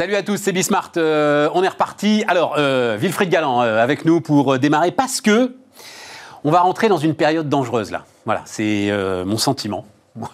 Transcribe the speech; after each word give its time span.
Salut 0.00 0.16
à 0.16 0.22
tous, 0.22 0.38
c'est 0.38 0.52
Bismart. 0.52 0.92
Euh, 0.96 1.50
on 1.52 1.62
est 1.62 1.68
reparti. 1.68 2.24
Alors, 2.26 2.54
euh, 2.56 2.96
Wilfried 2.98 3.28
Galland 3.28 3.60
euh, 3.60 3.82
avec 3.82 4.06
nous 4.06 4.22
pour 4.22 4.58
démarrer 4.58 4.92
parce 4.92 5.20
que 5.20 5.54
on 6.42 6.50
va 6.50 6.60
rentrer 6.60 6.88
dans 6.88 6.96
une 6.96 7.14
période 7.14 7.50
dangereuse 7.50 7.90
là. 7.90 8.06
Voilà, 8.24 8.40
c'est 8.46 8.90
mon 9.26 9.36
sentiment. 9.36 9.84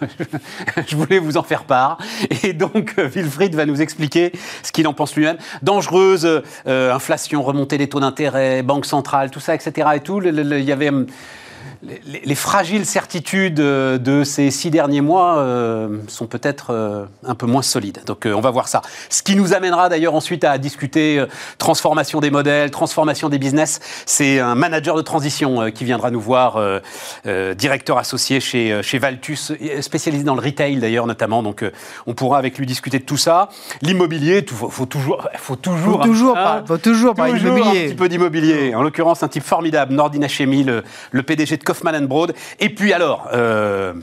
Je 0.87 0.95
voulais 0.95 1.19
vous 1.19 1.35
en 1.35 1.43
faire 1.43 1.65
part. 1.65 1.97
Et 2.43 2.53
donc, 2.53 2.95
Wilfried 2.97 3.55
va 3.55 3.65
nous 3.65 3.81
expliquer 3.81 4.31
ce 4.63 4.71
qu'il 4.71 4.87
en 4.87 4.93
pense 4.93 5.13
lui-même. 5.17 5.37
Dangereuse, 5.63 6.43
inflation, 6.65 7.43
remontée 7.43 7.77
des 7.77 7.89
taux 7.89 7.99
d'intérêt, 7.99 8.63
banque 8.63 8.85
centrale, 8.85 9.31
tout 9.31 9.41
ça, 9.41 9.53
etc. 9.53 9.89
Et 9.95 9.99
tout. 9.99 10.21
Il 10.23 10.63
y 10.63 10.71
avait. 10.71 10.91
Les, 11.83 12.21
les 12.25 12.35
fragiles 12.35 12.85
certitudes 12.85 13.59
euh, 13.59 13.97
de 13.97 14.23
ces 14.23 14.51
six 14.51 14.69
derniers 14.71 15.01
mois 15.01 15.37
euh, 15.37 15.99
sont 16.07 16.27
peut-être 16.27 16.67
euh, 16.71 17.05
un 17.25 17.35
peu 17.35 17.45
moins 17.45 17.61
solides. 17.61 17.99
Donc 18.05 18.25
euh, 18.25 18.33
on 18.33 18.41
va 18.41 18.51
voir 18.51 18.67
ça. 18.67 18.81
Ce 19.09 19.21
qui 19.23 19.35
nous 19.35 19.53
amènera 19.53 19.89
d'ailleurs 19.89 20.15
ensuite 20.15 20.43
à 20.43 20.57
discuter 20.57 21.23
transformation 21.57 22.19
des 22.19 22.31
modèles, 22.31 22.71
transformation 22.71 23.29
des 23.29 23.37
business. 23.39 23.79
C'est 24.05 24.39
un 24.39 24.55
manager 24.55 24.95
de 24.95 25.01
transition 25.01 25.71
qui 25.71 25.83
viendra 25.85 26.11
nous 26.11 26.19
voir, 26.21 26.59
directeur 27.55 27.97
associé 27.97 28.39
chez, 28.39 28.81
chez 28.83 28.99
Valtus, 28.99 29.51
spécialisé 29.81 30.23
dans 30.23 30.35
le 30.35 30.41
retail 30.41 30.77
d'ailleurs 30.77 31.07
notamment. 31.07 31.43
Donc 31.43 31.63
on 32.05 32.13
pourra 32.13 32.37
avec 32.37 32.57
lui 32.57 32.65
discuter 32.65 32.99
de 32.99 33.03
tout 33.03 33.17
ça. 33.17 33.49
L'immobilier, 33.81 34.43
il 34.47 34.53
faut, 34.53 34.69
faut 34.69 34.85
toujours, 34.85 35.27
faut 35.35 35.55
toujours, 35.55 36.01
Faut 36.01 36.07
toujours, 36.07 36.37
hein, 36.37 36.43
par- 36.43 36.67
faut 36.67 36.77
toujours 36.77 37.15
Toujours 37.15 37.67
un 37.67 37.71
petit 37.71 37.95
peu 37.95 38.09
d'immobilier. 38.09 38.73
En 38.75 38.81
l'occurrence, 38.81 39.23
un 39.23 39.27
type 39.27 39.43
formidable, 39.43 39.93
Nordin 39.93 40.21
Hachemi, 40.23 40.63
le, 40.63 40.83
le 41.11 41.23
PDG 41.23 41.57
de 41.57 41.63
Kaufman 41.67 42.07
Broad. 42.07 42.33
Et 42.61 42.69
puis 42.69 42.93
alors, 42.93 43.27
euh, 43.33 43.93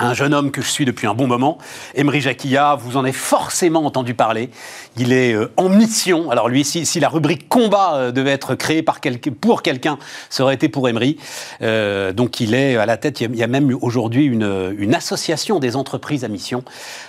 un 0.00 0.14
jeune 0.14 0.34
homme 0.34 0.50
que 0.50 0.60
je 0.60 0.68
suis 0.68 0.84
depuis 0.84 1.06
un 1.06 1.14
bon 1.14 1.28
moment, 1.28 1.58
Emery 1.94 2.20
Jacquilla, 2.20 2.74
vous 2.74 2.96
en 2.96 3.04
avez 3.04 3.12
forcément 3.12 3.84
entendu 3.84 4.14
parler. 4.14 4.50
Il 4.96 5.12
est 5.12 5.32
euh, 5.32 5.52
en 5.56 5.68
mission. 5.68 6.28
Alors 6.32 6.48
lui, 6.48 6.64
si, 6.64 6.84
si 6.86 6.98
la 6.98 7.08
rubrique 7.08 7.48
combat 7.48 7.94
euh, 7.94 8.10
devait 8.10 8.32
être 8.32 8.56
créée 8.56 8.82
par 8.82 9.00
quelqu'un, 9.00 9.30
pour 9.30 9.62
quelqu'un, 9.62 9.96
ça 10.28 10.42
aurait 10.42 10.56
été 10.56 10.68
pour 10.68 10.88
Emery. 10.88 11.18
Donc 11.60 12.40
il 12.40 12.52
est 12.54 12.76
à 12.76 12.84
la 12.84 12.96
tête. 12.96 13.20
Il 13.20 13.36
y 13.36 13.44
a, 13.44 13.46
même 13.46 13.76
aujourd'hui 13.80 14.24
une, 14.24 14.74
une 14.76 14.96
association 14.96 15.60
des 15.60 15.76
entreprises 15.76 16.24
à 16.24 16.28
mission. 16.28 16.64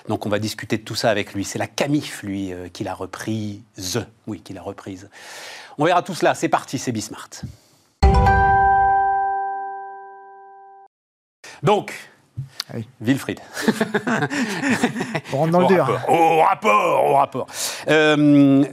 Donc 0.07 0.27
on 0.27 0.29
va 0.29 0.37
discuter 0.37 0.77
de 0.77 0.83
tout 0.83 0.95
ça 0.95 1.09
avec 1.09 1.33
lui. 1.33 1.45
C'est 1.45 1.57
la 1.57 1.67
Camif, 1.67 2.21
lui, 2.21 2.53
qui 2.73 2.83
l'a 2.83 2.93
reprise. 2.93 4.05
Oui, 4.27 4.39
qui 4.41 4.53
l'a 4.53 4.61
reprise. 4.61 5.09
On 5.79 5.85
verra 5.85 6.03
tout 6.03 6.13
cela. 6.13 6.35
C'est 6.35 6.49
parti, 6.49 6.77
c'est 6.77 6.91
Bismart. 6.91 7.29
Donc, 11.63 11.93
Ah 12.69 12.73
oui. 12.77 12.87
Wilfried. 13.01 13.39
On 15.33 15.37
rentre 15.37 15.51
dans 15.51 15.59
le 15.59 15.65
au 15.65 15.67
dur. 15.69 15.85
Rapport, 15.85 16.09
au 16.09 16.41
rapport, 16.41 17.05
au 17.05 17.13
rapport. 17.15 17.47
Euh, 17.89 18.63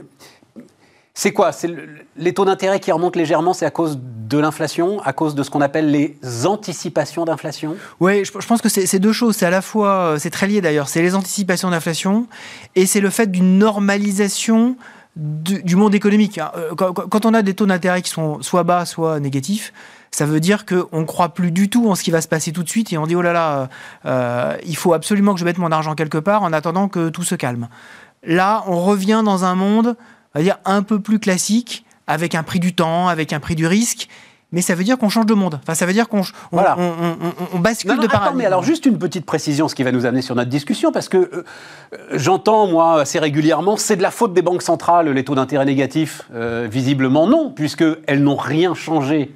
c'est 1.13 1.31
quoi? 1.33 1.51
C'est 1.51 1.67
le- 1.67 1.89
les 2.15 2.33
taux 2.33 2.45
d'intérêt 2.45 2.79
qui 2.79 2.91
remontent 2.91 3.17
légèrement, 3.19 3.53
c'est 3.53 3.65
à 3.65 3.71
cause 3.71 3.97
de 4.01 4.37
l'inflation, 4.37 5.01
à 5.01 5.13
cause 5.13 5.33
de 5.35 5.41
ce 5.43 5.49
qu'on 5.49 5.61
appelle 5.61 5.89
les 5.89 6.17
anticipations 6.45 7.25
d'inflation? 7.25 7.75
Oui, 7.99 8.23
je, 8.23 8.31
je 8.39 8.45
pense 8.47 8.61
que 8.61 8.69
c'est 8.69 8.85
c'est 8.85 8.99
deux 8.99 9.13
choses. 9.13 9.35
C'est 9.35 9.45
à 9.45 9.49
la 9.49 9.61
fois, 9.63 9.89
euh, 9.89 10.19
c'est 10.19 10.29
très 10.29 10.47
lié 10.47 10.61
d'ailleurs, 10.61 10.89
c'est 10.89 11.01
les 11.01 11.15
anticipations 11.15 11.69
d'inflation 11.71 12.27
et 12.75 12.85
c'est 12.85 12.99
le 13.01 13.09
fait 13.09 13.31
d'une 13.31 13.57
normalisation 13.57 14.75
du, 15.15 15.63
du 15.63 15.75
monde 15.75 15.95
économique. 15.95 16.37
hein. 16.37 16.51
Euh, 16.55 16.75
quand 16.75 17.25
on 17.25 17.33
a 17.33 17.41
des 17.41 17.55
taux 17.55 17.65
d'intérêt 17.65 18.03
qui 18.03 18.11
sont 18.11 18.41
soit 18.43 18.61
bas, 18.63 18.85
soit 18.85 19.19
négatifs, 19.19 19.73
ça 20.11 20.25
veut 20.25 20.39
dire 20.39 20.65
qu'on 20.65 20.99
ne 21.01 21.05
croit 21.05 21.29
plus 21.29 21.51
du 21.51 21.69
tout 21.69 21.89
en 21.89 21.95
ce 21.95 22.03
qui 22.03 22.11
va 22.11 22.21
se 22.21 22.27
passer 22.27 22.51
tout 22.51 22.63
de 22.63 22.69
suite 22.69 22.91
et 22.93 22.97
on 22.97 23.05
dit 23.07 23.15
oh 23.15 23.21
là 23.21 23.33
là, 23.33 23.69
euh, 24.05 24.55
il 24.65 24.75
faut 24.77 24.93
absolument 24.93 25.33
que 25.33 25.39
je 25.39 25.45
mette 25.45 25.57
mon 25.57 25.71
argent 25.71 25.95
quelque 25.95 26.17
part 26.17 26.43
en 26.43 26.53
attendant 26.53 26.87
que 26.87 27.09
tout 27.09 27.23
se 27.23 27.35
calme. 27.35 27.67
Là, 28.23 28.63
on 28.67 28.79
revient 28.81 29.21
dans 29.23 29.45
un 29.45 29.55
monde, 29.55 29.95
on 30.35 30.39
va 30.39 30.43
dire, 30.43 30.57
un 30.65 30.81
peu 30.83 30.99
plus 30.99 31.19
classique, 31.19 31.85
avec 32.07 32.35
un 32.35 32.43
prix 32.43 32.59
du 32.59 32.73
temps, 32.73 33.07
avec 33.07 33.31
un 33.33 33.39
prix 33.39 33.55
du 33.55 33.67
risque. 33.67 34.07
Mais 34.53 34.61
ça 34.61 34.75
veut 34.75 34.85
dire 34.85 34.97
qu'on 34.97 35.09
change 35.09 35.25
de 35.25 35.33
monde. 35.33 35.59
Enfin, 35.61 35.75
ça 35.75 35.85
veut 35.85 35.91
dire 35.91 36.07
qu'on 36.07 36.21
on, 36.21 36.23
Voilà. 36.53 36.77
on- 36.79 37.17
on- 37.53 37.59
bascule 37.59 37.89
Non, 37.91 37.97
non, 37.97 38.01
de 38.03 38.07
attends, 38.07 38.33
mais 38.33 38.45
alors 38.45 38.63
juste 38.63 38.85
une 38.85 38.97
petite 38.97 39.25
précision, 39.25 39.67
ce 39.67 39.75
qui 39.75 39.83
va 39.83 39.91
nous 39.91 40.05
amener 40.05 40.21
sur 40.21 40.35
notre 40.35 40.49
discussion, 40.49 40.93
parce 40.93 41.09
que 41.09 41.17
euh, 41.17 41.43
euh, 41.93 41.97
j'entends, 42.13 42.65
moi, 42.67 43.01
assez 43.01 43.19
régulièrement, 43.19 43.75
c'est 43.75 43.97
de 43.97 44.01
la 44.01 44.09
faute 44.09 44.31
des 44.33 44.41
banques 44.41 44.61
centrales, 44.61 45.09
les 45.09 45.25
taux 45.25 45.35
d'intérêt 45.35 45.65
négatifs. 45.65 46.21
Euh, 46.33 46.65
visiblement, 46.71 47.27
non, 47.27 47.51
puisqu'elles 47.51 48.23
n'ont 48.23 48.37
rien 48.37 48.73
changé 48.73 49.35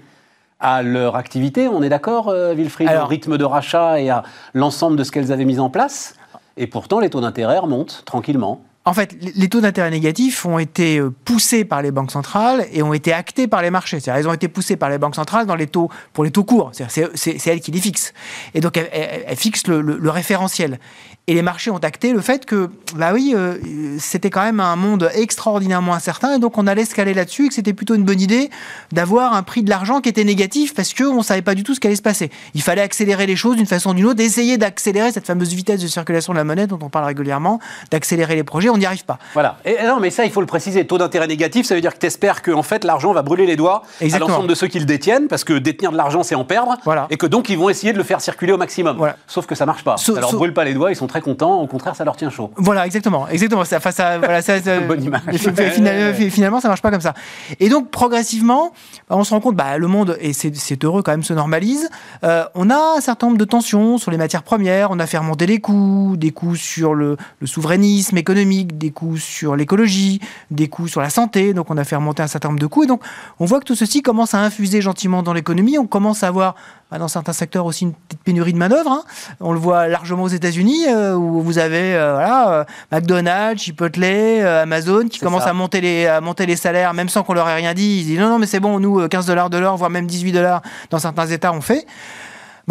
à 0.61 0.81
leur 0.83 1.15
activité. 1.15 1.67
On 1.67 1.81
est 1.83 1.89
d'accord, 1.89 2.29
euh, 2.29 2.53
Wilfried, 2.53 2.87
Alors- 2.89 3.05
au 3.05 3.07
rythme 3.07 3.37
de 3.37 3.43
rachat 3.43 3.99
et 3.99 4.09
à 4.09 4.23
l'ensemble 4.53 4.95
de 4.97 5.03
ce 5.03 5.11
qu'elles 5.11 5.31
avaient 5.31 5.45
mis 5.45 5.59
en 5.59 5.69
place 5.69 6.15
Et 6.57 6.67
pourtant, 6.67 6.99
les 6.99 7.09
taux 7.09 7.21
d'intérêt 7.21 7.57
remontent 7.59 7.95
tranquillement. 8.05 8.61
En 8.83 8.93
fait, 8.93 9.15
les- 9.35 9.47
taux 9.47 9.61
d'intérêt 9.61 9.91
négatifs 9.91 10.43
ont 10.45 10.57
été 10.57 10.97
euh, 10.99 11.11
poussés 11.23 11.63
par 11.65 11.83
les 11.83 11.91
banques 11.91 12.09
centrales 12.11 12.65
et 12.73 12.81
ont 12.81 12.93
été 12.93 13.13
actés 13.13 13.47
par 13.47 13.61
les 13.61 13.69
marchés. 13.69 13.99
C'est-à-dire, 13.99 14.25
ils 14.25 14.27
ont 14.29 14.33
été 14.33 14.47
poussés 14.47 14.75
par 14.75 14.89
les 14.89 14.97
banques 14.97 15.13
centrales 15.15 15.45
dans 15.45 15.55
les 15.55 15.67
taux, 15.67 15.89
pour 16.13 16.23
les 16.23 16.31
taux 16.31 16.43
courts. 16.43 16.71
C'est-à-dire, 16.73 17.09
C'est 17.13 17.45
elles 17.47 17.61
qui 17.61 17.71
les 17.71 17.79
fixent. 17.79 18.11
Et 18.55 18.59
donc, 18.59 18.77
elles, 18.77 18.89
elles- 18.91 19.23
elles 19.27 19.37
fixent 19.37 19.67
le, 19.67 19.81
le- 19.81 19.97
le 19.97 20.09
référentiel. 20.09 20.79
Et 21.27 21.35
les 21.35 21.43
marchés 21.43 21.69
ont 21.69 21.77
acté 21.77 22.13
le 22.13 22.19
fait 22.19 22.45
que, 22.45 22.69
bah 22.95 23.11
oui, 23.13 23.33
euh, 23.37 23.55
c'était 23.99 24.31
quand 24.31 24.41
même 24.41 24.59
un 24.59 24.75
monde 24.75 25.09
extraordinairement 25.13 25.93
incertain. 25.93 26.35
Et 26.35 26.39
donc, 26.39 26.57
on 26.57 26.65
allait 26.65 26.83
se 26.83 26.95
caler 26.95 27.13
là-dessus 27.13 27.45
et 27.45 27.47
que 27.49 27.53
c'était 27.53 27.73
plutôt 27.73 27.93
une 27.93 28.03
bonne 28.03 28.19
idée 28.19 28.49
d'avoir 28.91 29.33
un 29.33 29.43
prix 29.43 29.61
de 29.61 29.69
l'argent 29.69 30.01
qui 30.01 30.09
était 30.09 30.23
négatif 30.23 30.73
parce 30.73 30.93
qu'on 30.93 31.17
ne 31.17 31.23
savait 31.23 31.43
pas 31.43 31.53
du 31.53 31.61
tout 31.63 31.75
ce 31.75 31.79
qui 31.79 31.85
allait 31.87 31.95
se 31.95 32.01
passer. 32.01 32.31
Il 32.55 32.61
fallait 32.63 32.81
accélérer 32.81 33.27
les 33.27 33.35
choses 33.35 33.55
d'une 33.55 33.67
façon 33.67 33.91
ou 33.91 33.93
d'une 33.93 34.05
autre, 34.07 34.15
d'essayer 34.15 34.57
d'accélérer 34.57 35.11
cette 35.11 35.27
fameuse 35.27 35.53
vitesse 35.53 35.79
de 35.79 35.87
circulation 35.87 36.33
de 36.33 36.37
la 36.39 36.43
monnaie 36.43 36.65
dont 36.67 36.79
on 36.81 36.89
parle 36.89 37.05
régulièrement, 37.05 37.59
d'accélérer 37.91 38.35
les 38.35 38.43
projets. 38.43 38.69
On 38.69 38.77
n'y 38.77 38.87
arrive 38.87 39.05
pas. 39.05 39.19
Voilà. 39.33 39.57
Et 39.63 39.77
non, 39.85 39.99
mais 39.99 40.09
ça, 40.09 40.25
il 40.25 40.31
faut 40.31 40.41
le 40.41 40.47
préciser. 40.47 40.85
Taux 40.87 40.97
d'intérêt 40.97 41.27
négatif, 41.27 41.67
ça 41.67 41.75
veut 41.75 41.81
dire 41.81 41.93
que 41.93 41.99
tu 41.99 42.07
espères 42.07 42.41
que 42.41 42.51
en 42.51 42.63
fait, 42.63 42.83
l'argent 42.83 43.13
va 43.13 43.21
brûler 43.21 43.45
les 43.45 43.55
doigts 43.55 43.83
Exactement. 44.01 44.25
à 44.25 44.29
l'ensemble 44.31 44.49
de 44.49 44.55
ceux 44.55 44.67
qui 44.67 44.79
le 44.79 44.85
détiennent, 44.85 45.27
parce 45.27 45.43
que 45.43 45.53
détenir 45.53 45.91
de 45.91 45.97
l'argent, 45.97 46.23
c'est 46.23 46.35
en 46.35 46.45
perdre. 46.45 46.75
Voilà. 46.83 47.05
Et 47.11 47.17
que 47.17 47.27
donc, 47.27 47.47
ils 47.49 47.57
vont 47.59 47.69
essayer 47.69 47.93
de 47.93 47.97
le 47.99 48.03
faire 48.03 48.21
circuler 48.21 48.51
au 48.53 48.57
maximum. 48.57 48.97
Voilà. 48.97 49.17
Sauf 49.27 49.45
que 49.45 49.53
ça 49.55 49.67
marche 49.67 49.83
pas. 49.83 49.97
Ça 49.97 50.11
leur 50.13 50.31
sauf- 50.31 50.37
brûle 50.39 50.53
pas 50.53 50.65
les 50.65 50.73
doigts, 50.73 50.91
ils 50.91 50.95
sont 50.95 51.07
très 51.11 51.21
contents. 51.21 51.61
Au 51.61 51.67
contraire, 51.67 51.95
ça 51.95 52.03
leur 52.03 52.15
tient 52.15 52.29
chaud. 52.31 52.49
Voilà, 52.55 52.85
exactement, 52.87 53.27
exactement. 53.27 53.63
Ça, 53.65 53.79
ça, 53.79 54.17
voilà, 54.17 54.41
ça, 54.41 54.59
ça- 54.61 54.79
Bonne 54.87 55.03
image. 55.03 55.21
fi- 55.31 55.37
fi- 55.37 55.69
Finalement, 55.69 56.13
fi- 56.17 56.29
finalement, 56.31 56.59
ça 56.59 56.67
marche 56.69 56.81
pas 56.81 56.89
comme 56.89 57.01
ça. 57.01 57.13
Et 57.59 57.69
donc, 57.69 57.91
progressivement, 57.91 58.71
bah, 59.09 59.15
on 59.17 59.23
se 59.23 59.33
rend 59.33 59.39
compte, 59.41 59.55
bah, 59.55 59.77
le 59.77 59.87
monde, 59.87 60.17
et 60.19 60.33
c'est 60.33 60.55
c'est 60.55 60.83
heureux 60.83 61.03
quand 61.03 61.11
même, 61.11 61.23
se 61.23 61.33
normalise. 61.33 61.89
Euh, 62.23 62.45
on 62.55 62.69
a 62.69 62.95
un 62.97 63.01
certain 63.01 63.27
nombre 63.27 63.37
de 63.37 63.45
tensions 63.45 63.97
sur 63.99 64.09
les 64.11 64.17
matières 64.17 64.43
premières. 64.43 64.89
On 64.91 64.99
a 64.99 65.05
fait 65.05 65.17
remonter 65.17 65.45
les 65.45 65.59
coûts, 65.59 66.15
des 66.17 66.31
coûts 66.31 66.55
sur 66.55 66.93
le, 66.95 67.17
le 67.39 67.47
souverainisme 67.47 68.17
économique, 68.17 68.77
des 68.77 68.91
coûts 68.91 69.17
sur 69.17 69.55
l'écologie, 69.55 70.19
des 70.49 70.67
coûts 70.69 70.87
sur 70.87 71.01
la 71.01 71.09
santé. 71.09 71.53
Donc, 71.53 71.69
on 71.69 71.77
a 71.77 71.83
fait 71.83 71.95
remonter 71.95 72.23
un 72.23 72.27
certain 72.27 72.47
nombre 72.49 72.59
de 72.61 72.67
coûts. 72.67 72.83
Et 72.83 72.87
donc, 72.87 73.01
on 73.39 73.45
voit 73.45 73.59
que 73.59 73.65
tout 73.65 73.75
ceci 73.75 74.01
commence 74.01 74.33
à 74.33 74.39
infuser 74.39 74.81
gentiment 74.81 75.23
dans 75.23 75.33
l'économie. 75.33 75.77
On 75.77 75.87
commence 75.87 76.23
à 76.23 76.27
avoir, 76.27 76.55
bah, 76.91 76.97
dans 76.99 77.07
certains 77.07 77.33
secteurs 77.33 77.65
aussi, 77.65 77.85
une 77.85 77.93
petite 77.93 78.21
pénurie 78.23 78.53
de 78.53 78.57
main-d'œuvre. 78.57 78.91
hein. 78.91 79.03
On 79.39 79.53
le 79.53 79.59
voit 79.59 79.87
largement 79.87 80.23
aux 80.23 80.27
États-Unis, 80.27 80.85
euh, 80.89 81.15
où 81.15 81.41
vous 81.41 81.57
avez 81.57 81.95
euh, 81.95 82.13
voilà, 82.13 82.51
euh, 82.51 82.63
McDonald's, 82.91 83.63
Chipotle, 83.63 84.03
Amazon 84.03 85.07
qui 85.07 85.19
commencent 85.19 85.43
ça. 85.43 85.49
à 85.51 85.53
monter, 85.53 85.79
les, 85.81 86.07
à 86.07 86.19
monter 86.21 86.45
les 86.45 86.55
salaires, 86.57 86.93
même 86.93 87.09
sans 87.09 87.23
qu'on 87.23 87.33
leur 87.33 87.47
ait 87.49 87.55
rien 87.55 87.73
dit. 87.73 87.99
Ils 88.01 88.05
disent 88.05 88.19
non, 88.19 88.29
non, 88.29 88.39
mais 88.39 88.45
c'est 88.45 88.59
bon, 88.59 88.79
nous, 88.79 88.99
euh, 88.99 89.07
15 89.07 89.25
dollars 89.25 89.49
de 89.49 89.57
l'heure, 89.57 89.77
voire 89.77 89.89
même 89.89 90.05
18 90.05 90.31
dollars 90.33 90.61
dans 90.89 90.99
certains 90.99 91.27
États, 91.27 91.53
on 91.53 91.61
fait. 91.61 91.85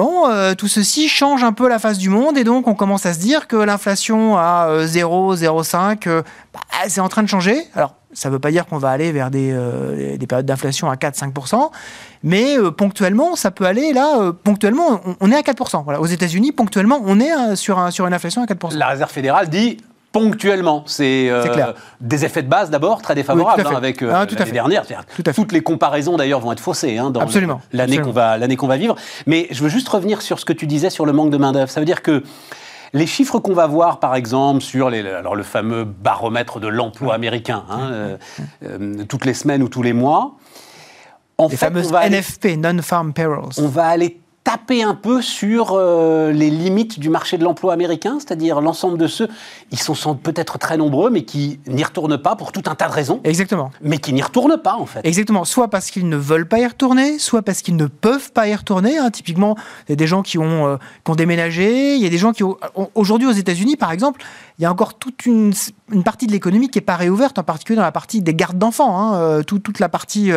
Bon, 0.00 0.30
euh, 0.30 0.54
tout 0.54 0.66
ceci 0.66 1.10
change 1.10 1.44
un 1.44 1.52
peu 1.52 1.68
la 1.68 1.78
face 1.78 1.98
du 1.98 2.08
monde 2.08 2.38
et 2.38 2.42
donc 2.42 2.66
on 2.68 2.74
commence 2.74 3.04
à 3.04 3.12
se 3.12 3.18
dire 3.18 3.46
que 3.46 3.56
l'inflation 3.56 4.38
à 4.38 4.68
euh, 4.70 4.86
0, 4.86 5.36
0,5, 5.36 6.08
euh, 6.08 6.22
bah, 6.54 6.60
c'est 6.88 7.02
en 7.02 7.10
train 7.10 7.22
de 7.22 7.28
changer. 7.28 7.58
Alors, 7.74 7.96
ça 8.14 8.28
ne 8.28 8.32
veut 8.32 8.38
pas 8.38 8.50
dire 8.50 8.66
qu'on 8.66 8.78
va 8.78 8.90
aller 8.90 9.12
vers 9.12 9.30
des, 9.30 9.50
euh, 9.52 10.16
des 10.16 10.26
périodes 10.26 10.46
d'inflation 10.46 10.90
à 10.90 10.96
4-5%, 10.96 11.70
mais 12.22 12.58
euh, 12.58 12.70
ponctuellement, 12.70 13.36
ça 13.36 13.50
peut 13.50 13.64
aller 13.64 13.92
là, 13.92 14.20
euh, 14.20 14.32
ponctuellement, 14.32 15.00
on, 15.20 15.30
est 15.30 15.36
à 15.36 15.42
4%. 15.42 15.84
Voilà. 15.84 16.00
Aux 16.00 16.06
États-Unis, 16.06 16.52
ponctuellement, 16.52 17.00
on 17.04 17.20
est 17.20 17.32
euh, 17.32 17.54
sur 17.54 17.78
une 17.78 18.14
inflation 18.14 18.42
à 18.42 18.46
4%. 18.46 18.76
La 18.76 18.88
réserve 18.88 19.10
fédérale 19.10 19.48
dit 19.48 19.76
ponctuellement. 20.12 20.82
C'est 20.86 21.28
euh, 21.30 21.72
des 22.00 22.24
effets 22.24 22.42
de 22.42 22.48
base 22.48 22.70
d'abord 22.70 23.00
très 23.02 23.14
défavorables 23.14 23.62
Oui, 23.64 23.72
hein, 23.72 23.76
avec 23.76 24.02
euh, 24.02 24.10
Ah, 24.12 24.26
l'année 24.26 24.50
dernière. 24.52 24.84
C'est-à-dire 24.84 25.06
Tout 25.14 25.22
à 25.26 25.32
fait. 25.32 25.40
Toutes 25.40 25.52
les 25.52 25.62
comparaisons 25.62 26.16
d'ailleurs 26.16 26.40
vont 26.40 26.52
être 26.52 26.60
faussées 26.60 26.98
hein, 26.98 27.10
dans 27.10 27.20
l'année 27.72 28.56
qu'on 28.56 28.66
va 28.66 28.76
vivre. 28.76 28.96
Mais 29.26 29.46
je 29.50 29.62
veux 29.62 29.68
juste 29.68 29.88
revenir 29.88 30.22
sur 30.22 30.38
ce 30.38 30.44
que 30.44 30.52
tu 30.52 30.66
disais 30.66 30.90
sur 30.90 31.06
le 31.06 31.12
manque 31.12 31.30
de 31.30 31.36
main 31.36 31.52
d'œuvre. 31.52 31.70
Ça 31.70 31.80
veut 31.80 31.86
dire 31.86 32.02
que 32.02 32.22
les 32.92 33.06
chiffres 33.06 33.38
qu'on 33.38 33.54
va 33.54 33.68
voir, 33.68 34.00
par 34.00 34.16
exemple, 34.16 34.62
sur 34.62 34.90
les, 34.90 35.06
alors 35.08 35.36
le 35.36 35.44
fameux 35.44 35.84
baromètre 35.84 36.58
de 36.58 36.66
l'emploi 36.66 37.14
américain, 37.14 37.64
hein, 37.70 37.90
euh, 37.92 38.16
euh, 38.64 39.04
toutes 39.08 39.24
les 39.26 39.34
semaines 39.34 39.62
ou 39.62 39.68
tous 39.68 39.82
les 39.82 39.92
mois, 39.92 40.32
en 41.38 41.44
Les 41.44 41.50
fait, 41.56 41.66
fameuses 41.66 41.86
on 41.88 41.92
va 41.92 42.00
aller- 42.00 42.16
NFP, 42.18 42.56
Non-Farm 42.58 43.12
Payrolls. 43.12 43.52
on 43.58 43.68
va 43.68 43.86
aller 43.86 44.19
taper 44.44 44.82
un 44.82 44.94
peu 44.94 45.20
sur 45.20 45.72
euh, 45.72 46.32
les 46.32 46.50
limites 46.50 46.98
du 46.98 47.10
marché 47.10 47.36
de 47.36 47.44
l'emploi 47.44 47.72
américain, 47.72 48.18
c'est-à-dire 48.18 48.60
l'ensemble 48.60 48.96
de 48.96 49.06
ceux, 49.06 49.28
ils 49.70 49.78
sont 49.78 50.14
peut-être 50.14 50.58
très 50.58 50.76
nombreux, 50.76 51.10
mais 51.10 51.22
qui 51.24 51.60
n'y 51.66 51.84
retournent 51.84 52.16
pas 52.16 52.36
pour 52.36 52.50
tout 52.50 52.62
un 52.66 52.74
tas 52.74 52.88
de 52.88 52.92
raisons. 52.92 53.20
Exactement. 53.24 53.70
Mais 53.82 53.98
qui 53.98 54.12
n'y 54.12 54.22
retournent 54.22 54.56
pas, 54.56 54.76
en 54.76 54.86
fait. 54.86 55.00
Exactement. 55.04 55.44
Soit 55.44 55.68
parce 55.68 55.90
qu'ils 55.90 56.08
ne 56.08 56.16
veulent 56.16 56.48
pas 56.48 56.58
y 56.58 56.66
retourner, 56.66 57.18
soit 57.18 57.42
parce 57.42 57.60
qu'ils 57.60 57.76
ne 57.76 57.86
peuvent 57.86 58.32
pas 58.32 58.48
y 58.48 58.54
retourner. 58.54 58.98
Hein. 58.98 59.10
Typiquement, 59.10 59.56
il 59.88 59.92
y 59.92 59.94
a 59.94 59.96
des 59.96 60.06
gens 60.06 60.22
qui 60.22 60.38
ont, 60.38 60.66
euh, 60.66 60.76
qui 61.04 61.10
ont 61.10 61.16
déménagé, 61.16 61.94
il 61.94 62.02
y 62.02 62.06
a 62.06 62.10
des 62.10 62.18
gens 62.18 62.32
qui 62.32 62.42
ont... 62.42 62.56
Aujourd'hui, 62.94 63.28
aux 63.28 63.32
États-Unis, 63.32 63.76
par 63.76 63.92
exemple, 63.92 64.22
il 64.60 64.64
y 64.64 64.66
a 64.66 64.70
encore 64.70 64.98
toute 64.98 65.24
une, 65.24 65.54
une 65.90 66.04
partie 66.04 66.26
de 66.26 66.32
l'économie 66.32 66.68
qui 66.68 66.78
n'est 66.78 66.84
pas 66.84 66.96
réouverte, 66.96 67.38
en 67.38 67.42
particulier 67.42 67.76
dans 67.76 67.82
la 67.82 67.92
partie 67.92 68.20
des 68.20 68.34
gardes 68.34 68.58
d'enfants, 68.58 68.98
hein, 68.98 69.14
euh, 69.16 69.42
toute 69.42 69.78
la 69.78 69.88
partie 69.88 70.32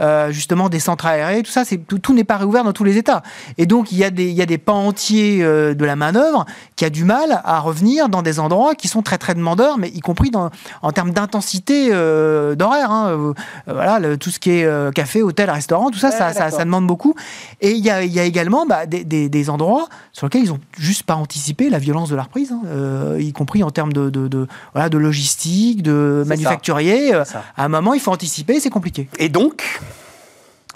euh, 0.00 0.32
justement 0.32 0.68
des 0.68 0.80
centres 0.80 1.06
aérés, 1.06 1.42
tout 1.44 1.50
ça, 1.50 1.62
tout, 1.64 1.98
tout 2.00 2.12
n'est 2.12 2.24
pas 2.24 2.38
réouvert 2.38 2.64
dans 2.64 2.72
tous 2.72 2.84
les 2.84 2.96
États. 2.96 3.22
Et 3.56 3.66
donc, 3.66 3.92
il 3.92 3.98
y 3.98 4.04
a 4.04 4.10
des, 4.10 4.28
il 4.28 4.34
y 4.34 4.42
a 4.42 4.46
des 4.46 4.58
pans 4.58 4.86
entiers 4.86 5.42
euh, 5.42 5.74
de 5.74 5.84
la 5.84 5.96
main-d'œuvre 5.96 6.44
qui 6.76 6.84
a 6.84 6.90
du 6.90 7.04
mal 7.04 7.40
à 7.44 7.60
revenir 7.60 8.08
dans 8.08 8.22
des 8.22 8.40
endroits 8.40 8.74
qui 8.74 8.88
sont 8.88 9.02
très, 9.02 9.18
très 9.18 9.34
demandeurs, 9.34 9.78
mais 9.78 9.88
y 9.88 10.00
compris 10.00 10.30
dans, 10.30 10.50
en 10.82 10.92
termes 10.92 11.12
d'intensité 11.12 11.88
euh, 11.92 12.54
d'horaire. 12.54 12.90
Hein. 12.90 13.08
Euh, 13.10 13.32
voilà, 13.66 14.16
tout 14.16 14.30
ce 14.30 14.38
qui 14.38 14.50
est 14.50 14.94
café, 14.94 15.22
hôtel, 15.22 15.50
restaurant, 15.50 15.90
tout 15.90 15.98
ça, 15.98 16.10
ça, 16.10 16.32
ça, 16.32 16.64
demande 16.64 16.86
beaucoup. 16.86 17.14
Et 17.60 17.72
il 17.72 17.84
y 17.84 17.90
a, 17.90 18.02
il 18.02 18.12
y 18.12 18.20
a 18.20 18.24
également 18.24 18.66
bah, 18.66 18.86
des, 18.86 19.04
des, 19.04 19.50
endroits 19.50 19.88
sur 20.12 20.26
lesquels 20.26 20.44
ils 20.44 20.50
n'ont 20.50 20.60
juste 20.76 21.04
pas 21.04 21.14
anticipé 21.14 21.70
la 21.70 21.78
violence 21.78 22.10
de 22.10 22.16
la 22.16 22.22
reprise, 22.22 22.52
hein, 22.52 23.16
y 23.18 23.32
compris 23.32 23.62
en 23.62 23.67
termes 23.70 23.92
de, 23.92 24.10
de, 24.10 24.28
de, 24.28 24.46
voilà, 24.72 24.88
de 24.88 24.98
logistique, 24.98 25.82
de 25.82 26.24
manufacturier. 26.26 27.14
À 27.14 27.24
un 27.64 27.68
moment, 27.68 27.94
il 27.94 28.00
faut 28.00 28.12
anticiper, 28.12 28.60
c'est 28.60 28.70
compliqué. 28.70 29.08
Et 29.18 29.28
donc 29.28 29.80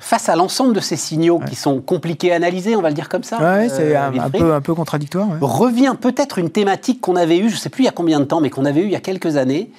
face 0.03 0.29
à 0.29 0.35
l'ensemble 0.35 0.75
de 0.75 0.81
ces 0.81 0.97
signaux 0.97 1.39
qui 1.39 1.55
sont 1.55 1.81
compliqués 1.81 2.33
à 2.33 2.35
analyser, 2.35 2.75
on 2.75 2.83
va 2.83 2.89
le 2.89 2.95
dire 2.95 3.09
comme 3.09 3.23
ça. 3.23 3.37
Oui, 3.37 3.71
c'est 3.71 3.97
euh, 3.97 4.11
un, 4.21 4.31
peu, 4.31 4.53
un 4.53 4.61
peu 4.61 4.75
contradictoire. 4.75 5.29
Revient 5.41 5.95
peut-être 5.99 6.39
une 6.39 6.51
thématique 6.51 7.01
qu'on 7.01 7.15
avait 7.15 7.39
eue, 7.39 7.49
je 7.49 7.55
ne 7.55 7.61
sais 7.61 7.71
plus 7.71 7.85
il 7.85 7.87
y 7.87 7.89
a 7.89 7.93
combien 7.93 8.19
de 8.19 8.25
temps, 8.25 8.41
mais 8.41 8.51
qu'on 8.51 8.65
avait 8.65 8.81
eue 8.81 8.87
il 8.87 8.91
y 8.91 8.97
a 8.97 9.01
quelques 9.01 9.37
années, 9.37 9.71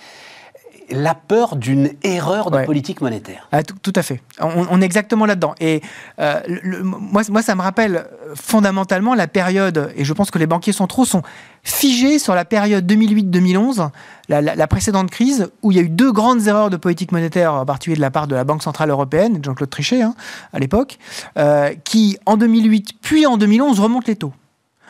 la 0.90 1.16
peur 1.16 1.56
d'une 1.56 1.92
erreur 2.04 2.52
de 2.52 2.66
politique 2.66 3.02
monétaire. 3.02 3.48
Ah, 3.52 3.64
tout, 3.64 3.94
à 3.96 4.04
fait. 4.04 4.22
On, 4.40 4.82
est 4.82 4.86
exactement 4.86 5.26
là-dedans. 5.26 5.56
Et 5.60 5.82
euh, 6.20 6.40
moi, 6.84 7.24
moi, 7.30 7.42
ça 7.42 7.56
me 7.56 7.62
rappelle 7.62 8.06
fondamentalement 8.36 9.16
la 9.16 9.28
période, 9.28 9.92
et 9.96 10.04
je 10.04 10.14
pense 10.14 10.32
que 10.32 10.40
les 10.40 10.48
banquiers 10.48 10.74
centraux 10.74 11.06
sont 11.06 11.24
figés 11.64 12.20
sur 12.20 12.36
la 12.36 12.46
période 12.46 12.90
2008-2011, 12.92 13.90
la, 14.30 14.68
précédente 14.68 15.10
crise, 15.10 15.50
où 15.62 15.72
il 15.72 15.78
y 15.78 15.80
a 15.80 15.84
eu 15.84 15.90
deux 15.90 16.12
grandes 16.12 16.48
erreurs 16.48 16.70
de 16.70 16.78
politique 16.78 17.12
monétaire, 17.12 17.54
en 17.54 17.66
particulier 17.66 17.96
de 17.96 18.02
la 18.02 18.12
part 18.12 18.28
de 18.28 18.36
la 18.36 18.44
Banque 18.44 18.64
Centrale 18.64 18.90
Européenne, 18.90 19.40
Jean-Claude 19.42 19.70
Trichet, 19.70 20.02
hein, 20.02 20.16
à 20.52 20.60
l'époque, 20.60 20.98
euh, 21.38 21.74
qui, 21.84 22.18
en 22.26 22.38
2008 22.38 22.94
puis 23.02 23.26
en 23.26 23.38
2011, 23.38 23.80
remontent 23.80 24.06
les 24.08 24.16
taux. 24.16 24.34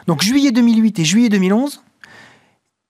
Donc 0.07 0.21
juillet 0.21 0.51
2008 0.51 0.99
et 0.99 1.05
juillet 1.05 1.29
2011, 1.29 1.81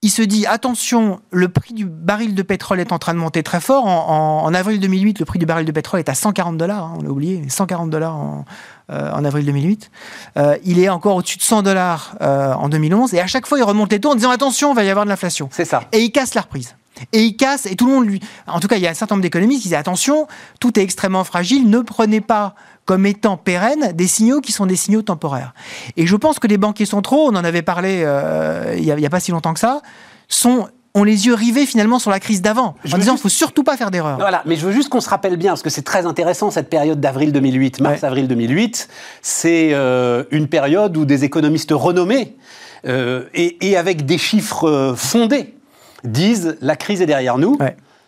il 0.03 0.09
se 0.09 0.21
dit 0.21 0.45
attention, 0.45 1.21
le 1.31 1.47
prix 1.47 1.73
du 1.73 1.85
baril 1.85 2.35
de 2.35 2.41
pétrole 2.41 2.81
est 2.81 2.91
en 2.91 2.99
train 2.99 3.13
de 3.13 3.19
monter 3.19 3.41
très 3.41 3.61
fort. 3.61 3.85
En, 3.85 4.53
avril 4.53 4.81
2008, 4.81 5.19
le 5.19 5.25
prix 5.25 5.39
du 5.39 5.45
baril 5.45 5.65
de 5.65 5.71
pétrole 5.71 6.01
est 6.01 6.09
à 6.09 6.13
140 6.13 6.57
dollars. 6.57 6.83
Hein, 6.83 6.97
on 6.99 7.03
l'a 7.03 7.09
oublié, 7.09 7.41
140 7.47 7.89
dollars 7.89 8.17
en, 8.17 8.43
euh, 8.91 9.11
avril 9.13 9.45
2008. 9.45 9.89
Euh, 10.35 10.57
il 10.65 10.79
est 10.79 10.89
encore 10.89 11.15
au-dessus 11.15 11.37
de 11.37 11.43
100 11.43 11.63
dollars 11.63 12.15
euh, 12.21 12.53
en 12.53 12.67
2011. 12.67 13.13
Et 13.13 13.21
à 13.21 13.27
chaque 13.27 13.47
fois, 13.47 13.57
il 13.57 13.63
remonte 13.63 13.93
les 13.93 14.01
taux 14.01 14.11
en 14.11 14.15
disant 14.15 14.31
attention, 14.31 14.73
il 14.73 14.75
va 14.75 14.83
y 14.83 14.89
avoir 14.89 15.05
de 15.05 15.09
l'inflation. 15.09 15.47
C'est 15.53 15.63
ça. 15.63 15.85
Et 15.93 16.01
il 16.01 16.11
casse 16.11 16.33
la 16.33 16.41
reprise. 16.41 16.75
Et 17.13 17.23
il 17.23 17.37
casse, 17.37 17.65
et 17.65 17.77
tout 17.77 17.85
le 17.85 17.93
monde 17.93 18.05
lui. 18.05 18.19
En 18.45 18.59
tout 18.59 18.67
cas, 18.67 18.75
il 18.75 18.81
y 18.81 18.87
a 18.87 18.89
un 18.89 18.93
certain 18.93 19.15
nombre 19.15 19.23
d'économistes 19.23 19.61
qui 19.61 19.69
disent 19.69 19.77
attention, 19.77 20.27
tout 20.59 20.77
est 20.77 20.83
extrêmement 20.83 21.23
fragile, 21.23 21.69
ne 21.69 21.79
prenez 21.79 22.21
pas 22.21 22.55
comme 22.85 23.05
étant 23.05 23.37
pérennes 23.37 23.93
des 23.93 24.07
signaux 24.07 24.41
qui 24.41 24.51
sont 24.51 24.65
des 24.65 24.75
signaux 24.75 25.01
temporaires. 25.01 25.53
Et 25.97 26.05
je 26.05 26.15
pense 26.15 26.39
que 26.39 26.47
les 26.47 26.57
banquiers 26.57 26.85
centraux, 26.85 27.29
on 27.29 27.35
en 27.35 27.43
avait 27.43 27.61
parlé 27.61 28.03
euh, 28.03 28.75
il 28.77 28.83
n'y 28.83 29.05
a, 29.05 29.09
pas 29.09 29.19
si 29.19 29.31
longtemps 29.31 29.53
que 29.53 29.59
ça, 29.59 29.81
sont 30.27 30.67
ont 30.95 31.03
les 31.03 31.25
yeux 31.25 31.33
rivés 31.33 31.65
finalement 31.65 31.97
sur 31.97 32.11
la 32.11 32.19
crise 32.19 32.43
d'avant, 32.43 32.75
en 32.85 32.97
disant 32.99 33.13
qu'il 33.13 33.13
ne 33.13 33.17
faut 33.17 33.29
surtout 33.29 33.63
pas 33.63 33.77
faire 33.77 33.89
d'erreur. 33.89 34.17
Voilà, 34.19 34.43
mais 34.45 34.55
je 34.55 34.67
veux 34.67 34.71
juste 34.71 34.89
qu'on 34.89 35.01
se 35.01 35.09
rappelle 35.09 35.37
bien, 35.37 35.51
parce 35.51 35.63
que 35.63 35.71
c'est 35.71 35.81
très 35.81 36.05
intéressant 36.05 36.51
cette 36.51 36.69
période 36.69 36.99
d'avril 36.99 37.31
2008, 37.31 37.81
mars-avril 37.81 38.27
2008, 38.27 38.89
c'est 39.23 39.71
euh, 39.73 40.23
une 40.29 40.47
période 40.47 40.95
où 40.95 41.05
des 41.05 41.23
économistes 41.23 41.71
renommés 41.71 42.37
euh, 42.85 43.23
et, 43.33 43.75
avec 43.75 44.05
des 44.05 44.19
chiffres 44.19 44.93
fondés 44.95 45.55
disent 46.03 46.57
la 46.61 46.75
crise 46.75 47.01
est 47.01 47.07
derrière 47.07 47.39
nous. 47.39 47.57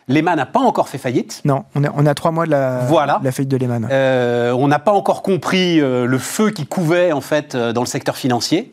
Lehman 0.07 0.35
n'a 0.35 0.45
pas 0.45 0.59
encore 0.59 0.87
fait 0.87 0.99
faillite. 0.99 1.41
Non, 1.45 1.65
on 1.73 1.83
a, 1.83 1.89
on 1.95 2.05
a 2.05 2.13
trois 2.13 2.31
mois 2.31 2.45
de 2.45 2.51
la, 2.51 2.79
voilà. 2.87 3.19
la 3.23 3.31
faillite 3.31 3.49
de 3.49 3.57
Lehman. 3.57 3.87
Euh, 3.91 4.51
on 4.51 4.67
n'a 4.67 4.77
pas 4.77 4.91
encore 4.91 5.23
compris 5.23 5.81
euh, 5.81 6.05
le 6.05 6.19
feu 6.19 6.51
qui 6.51 6.67
couvait 6.67 7.11
en 7.11 7.21
fait 7.21 7.55
euh, 7.55 7.73
dans 7.73 7.81
le 7.81 7.87
secteur 7.87 8.15
financier. 8.15 8.71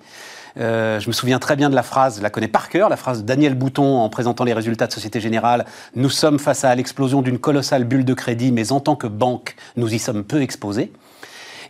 je 0.57 1.07
me 1.07 1.13
souviens 1.13 1.39
très 1.39 1.57
bien 1.57 1.71
de 1.71 1.75
la 1.75 1.83
phrase, 1.83 2.19
je 2.19 2.23
la 2.23 2.29
connais 2.29 2.49
par 2.49 2.69
cœur, 2.69 2.91
la 2.91 2.99
phrase 2.99 3.23
de 3.23 3.27
Daniel 3.27 3.55
Bouton 3.55 4.01
en 4.01 4.11
présentant 4.11 4.45
les 4.45 4.53
résultats 4.53 4.87
de 4.87 4.93
Société 4.93 5.21
Générale. 5.21 5.65
Nous 5.97 6.11
sommes 6.11 6.39
face 6.39 6.65
à 6.65 6.75
l'explosion 6.75 7.23
d'une 7.23 7.39
colossale 7.39 7.85
bulle 7.85 8.05
de 8.05 8.15
crédit, 8.15 8.53
mais 8.53 8.71
en 8.71 8.81
tant 8.81 8.97
que 8.97 9.07
banque, 9.07 9.57
nous 9.77 9.95
y 9.95 9.99
sommes 9.99 10.25
peu 10.25 10.43
exposés. 10.43 10.93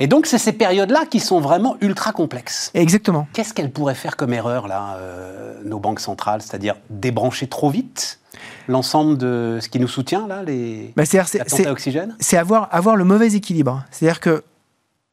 Et 0.00 0.08
donc, 0.08 0.26
c'est 0.26 0.38
ces 0.38 0.52
périodes-là 0.52 1.04
qui 1.08 1.20
sont 1.20 1.38
vraiment 1.38 1.76
ultra 1.80 2.10
complexes. 2.10 2.72
Exactement. 2.74 3.28
Qu'est-ce 3.34 3.54
qu'elles 3.54 3.70
pourraient 3.70 3.94
faire 3.94 4.16
comme 4.16 4.32
erreur, 4.32 4.66
là, 4.66 4.98
nos 5.64 5.78
banques 5.78 6.00
centrales 6.00 6.42
C'est-à-dire 6.42 6.74
débrancher 6.90 7.46
trop 7.46 7.70
vite 7.70 8.18
l'ensemble 8.68 9.18
de 9.18 9.58
ce 9.60 9.68
qui 9.68 9.78
nous 9.78 9.88
soutient, 9.88 10.26
là, 10.26 10.42
les 10.42 10.92
bah, 10.96 11.04
c'est, 11.04 11.20
oxygène 11.66 12.16
C'est 12.20 12.36
avoir, 12.36 12.68
avoir 12.72 12.96
le 12.96 13.04
mauvais 13.04 13.34
équilibre. 13.34 13.84
C'est-à-dire 13.90 14.20
que 14.20 14.42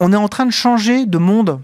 on 0.00 0.12
est 0.12 0.16
en 0.16 0.28
train 0.28 0.46
de 0.46 0.50
changer 0.50 1.04
de 1.06 1.18
monde 1.18 1.60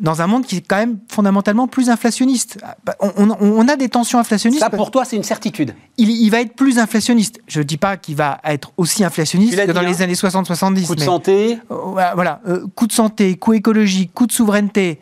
dans 0.00 0.22
un 0.22 0.26
monde 0.26 0.44
qui 0.46 0.56
est 0.56 0.66
quand 0.66 0.76
même 0.76 0.98
fondamentalement 1.08 1.68
plus 1.68 1.90
inflationniste. 1.90 2.58
Bah, 2.84 2.94
on, 3.00 3.68
a 3.68 3.76
des 3.76 3.88
tensions 3.88 4.18
inflationnistes. 4.18 4.62
Ça, 4.62 4.70
pour 4.70 4.90
toi, 4.90 5.04
c'est 5.04 5.16
une 5.16 5.22
certitude. 5.22 5.74
Il, 5.98 6.30
va 6.30 6.40
être 6.40 6.54
plus 6.54 6.78
inflationniste. 6.78 7.40
Je 7.46 7.58
ne 7.58 7.64
dis 7.64 7.76
pas 7.76 7.96
qu'il 7.96 8.16
va 8.16 8.40
être 8.44 8.72
aussi 8.76 9.04
inflationniste 9.04 9.66
que 9.66 9.72
dans 9.72 9.82
les 9.82 10.00
hein. 10.00 10.04
années 10.04 10.14
60-70. 10.14 10.86
Coût 10.86 10.94
de 10.94 11.00
santé 11.00 11.58
euh, 11.70 11.74
Voilà, 12.14 12.40
euh, 12.48 12.66
coût 12.74 12.86
de 12.86 12.92
santé, 12.92 13.36
coût 13.36 13.52
écologique, 13.52 14.12
coût 14.14 14.26
de 14.26 14.32
souveraineté, 14.32 15.00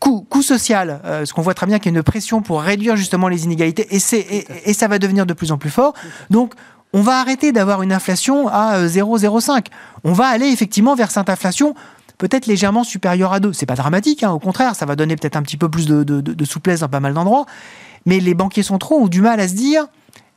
coût, 0.00 0.42
social, 0.42 1.00
euh, 1.04 1.24
ce 1.26 1.32
qu'on 1.32 1.42
voit 1.42 1.54
très 1.54 1.66
bien 1.66 1.78
qu'il 1.78 1.92
y 1.92 1.94
a 1.94 1.98
une 1.98 2.02
pression 2.02 2.40
pour 2.42 2.62
réduire 2.62 2.96
justement 2.96 3.28
les 3.28 3.44
inégalités, 3.44 3.86
et, 3.90 4.70
et, 4.70 4.72
ça 4.72 4.88
va 4.88 4.98
devenir 4.98 5.26
de 5.26 5.34
plus 5.34 5.52
en 5.52 5.58
plus 5.58 5.70
fort. 5.70 5.92
Donc, 6.30 6.54
on 6.92 7.02
va 7.02 7.20
arrêter 7.20 7.52
d'avoir 7.52 7.82
une 7.82 7.92
inflation 7.92 8.48
à 8.48 8.84
0,05. 8.86 9.50
Euh, 9.50 9.60
on 10.02 10.12
va 10.12 10.26
aller 10.26 10.46
effectivement 10.46 10.94
vers 10.94 11.10
cette 11.10 11.28
inflation 11.28 11.74
peut-être 12.18 12.46
légèrement 12.46 12.84
supérieure 12.84 13.32
à 13.32 13.40
2. 13.40 13.52
C'est 13.52 13.66
pas 13.66 13.76
dramatique, 13.76 14.22
hein, 14.22 14.30
au 14.30 14.38
contraire, 14.38 14.74
ça 14.74 14.86
va 14.86 14.96
donner 14.96 15.16
peut-être 15.16 15.36
un 15.36 15.42
petit 15.42 15.56
peu 15.56 15.68
plus 15.68 15.86
de, 15.86 16.44
souplesse 16.44 16.80
dans 16.80 16.88
pas 16.88 17.00
mal 17.00 17.14
d'endroits. 17.14 17.46
Mais 18.06 18.18
les 18.20 18.34
banquiers 18.34 18.62
centraux 18.62 18.96
ont 18.96 19.08
du 19.08 19.20
mal 19.20 19.40
à 19.40 19.48
se 19.48 19.54
dire 19.54 19.86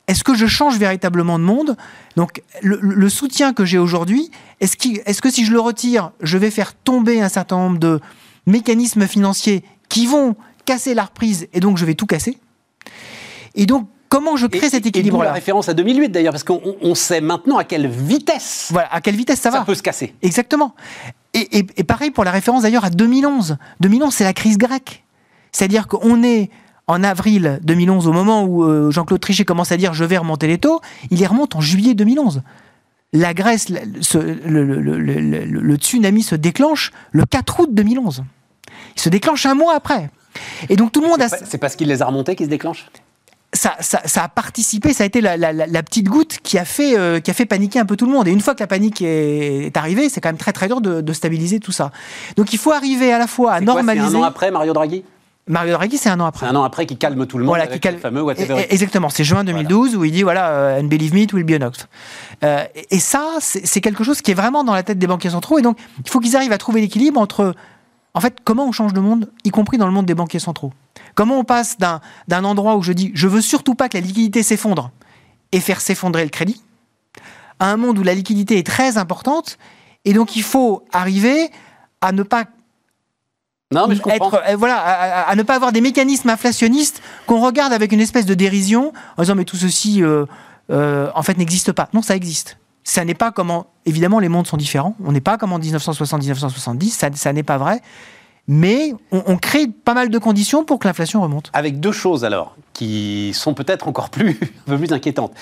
est-ce 0.06 0.22
que 0.22 0.34
je 0.34 0.46
change 0.46 0.78
véritablement 0.78 1.38
de 1.38 1.44
monde? 1.44 1.76
Donc, 2.16 2.42
le, 2.62 3.08
soutien 3.08 3.54
que 3.54 3.64
j'ai 3.64 3.78
aujourd'hui, 3.78 4.30
est-ce, 4.60 4.76
est-ce 5.06 5.22
que 5.22 5.30
si 5.30 5.46
je 5.46 5.52
le 5.52 5.60
retire, 5.60 6.12
je 6.20 6.36
vais 6.36 6.50
faire 6.50 6.74
tomber 6.74 7.22
un 7.22 7.30
certain 7.30 7.56
nombre 7.56 7.78
de, 7.78 8.00
mécanismes 8.46 9.06
financiers 9.06 9.64
qui 9.88 10.06
vont 10.06 10.36
casser 10.64 10.94
la 10.94 11.04
reprise 11.04 11.48
et 11.52 11.60
donc 11.60 11.78
je 11.78 11.84
vais 11.84 11.94
tout 11.94 12.06
casser. 12.06 12.38
Et 13.54 13.66
donc, 13.66 13.88
comment 14.08 14.36
je 14.36 14.46
crée 14.46 14.68
cet 14.68 14.86
équilibre-là 14.86 15.26
La 15.26 15.32
référence 15.32 15.68
à 15.68 15.74
2008 15.74 16.08
d'ailleurs, 16.10 16.32
parce 16.32 16.44
qu'on 16.44 16.94
sait 16.94 17.20
maintenant 17.20 17.58
à 17.58 17.64
quelle 17.64 17.86
vitesse. 17.88 18.68
Voilà, 18.70 18.92
à 18.92 19.00
quelle 19.00 19.16
vitesse 19.16 19.40
ça, 19.40 19.50
va. 19.50 19.58
Ça 19.58 19.64
peut 19.64 19.74
se 19.74 19.82
casser. 19.82 20.14
Exactement. 20.22 20.74
Et, 21.34 21.64
pareil 21.84 22.10
pour 22.10 22.24
la 22.24 22.30
référence 22.30 22.62
d'ailleurs 22.62 22.84
à 22.84 22.90
2011. 22.90 23.56
2011, 23.80 24.14
c'est 24.14 24.24
la 24.24 24.32
crise 24.32 24.56
grecque. 24.56 25.04
C'est-à-dire 25.52 25.88
qu'on 25.88 26.22
est 26.22 26.50
en 26.86 27.02
avril 27.02 27.58
2011, 27.62 28.06
au 28.06 28.12
moment 28.12 28.44
où 28.44 28.62
euh, 28.62 28.90
Jean-Claude 28.90 29.20
Trichet 29.20 29.44
commence 29.44 29.72
à 29.72 29.76
dire 29.76 29.94
je 29.94 30.04
vais 30.04 30.18
remonter 30.18 30.46
les 30.46 30.58
taux, 30.58 30.80
il 31.10 31.18
les 31.18 31.26
remonte 31.26 31.56
en 31.56 31.60
juillet 31.60 31.94
2011 31.94 32.42
la 33.14 33.32
Grèce, 33.32 33.68
le, 33.70 33.80
tsunami 35.76 36.22
se 36.22 36.34
déclenche 36.34 36.92
le 37.12 37.24
4 37.24 37.60
août 37.60 37.68
2011. 37.72 38.24
Il 38.96 39.00
se 39.00 39.08
déclenche 39.08 39.46
un 39.46 39.54
mois 39.54 39.74
après. 39.76 40.10
Et 40.68 40.76
donc 40.76 40.90
tout 40.92 41.00
le 41.00 41.06
monde 41.06 41.22
a. 41.22 41.28
C'est 41.28 41.58
parce 41.58 41.76
qu'il 41.76 41.88
les 41.88 42.02
a 42.02 42.06
remontés 42.06 42.34
qu'il 42.34 42.46
se 42.46 42.50
déclenche? 42.50 42.86
Ça, 43.52 43.76
a 44.16 44.28
participé, 44.28 44.92
ça 44.92 45.04
a 45.04 45.06
été 45.06 45.20
la, 45.20 45.36
petite 45.84 46.08
goutte 46.08 46.38
qui 46.42 46.58
a, 46.58 46.64
fait, 46.64 46.98
euh, 46.98 47.20
qui 47.20 47.30
a 47.30 47.34
fait 47.34 47.46
paniquer 47.46 47.78
un 47.78 47.84
peu 47.84 47.96
tout 47.96 48.06
le 48.06 48.10
monde. 48.10 48.26
Et 48.26 48.32
une 48.32 48.40
fois 48.40 48.56
que 48.56 48.60
la 48.60 48.66
panique 48.66 49.00
est, 49.00 49.76
arrivée, 49.76 50.08
c'est 50.08 50.20
quand 50.20 50.30
même 50.30 50.36
très 50.36 50.52
très 50.52 50.66
dur 50.66 50.80
de, 50.80 51.12
stabiliser 51.12 51.60
tout 51.60 51.70
ça. 51.70 51.92
Donc 52.36 52.52
il 52.52 52.58
faut 52.58 52.72
arriver 52.72 53.12
à 53.12 53.18
la 53.18 53.28
fois 53.28 53.52
à 53.52 53.60
normaliser. 53.60 54.08
C'est 54.08 54.16
un 54.16 54.18
an 54.18 54.24
après 54.24 54.50
Mario 54.50 54.72
Draghi? 54.72 55.04
Mario 55.46 55.74
Draghi, 55.74 55.98
c'est 55.98 56.08
un 56.08 56.20
an 56.20 56.26
après. 56.26 56.46
Un 56.46 56.56
an 56.56 56.62
après 56.62 56.86
qui 56.86 56.96
calme 56.96 57.26
tout 57.26 57.36
le 57.36 57.44
monde 57.44 57.50
voilà, 57.50 57.64
avec 57.64 57.84
le 57.84 57.98
fameux 57.98 58.22
whatever. 58.22 58.66
Exactement, 58.70 59.10
c'est 59.10 59.24
juin 59.24 59.44
2012 59.44 59.94
où 59.94 60.04
il 60.04 60.12
dit 60.12 60.22
voilà, 60.22 60.48
euh, 60.50 60.80
and 60.80 60.84
believe 60.84 61.12
me, 61.12 61.20
it 61.20 61.32
will 61.34 61.44
be 61.44 61.50
enough. 61.50 61.86
Euh, 62.42 62.64
et 62.90 62.98
ça, 62.98 63.36
c'est 63.40 63.80
quelque 63.82 64.04
chose 64.04 64.22
qui 64.22 64.30
est 64.30 64.34
vraiment 64.34 64.64
dans 64.64 64.72
la 64.72 64.82
tête 64.82 64.98
des 64.98 65.06
banquiers 65.06 65.30
centraux. 65.30 65.58
Et 65.58 65.62
donc, 65.62 65.78
il 66.02 66.10
faut 66.10 66.20
qu'ils 66.20 66.34
arrivent 66.34 66.52
à 66.52 66.58
trouver 66.58 66.80
l'équilibre 66.80 67.20
entre, 67.20 67.54
en 68.14 68.20
fait, 68.20 68.38
comment 68.42 68.66
on 68.66 68.72
change 68.72 68.94
de 68.94 69.00
monde, 69.00 69.30
y 69.44 69.50
compris 69.50 69.76
dans 69.76 69.86
le 69.86 69.92
monde 69.92 70.06
des 70.06 70.14
banquiers 70.14 70.38
centraux. 70.38 70.72
Comment 71.14 71.38
on 71.38 71.44
passe 71.44 71.76
d'un 71.78 72.44
endroit 72.44 72.76
où 72.76 72.82
je 72.82 72.92
dis 72.92 73.12
je 73.14 73.28
veux 73.28 73.42
surtout 73.42 73.74
pas 73.74 73.90
que 73.90 73.98
la 73.98 74.00
liquidité 74.00 74.42
s'effondre 74.42 74.92
et 75.52 75.60
faire 75.60 75.80
s'effondrer 75.82 76.24
le 76.24 76.30
crédit, 76.30 76.62
à 77.60 77.70
un 77.70 77.76
monde 77.76 77.98
où 77.98 78.02
la 78.02 78.14
liquidité 78.14 78.58
est 78.58 78.66
très 78.66 78.96
importante. 78.96 79.58
Et 80.06 80.14
donc, 80.14 80.36
il 80.36 80.42
faut 80.42 80.84
arriver 80.90 81.50
à 82.00 82.12
ne 82.12 82.22
pas 82.22 82.46
Non, 83.72 83.86
mais 83.88 83.94
je 83.96 84.02
comprends. 84.02 84.28
être, 84.38 84.42
euh, 84.50 84.56
voilà, 84.56 84.76
à, 84.76 84.92
à- 85.22 85.30
à 85.30 85.34
ne 85.36 85.42
pas 85.42 85.56
avoir 85.56 85.72
des 85.72 85.80
mécanismes 85.80 86.28
inflationnistes 86.30 87.02
qu'on 87.26 87.40
regarde 87.40 87.72
avec 87.72 87.92
une 87.92 88.00
espèce 88.00 88.26
de 88.26 88.34
dérision 88.34 88.92
en 89.16 89.22
disant 89.22 89.34
mais 89.34 89.44
tout 89.44 89.56
ceci 89.56 90.02
euh, 90.02 90.26
euh, 90.70 91.10
en 91.14 91.22
fait 91.22 91.38
n'existe 91.38 91.72
pas. 91.72 91.88
Non, 91.92 92.02
ça 92.02 92.14
existe. 92.14 92.58
Ça 92.84 93.04
n'est 93.04 93.14
pas 93.14 93.32
comme 93.32 93.50
en- 93.50 93.66
évidemment 93.86 94.18
les 94.20 94.28
mondes 94.28 94.46
sont 94.46 94.56
différents. 94.58 94.94
On 95.04 95.12
n'est 95.12 95.20
pas 95.22 95.38
comme 95.38 95.52
en 95.52 95.58
1960-1970. 95.58 96.90
Ça, 96.90 97.08
ça 97.14 97.32
n'est 97.32 97.42
pas 97.42 97.58
vrai. 97.58 97.80
Mais 98.46 98.92
on, 99.10 99.22
on 99.26 99.36
crée 99.38 99.66
pas 99.68 99.94
mal 99.94 100.10
de 100.10 100.18
conditions 100.18 100.64
pour 100.66 100.78
que 100.78 100.86
l'inflation 100.86 101.22
remonte. 101.22 101.50
Avec 101.54 101.80
deux 101.80 101.92
choses 101.92 102.26
alors, 102.26 102.54
qui 102.74 103.32
sont 103.34 103.54
peut-être 103.54 103.88
encore 103.88 104.10
plus, 104.10 104.38
un 104.68 104.72
peu 104.72 104.78
plus 104.78 104.92
inquiétantes. 104.92 105.32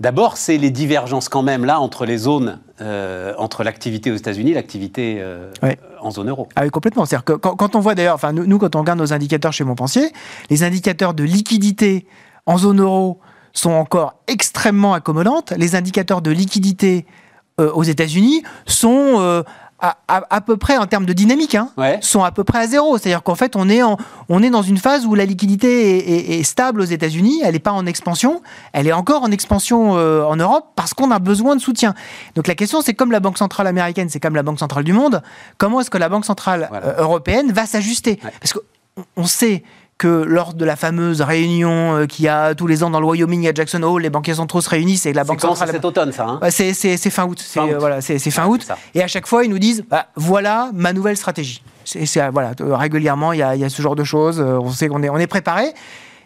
D'abord, 0.00 0.36
c'est 0.36 0.58
les 0.58 0.70
divergences 0.70 1.28
quand 1.28 1.42
même 1.42 1.64
là 1.64 1.80
entre 1.80 2.04
les 2.06 2.16
zones, 2.18 2.60
euh, 2.80 3.32
entre 3.38 3.62
l'activité 3.64 4.10
aux 4.10 4.16
États-Unis 4.16 4.50
et 4.52 4.54
l'activité 4.54 5.18
euh, 5.20 5.50
Ouais. 5.62 5.78
en 6.00 6.10
zone 6.10 6.28
euro. 6.28 6.48
Ah 6.56 6.62
oui, 6.64 6.70
complètement. 6.70 7.04
C'est-à-dire 7.04 7.24
que 7.24 7.32
quand, 7.34 7.54
quand 7.56 7.76
on 7.76 7.80
voit 7.80 7.94
d'ailleurs, 7.94 8.14
enfin 8.16 8.32
nous, 8.32 8.46
nous, 8.46 8.58
quand 8.58 8.74
on 8.76 8.80
regarde 8.80 8.98
nos 8.98 9.12
indicateurs 9.12 9.52
chez 9.52 9.64
Montpensier, 9.64 10.10
les 10.50 10.62
indicateurs 10.64 11.14
de 11.14 11.22
liquidité 11.24 12.06
en 12.46 12.58
zone 12.58 12.80
euro 12.80 13.20
sont 13.52 13.70
encore 13.70 14.14
extrêmement 14.26 14.94
accommodantes. 14.94 15.52
Les 15.56 15.76
indicateurs 15.76 16.22
de 16.22 16.30
liquidité 16.32 17.06
euh, 17.60 17.70
aux 17.72 17.84
États-Unis 17.84 18.42
sont 18.66 19.44
à, 19.86 19.96
à- 20.08 20.24
à 20.36 20.40
peu 20.40 20.56
près 20.56 20.76
en 20.78 20.86
termes 20.86 21.04
de 21.04 21.12
dynamique, 21.12 21.54
hein, 21.54 21.68
Ouais. 21.76 21.98
sont 22.00 22.24
à 22.24 22.30
peu 22.32 22.42
près 22.44 22.58
à 22.60 22.66
zéro. 22.66 22.96
C'est-à-dire 22.96 23.22
qu'en 23.22 23.34
fait, 23.34 23.54
on 23.56 23.68
est, 23.68 23.82
en, 23.82 23.96
on 24.28 24.42
est 24.42 24.50
dans 24.50 24.62
une 24.62 24.78
phase 24.78 25.04
où 25.04 25.14
la 25.14 25.24
liquidité 25.26 25.98
est, 25.98 26.10
est- 26.10 26.40
est 26.40 26.42
stable 26.42 26.80
aux 26.80 26.84
États-Unis, 26.86 27.40
elle 27.44 27.52
n'est 27.52 27.58
pas 27.58 27.72
en 27.72 27.84
expansion, 27.86 28.40
elle 28.72 28.86
est 28.86 28.92
encore 28.92 29.22
en 29.22 29.30
expansion 29.30 29.96
euh, 29.96 30.24
en 30.24 30.36
Europe 30.36 30.68
parce 30.76 30.94
qu'on 30.94 31.10
a 31.10 31.18
besoin 31.18 31.54
de 31.56 31.60
soutien. 31.60 31.94
Donc 32.34 32.46
la 32.46 32.54
question, 32.54 32.80
c'est 32.80 32.94
comme 32.94 33.12
la 33.12 33.20
Banque 33.20 33.38
centrale 33.38 33.66
américaine, 33.66 34.08
c'est 34.08 34.20
comme 34.20 34.36
la 34.36 34.42
Banque 34.42 34.58
centrale 34.58 34.84
du 34.84 34.92
monde, 34.92 35.22
comment 35.58 35.80
est-ce 35.80 35.90
que 35.90 35.98
la 35.98 36.08
Banque 36.08 36.24
centrale 36.24 36.66
Voilà. 36.70 36.86
euh, 36.86 37.02
européenne 37.02 37.52
va 37.52 37.66
s'ajuster? 37.66 38.18
Ouais. 38.24 38.32
Parce 38.40 38.52
qu'on 38.54 38.60
on 39.16 39.24
sait 39.26 39.64
que 40.04 40.22
lors 40.22 40.52
de 40.52 40.66
la 40.66 40.76
fameuse 40.76 41.22
réunion 41.22 41.96
euh, 41.96 42.06
qu'il 42.06 42.26
y 42.26 42.28
a 42.28 42.54
tous 42.54 42.66
les 42.66 42.84
ans 42.84 42.90
dans 42.90 43.00
le 43.00 43.06
Wyoming 43.06 43.48
à 43.48 43.54
Jackson 43.54 43.82
Hole, 43.82 44.02
les 44.02 44.10
banquiers 44.10 44.34
centraux 44.34 44.60
se 44.60 44.68
réunissent 44.68 45.06
et 45.06 45.14
la 45.14 45.22
C'est 45.22 45.28
Banque 45.28 45.40
c'est 45.40 45.46
centrale 45.46 45.70
cet 45.70 45.84
automne, 45.86 46.12
ça 46.12 46.26
hein 46.26 46.40
c'est, 46.50 46.74
c'est- 46.74 46.98
c'est 46.98 47.08
fin 47.08 47.24
août. 47.24 47.42
C'est, 47.42 47.58
Fin 47.60 47.66
août. 47.66 47.72
euh, 47.72 47.78
voilà, 47.78 48.02
c'est, 48.02 48.18
c'est 48.18 48.30
fin 48.30 48.44
Ouais, 48.44 48.50
août. 48.50 48.60
c'est 48.60 48.68
ça. 48.68 48.78
Et 48.94 49.02
à 49.02 49.06
chaque 49.06 49.26
fois, 49.26 49.44
ils 49.44 49.50
nous 49.50 49.58
disent 49.58 49.82
bah, 49.88 50.08
voilà 50.14 50.68
ma 50.74 50.92
nouvelle 50.92 51.16
stratégie. 51.16 51.62
C'est, 51.86 52.04
c'est, 52.04 52.20
euh, 52.20 52.28
voilà, 52.30 52.52
régulièrement, 52.60 53.32
il 53.32 53.38
y 53.38 53.42
a, 53.42 53.54
il 53.54 53.62
y 53.62 53.64
a 53.64 53.70
ce 53.70 53.80
genre 53.80 53.96
de 53.96 54.04
choses. 54.04 54.40
euh, 54.40 54.58
On 54.60 54.70
sait 54.70 54.88
qu'on 54.88 55.02
est, 55.02 55.08
on 55.08 55.16
est 55.16 55.26
préparé. 55.26 55.72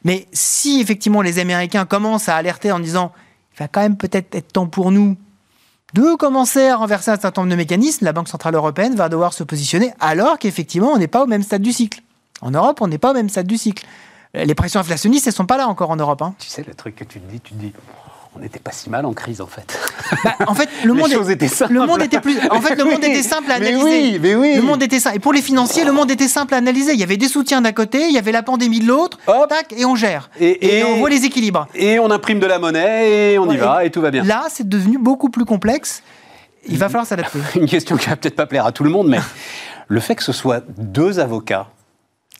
Mais 0.02 0.26
si 0.32 0.80
effectivement 0.80 1.22
les 1.22 1.38
Américains 1.38 1.84
commencent 1.84 2.28
à 2.28 2.34
alerter 2.34 2.72
en 2.72 2.80
disant 2.80 3.12
il 3.54 3.60
va 3.60 3.68
quand 3.68 3.80
même 3.80 3.96
peut-être 3.96 4.34
être 4.34 4.52
temps 4.52 4.66
pour 4.66 4.90
nous 4.90 5.16
de 5.94 6.16
commencer 6.16 6.66
à 6.66 6.76
renverser 6.76 7.12
un 7.12 7.16
certain 7.18 7.42
nombre 7.42 7.52
de 7.52 7.56
mécanismes, 7.56 8.04
la 8.04 8.12
Banque 8.12 8.28
Centrale 8.28 8.54
Européenne 8.56 8.96
va 8.96 9.08
devoir 9.08 9.32
se 9.32 9.44
positionner 9.44 9.92
alors 10.00 10.38
qu'effectivement, 10.38 10.88
on 10.92 10.98
n'est 10.98 11.06
pas 11.06 11.22
au 11.22 11.26
même 11.26 11.42
stade 11.44 11.62
du 11.62 11.72
cycle. 11.72 12.00
En 12.42 12.50
Europe, 12.50 12.78
on 12.80 12.86
n'est 12.88 12.98
pas 12.98 13.10
au 13.10 13.14
même 13.14 13.28
stade 13.28 13.46
du 13.46 13.56
cycle. 13.58 13.84
Les 14.34 14.54
pressions 14.54 14.80
inflationnistes, 14.80 15.26
elles 15.26 15.32
ne 15.32 15.36
sont 15.36 15.46
pas 15.46 15.56
là 15.56 15.66
encore 15.68 15.90
en 15.90 15.96
Europe. 15.96 16.22
hein. 16.22 16.34
Tu 16.38 16.48
sais, 16.48 16.64
le 16.66 16.74
truc 16.74 16.96
que 16.96 17.04
tu 17.04 17.18
te 17.18 17.30
dis, 17.30 17.40
tu 17.40 17.54
te 17.54 17.58
dis, 17.58 17.72
on 18.36 18.40
n'était 18.40 18.58
pas 18.58 18.70
si 18.72 18.90
mal 18.90 19.06
en 19.06 19.14
crise 19.14 19.40
en 19.40 19.46
fait. 19.46 19.76
Bah, 20.24 20.34
en 20.46 20.54
fait, 20.54 20.68
le 20.84 20.94
Les 20.94 21.00
monde, 21.00 21.30
étaient 21.30 21.48
simples. 21.48 21.72
le 21.74 21.84
monde 21.86 22.00
était 22.02 22.20
plus. 22.20 22.38
En 22.50 22.60
fait, 22.62 22.74
le 22.76 22.84
Mais 22.84 22.92
monde 22.92 23.04
était 23.04 23.22
simple 23.22 23.50
à 23.52 23.58
mais 23.58 23.68
analyser. 23.68 23.84
oui, 24.12 24.18
mais 24.22 24.34
oui. 24.34 24.54
Le 24.56 24.62
monde 24.62 24.82
était 24.82 25.00
simple. 25.00 25.16
Et 25.16 25.18
pour 25.18 25.32
les 25.34 25.42
financiers, 25.42 25.84
le 25.84 25.92
monde 25.92 26.10
était 26.10 26.28
simple 26.28 26.54
à 26.54 26.56
analyser. 26.58 26.92
Il 26.94 26.98
y 27.00 27.02
avait 27.02 27.16
des 27.18 27.28
soutiens 27.28 27.60
d'un 27.60 27.72
côté, 27.72 28.06
il 28.06 28.12
y 28.14 28.18
avait 28.18 28.32
la 28.32 28.42
pandémie 28.42 28.80
de 28.80 28.86
l'autre. 28.86 29.18
Tac, 29.48 29.72
et 29.76 29.84
on 29.84 29.96
gère. 29.96 30.30
Et- 30.40 30.78
et- 30.78 30.84
on 30.84 30.96
voit 30.96 31.10
les 31.10 31.24
équilibres. 31.26 31.66
Et 31.74 31.98
on 31.98 32.10
imprime 32.10 32.38
de 32.40 32.46
la 32.46 32.58
monnaie 32.58 33.32
et 33.32 33.38
on 33.38 33.50
y 33.50 33.56
va 33.58 33.84
et 33.84 33.90
tout 33.90 34.00
va 34.00 34.10
bien. 34.10 34.22
Là, 34.24 34.46
c'est 34.50 34.66
devenu 34.68 34.96
beaucoup 34.98 35.28
plus 35.30 35.44
complexe. 35.44 36.02
Il 36.66 36.78
va 36.78 36.88
falloir 36.88 37.06
s'adapter. 37.06 37.38
Une 37.54 37.66
question 37.66 37.96
qui 37.96 38.08
va 38.08 38.16
peut-être 38.16 38.36
pas 38.36 38.46
plaire 38.46 38.64
à 38.66 38.72
tout 38.72 38.84
le 38.84 38.90
monde, 38.90 39.08
mais 39.08 39.18
le 39.88 40.00
fait 40.00 40.14
que 40.14 40.22
ce 40.22 40.32
soit 40.32 40.62
deux 40.78 41.18
avocats 41.20 41.66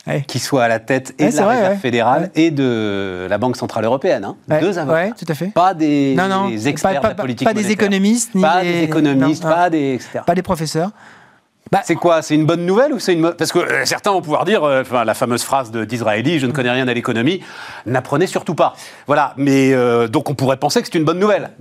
Ouais. 0.07 0.23
qui 0.27 0.39
soient 0.39 0.63
à 0.63 0.67
la 0.67 0.79
tête 0.79 1.13
et 1.19 1.25
Ouais, 1.25 1.31
de 1.31 1.35
la 1.35 1.43
vrai, 1.43 1.55
Réserve 1.57 1.79
fédérale 1.79 2.31
et 2.33 2.51
de 2.51 3.27
la 3.29 3.37
Banque 3.37 3.57
centrale 3.57 3.83
européenne, 3.85 4.23
hein. 4.25 4.37
Deux 4.61 4.79
avocats. 4.79 4.93
ouais, 4.97 5.11
tout 5.11 5.25
à 5.27 5.35
fait. 5.35 5.47
Pas 5.53 5.73
des 5.73 6.15
Non, 6.15 6.27
non, 6.27 6.49
experts 6.49 6.93
pas- 6.93 6.97
de 6.99 7.03
la 7.09 7.15
pas- 7.15 7.21
politique 7.21 7.47
pas 7.47 7.53
des 7.53 7.69
économistes, 7.69 8.33
ni 8.33 8.41
pas 8.41 8.61
des- 8.61 8.71
des 8.73 8.83
économistes, 8.83 9.43
non, 9.43 9.49
pas 9.49 9.69
des 9.69 9.93
etc. 9.95 10.19
Pas 10.25 10.35
des 10.35 10.41
professeurs. 10.41 10.91
Bah, 11.71 11.81
C'est 11.83 11.93
quoi 11.95 12.23
C'est 12.23 12.33
une 12.33 12.45
bonne 12.47 12.65
nouvelle 12.65 12.93
ou 12.93 12.97
c'est 12.99 13.13
une 13.13 13.31
parce 13.33 13.51
que 13.51 13.59
euh, 13.59 13.85
certains 13.85 14.11
vont 14.11 14.21
pouvoir 14.23 14.45
dire, 14.45 14.63
euh, 14.63 14.81
enfin 14.81 15.03
la 15.03 15.13
fameuse 15.13 15.43
phrase 15.43 15.69
de- 15.69 15.85
d'Israéli, 15.85 16.39
je 16.39 16.47
ne 16.47 16.51
connais 16.51 16.71
rien 16.71 16.87
à 16.87 16.93
l'économie, 16.95 17.43
n'apprenez 17.85 18.25
surtout 18.25 18.55
pas. 18.55 18.73
Voilà, 19.05 19.33
mais 19.37 19.73
euh, 19.73 20.07
donc 20.07 20.31
on 20.31 20.33
pourrait 20.33 20.57
penser 20.57 20.81
que 20.81 20.87
c'est 20.91 20.97
une 20.97 21.05
bonne 21.05 21.19
nouvelle. 21.19 21.51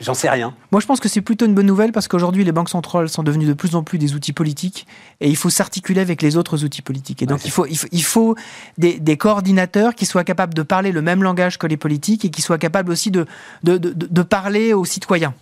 J'en 0.00 0.14
sais 0.14 0.30
rien. 0.30 0.54
Moi, 0.72 0.80
je 0.80 0.86
pense 0.86 0.98
que 0.98 1.10
c'est 1.10 1.20
plutôt 1.20 1.44
une 1.44 1.54
bonne 1.54 1.66
nouvelle 1.66 1.92
parce 1.92 2.08
qu'aujourd'hui, 2.08 2.42
les 2.42 2.52
banques 2.52 2.70
centrales 2.70 3.10
sont 3.10 3.22
devenues 3.22 3.44
de 3.44 3.52
plus 3.52 3.74
en 3.74 3.82
plus 3.82 3.98
des 3.98 4.14
outils 4.14 4.32
politiques 4.32 4.86
et 5.20 5.28
il 5.28 5.36
faut 5.36 5.50
s'articuler 5.50 6.00
avec 6.00 6.22
les 6.22 6.38
autres 6.38 6.64
outils 6.64 6.80
politiques. 6.80 7.20
Et 7.22 7.26
donc, 7.26 7.44
il 7.44 7.50
faut, 7.50 7.66
il 7.66 7.76
faut, 7.76 7.86
il 7.92 8.02
faut 8.02 8.34
des, 8.78 8.98
des 8.98 9.18
coordinateurs 9.18 9.94
qui 9.94 10.06
soient 10.06 10.24
capables 10.24 10.54
de 10.54 10.62
parler 10.62 10.90
le 10.92 11.02
même 11.02 11.22
langage 11.22 11.58
que 11.58 11.66
les 11.66 11.76
politiques 11.76 12.24
et 12.24 12.30
qui 12.30 12.40
soient 12.40 12.56
capables 12.58 12.90
aussi 12.90 13.10
de, 13.10 13.26
de, 13.62 13.76
de, 13.76 13.92
de- 13.92 14.06
de 14.10 14.22
parler 14.22 14.72
aux 14.72 14.86
citoyens. 14.86 15.34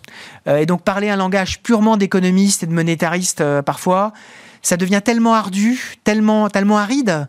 Euh, 0.47 0.57
et 0.57 0.65
donc, 0.65 0.83
parler 0.83 1.09
un 1.09 1.15
langage 1.15 1.61
purement 1.61 1.95
d'économistes 1.95 2.63
et 2.63 2.67
de 2.67 2.73
monétaristes, 2.73 3.39
euh, 3.39 3.61
parfois, 3.61 4.11
ça 4.61 4.75
devient 4.75 5.01
tellement 5.01 5.35
ardu, 5.35 5.97
tellement, 6.03 6.49
tellement 6.49 6.77
aride 6.79 7.27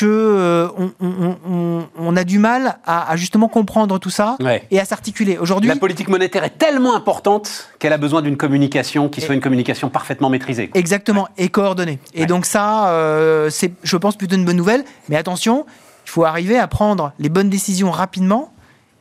que 0.00 0.06
euh, 0.06 0.68
on, 0.78 0.90
on- 1.00 1.36
on- 1.50 1.86
on 1.98 2.16
a 2.16 2.24
du 2.24 2.38
mal 2.38 2.78
à, 2.86 3.10
à 3.10 3.16
justement 3.16 3.48
comprendre 3.48 3.98
tout 3.98 4.08
ça 4.08 4.36
Ouais. 4.40 4.66
et 4.70 4.80
à 4.80 4.84
s'articuler. 4.86 5.36
Aujourd'hui, 5.36 5.68
La 5.68 5.76
politique 5.76 6.08
monétaire 6.08 6.42
est 6.42 6.56
tellement 6.56 6.94
importante 6.94 7.68
qu'elle 7.78 7.92
a 7.92 7.98
besoin 7.98 8.22
d'une 8.22 8.38
communication 8.38 9.10
qui 9.10 9.20
soit 9.20 9.34
une 9.34 9.42
communication 9.42 9.90
parfaitement 9.90 10.30
maîtrisée. 10.30 10.68
quoi. 10.68 10.78
Exactement, 10.80 11.28
et 11.36 11.50
coordonné. 11.50 11.98
Et 12.14 12.20
Ouais. 12.20 12.26
donc 12.26 12.46
ça, 12.46 12.88
euh, 12.90 13.50
c'est, 13.50 13.72
je 13.82 13.96
pense, 13.98 14.16
plutôt 14.16 14.36
une 14.36 14.44
bonne 14.46 14.56
nouvelle. 14.56 14.84
Mais 15.10 15.16
attention, 15.16 15.66
il 16.06 16.10
faut 16.10 16.24
arriver 16.24 16.58
à 16.58 16.66
prendre 16.66 17.12
les 17.18 17.28
bonnes 17.28 17.50
décisions 17.50 17.90
rapidement. 17.90 18.52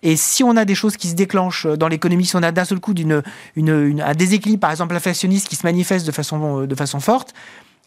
Et 0.04 0.18
si 0.18 0.44
on 0.44 0.58
a 0.58 0.66
des 0.66 0.76
choses 0.76 0.98
qui 0.98 1.08
se 1.08 1.16
déclenchent 1.16 1.66
dans 1.68 1.88
l'économie, 1.88 2.26
si 2.26 2.36
on 2.36 2.44
a 2.44 2.52
d'un 2.52 2.66
seul 2.66 2.80
coup 2.82 2.94
d'une, 2.94 3.22
une- 3.56 3.70
une- 3.70 4.02
un 4.02 4.14
déséquilibre, 4.14 4.60
par 4.62 4.72
exemple 4.72 4.96
inflationniste, 4.96 5.48
qui 5.48 5.56
se 5.56 5.66
manifeste 5.66 6.06
de 6.06 6.12
façon, 6.12 6.66
de 6.66 6.76
façon 6.76 7.00
forte, 7.00 7.34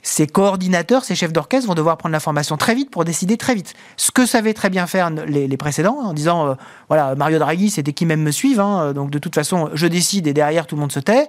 ces 0.02 0.26
coordinateurs, 0.26 1.04
ces 1.04 1.14
chefs 1.14 1.32
d'orchestre 1.32 1.68
vont 1.68 1.74
devoir 1.74 1.96
prendre 1.96 2.12
l'information 2.12 2.56
très 2.56 2.74
vite 2.74 2.90
pour 2.90 3.04
décider 3.04 3.36
très 3.36 3.54
vite. 3.54 3.74
Ce 3.96 4.10
que 4.10 4.26
savaient 4.26 4.52
très 4.54 4.68
bien 4.68 4.86
faire 4.86 5.10
les, 5.10 5.46
les 5.46 5.56
précédents, 5.56 5.98
en 6.02 6.12
disant, 6.12 6.48
euh, 6.48 6.54
voilà, 6.88 7.14
Mario 7.14 7.38
Draghi, 7.38 7.70
c'était 7.70 7.92
qui 7.92 8.04
même 8.04 8.22
me 8.22 8.32
suive, 8.32 8.58
hein, 8.60 8.92
donc 8.92 9.10
de 9.10 9.18
toute 9.18 9.34
façon, 9.34 9.70
je 9.74 9.86
décide 9.86 10.26
et 10.26 10.32
derrière, 10.32 10.66
tout 10.66 10.74
le 10.74 10.80
monde 10.80 10.92
se 10.92 11.00
tait. 11.00 11.28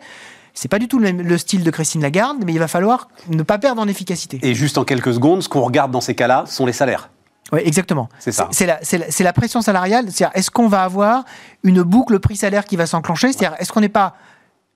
C'est 0.56 0.68
pas 0.68 0.80
du 0.80 0.88
tout 0.88 1.00
le, 1.00 1.38
style 1.38 1.63
de 1.63 1.72
Christine 1.72 2.01
Lagarde, 2.01 2.38
mais 2.46 2.53
il 2.53 2.60
va 2.60 2.68
falloir 2.68 3.08
ne 3.27 3.42
pas 3.42 3.58
perdre 3.58 3.82
en 3.82 3.88
efficacité. 3.88 4.39
Et 4.44 4.53
juste 4.53 4.77
en 4.77 4.84
quelques 4.86 5.13
secondes, 5.13 5.42
ce 5.42 5.50
qu'on 5.50 5.62
regarde 5.62 5.92
dans 5.92 6.01
ces 6.01 6.13
cas-là 6.13 6.44
sont 6.48 6.65
les 6.65 6.74
salaires. 6.74 7.10
Oui, 7.51 7.60
exactement. 7.65 8.08
C'est 8.20 8.32
ça. 8.32 8.50
C'est 8.51 8.65
la, 8.65 8.80
c'est 8.84 8.98
la- 9.00 9.12
c'est 9.12 9.24
la 9.24 9.34
pression 9.34 9.62
salariale. 9.62 10.06
C'est-à-dire, 10.12 10.36
est-ce 10.36 10.50
qu'on 10.51 10.68
va 10.68 10.84
avoir 10.84 11.25
une 11.63 11.82
boucle 11.84 12.20
prix-salaire 12.20 12.65
qui 12.65 12.75
va 12.75 12.86
s'enclencher? 12.86 13.34
C'est-à-dire, 13.34 13.56
est-ce 13.60 13.72
qu'on 13.72 13.82
n'est 13.82 13.89
pas. 13.89 14.15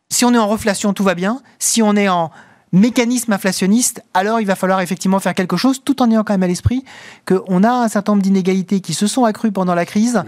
Si 0.09 0.25
on 0.25 0.33
est 0.33 0.37
en 0.37 0.47
reflation, 0.47 0.93
tout 0.93 1.03
va 1.03 1.15
bien. 1.15 1.41
Si 1.59 1.81
on 1.81 1.95
est 1.95 2.09
en 2.09 2.31
mécanisme 2.71 3.31
inflationniste, 3.33 4.03
alors 4.13 4.41
il 4.41 4.47
va 4.47 4.55
falloir 4.55 4.81
effectivement 4.81 5.19
faire 5.19 5.33
quelque 5.33 5.57
chose, 5.57 5.81
tout 5.83 6.01
en 6.01 6.11
ayant 6.11 6.23
quand 6.23 6.33
même 6.33 6.43
à 6.43 6.47
l'esprit 6.47 6.83
qu'on 7.25 7.63
a 7.63 7.71
un 7.71 7.87
certain 7.87 8.13
nombre 8.13 8.23
d'inégalités 8.23 8.81
qui 8.81 8.93
se 8.93 9.07
sont 9.07 9.25
accrues 9.25 9.51
pendant 9.51 9.75
la 9.75 9.85
crise. 9.85 10.21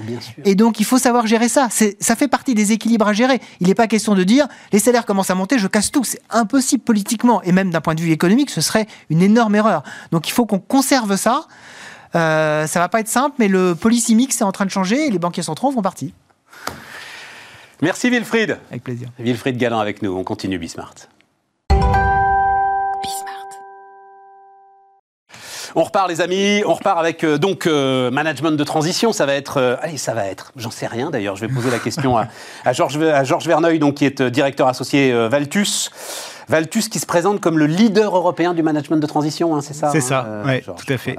Et 0.46 0.56
donc, 0.56 0.80
il 0.80 0.86
faut 0.86 0.98
savoir 0.98 1.28
gérer 1.28 1.50
ça. 1.50 1.68
Ça 1.70 2.16
fait 2.16 2.28
partie 2.28 2.56
des 2.56 2.72
équilibres 2.72 3.08
à 3.08 3.14
gérer. 3.14 3.40
Il 3.60 3.68
n'est 3.68 3.76
pas 3.76 3.88
question 3.88 4.16
de 4.16 4.24
dire 4.24 4.48
les 4.72 4.80
salaires 4.80 5.06
commencent 5.06 5.32
à 5.32 5.36
monter, 5.36 5.60
je 5.60 5.68
casse 5.68 5.92
tout. 5.92 6.04
C'est 6.04 6.22
impossible 6.30 6.84
politiquement. 6.84 7.42
Et 7.44 7.52
même 7.52 7.72
d'un 7.72 7.82
point 7.82 7.96
de 7.96 8.02
vue 8.02 8.12
économique, 8.12 8.50
ce 8.50 8.62
serait 8.62 8.88
une 9.10 9.22
énorme 9.22 9.56
erreur. 9.56 9.84
Donc, 10.12 10.28
il 10.28 10.32
faut 10.32 10.46
qu'on 10.46 10.60
conserve 10.60 11.16
ça. 11.18 11.46
Euh, 12.16 12.66
ça 12.68 12.80
va 12.80 12.90
pas 12.90 13.02
être 13.02 13.08
simple, 13.08 13.36
mais 13.38 13.48
le 13.48 13.76
policy 13.76 14.16
mix 14.16 14.42
est 14.42 14.44
en 14.44 14.52
train 14.52 14.66
de 14.66 14.72
changer 14.72 15.08
et 15.08 15.12
les 15.12 15.20
banquiers 15.20 15.44
centraux 15.44 15.68
en 15.68 15.72
font 15.72 15.82
partie. 15.82 16.14
Merci 17.82 18.10
Wilfried. 18.10 18.58
Avec 18.70 18.84
plaisir. 18.84 19.10
Wilfried 19.20 19.58
Galland 19.58 19.80
avec 19.80 20.02
nous. 20.02 20.12
On 20.16 20.24
continue 20.24 20.58
Bismart. 20.58 20.96
On 25.76 25.84
repart 25.84 26.10
les 26.10 26.22
amis, 26.22 26.64
on 26.66 26.74
repart 26.74 27.00
avec 27.00 27.24
euh, 27.24 27.38
donc 27.38 27.68
euh, 27.68 28.12
management 28.12 28.52
de 28.52 28.64
transition. 28.64 29.14
Ça 29.14 29.26
va 29.26 29.36
être, 29.36 29.58
euh, 29.58 29.76
allez, 29.82 29.98
ça 29.98 30.14
va 30.14 30.26
être, 30.26 30.52
j'en 30.56 30.72
sais 30.72 30.88
rien 30.88 31.10
d'ailleurs. 31.10 31.36
Je 31.36 31.46
vais 31.46 31.54
poser 31.54 31.70
la 31.70 31.80
question 31.80 32.18
à, 32.18 32.28
à 32.66 32.74
Georges 32.74 33.02
à 33.02 33.24
Georges 33.24 33.48
Verneuil, 33.48 33.80
donc 33.80 33.96
qui 33.96 34.06
est 34.06 34.22
directeur 34.22 34.68
associé 34.68 35.12
Valtus. 35.30 35.92
Valtus 36.48 36.90
qui 36.90 36.98
se 36.98 37.06
présente 37.06 37.42
comme 37.42 37.60
le 37.60 37.68
leader 37.68 38.16
européen 38.16 38.56
du 38.56 38.64
management 38.64 38.98
de 38.98 39.06
transition, 39.06 39.56
hein, 39.56 39.62
c'est 39.62 39.76
ça 39.76 39.92
C'est 39.92 40.00
hein, 40.00 40.02
ça, 40.02 40.42
ouais, 40.48 40.62
tout 40.62 40.92
à 40.92 40.98
fait. 40.98 41.16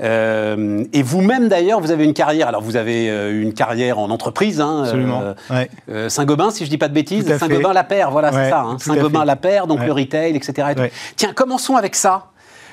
Euh, 0.00 0.84
et 0.92 1.02
vous-même 1.02 1.48
d'ailleurs, 1.48 1.80
vous 1.80 1.90
avez 1.90 2.04
une 2.04 2.14
carrière. 2.14 2.46
Alors 2.46 2.62
vous 2.62 2.76
avez 2.76 3.08
une 3.32 3.54
carrière 3.54 3.98
en 3.98 4.08
entreprise, 4.10 4.60
hein, 4.60 4.82
Absolument. 4.84 5.22
euh, 5.50 5.64
ouais. 5.88 6.08
Saint-Gobain, 6.08 6.50
si 6.50 6.64
je 6.64 6.70
dis 6.70 6.78
pas 6.78 6.88
de 6.88 6.94
bêtises, 6.94 7.24
Tout 7.24 7.32
à 7.32 7.34
fait. 7.34 7.46
Saint-Gobain-la-Paire, 7.46 8.12
voilà, 8.12 8.30
c'est 8.32 8.50
ça. 8.50 8.66
Saint-Gobain 8.78 9.24
la 9.24 9.36
paire, 9.36 9.66
donc 9.66 9.84
le 9.84 9.92
retail, 9.92 10.36
etc. 10.36 10.68
et. 10.76 10.90
Tiens, 11.16 11.32
commençons 11.34 11.76
avec 11.76 11.94
ça, 11.96 12.31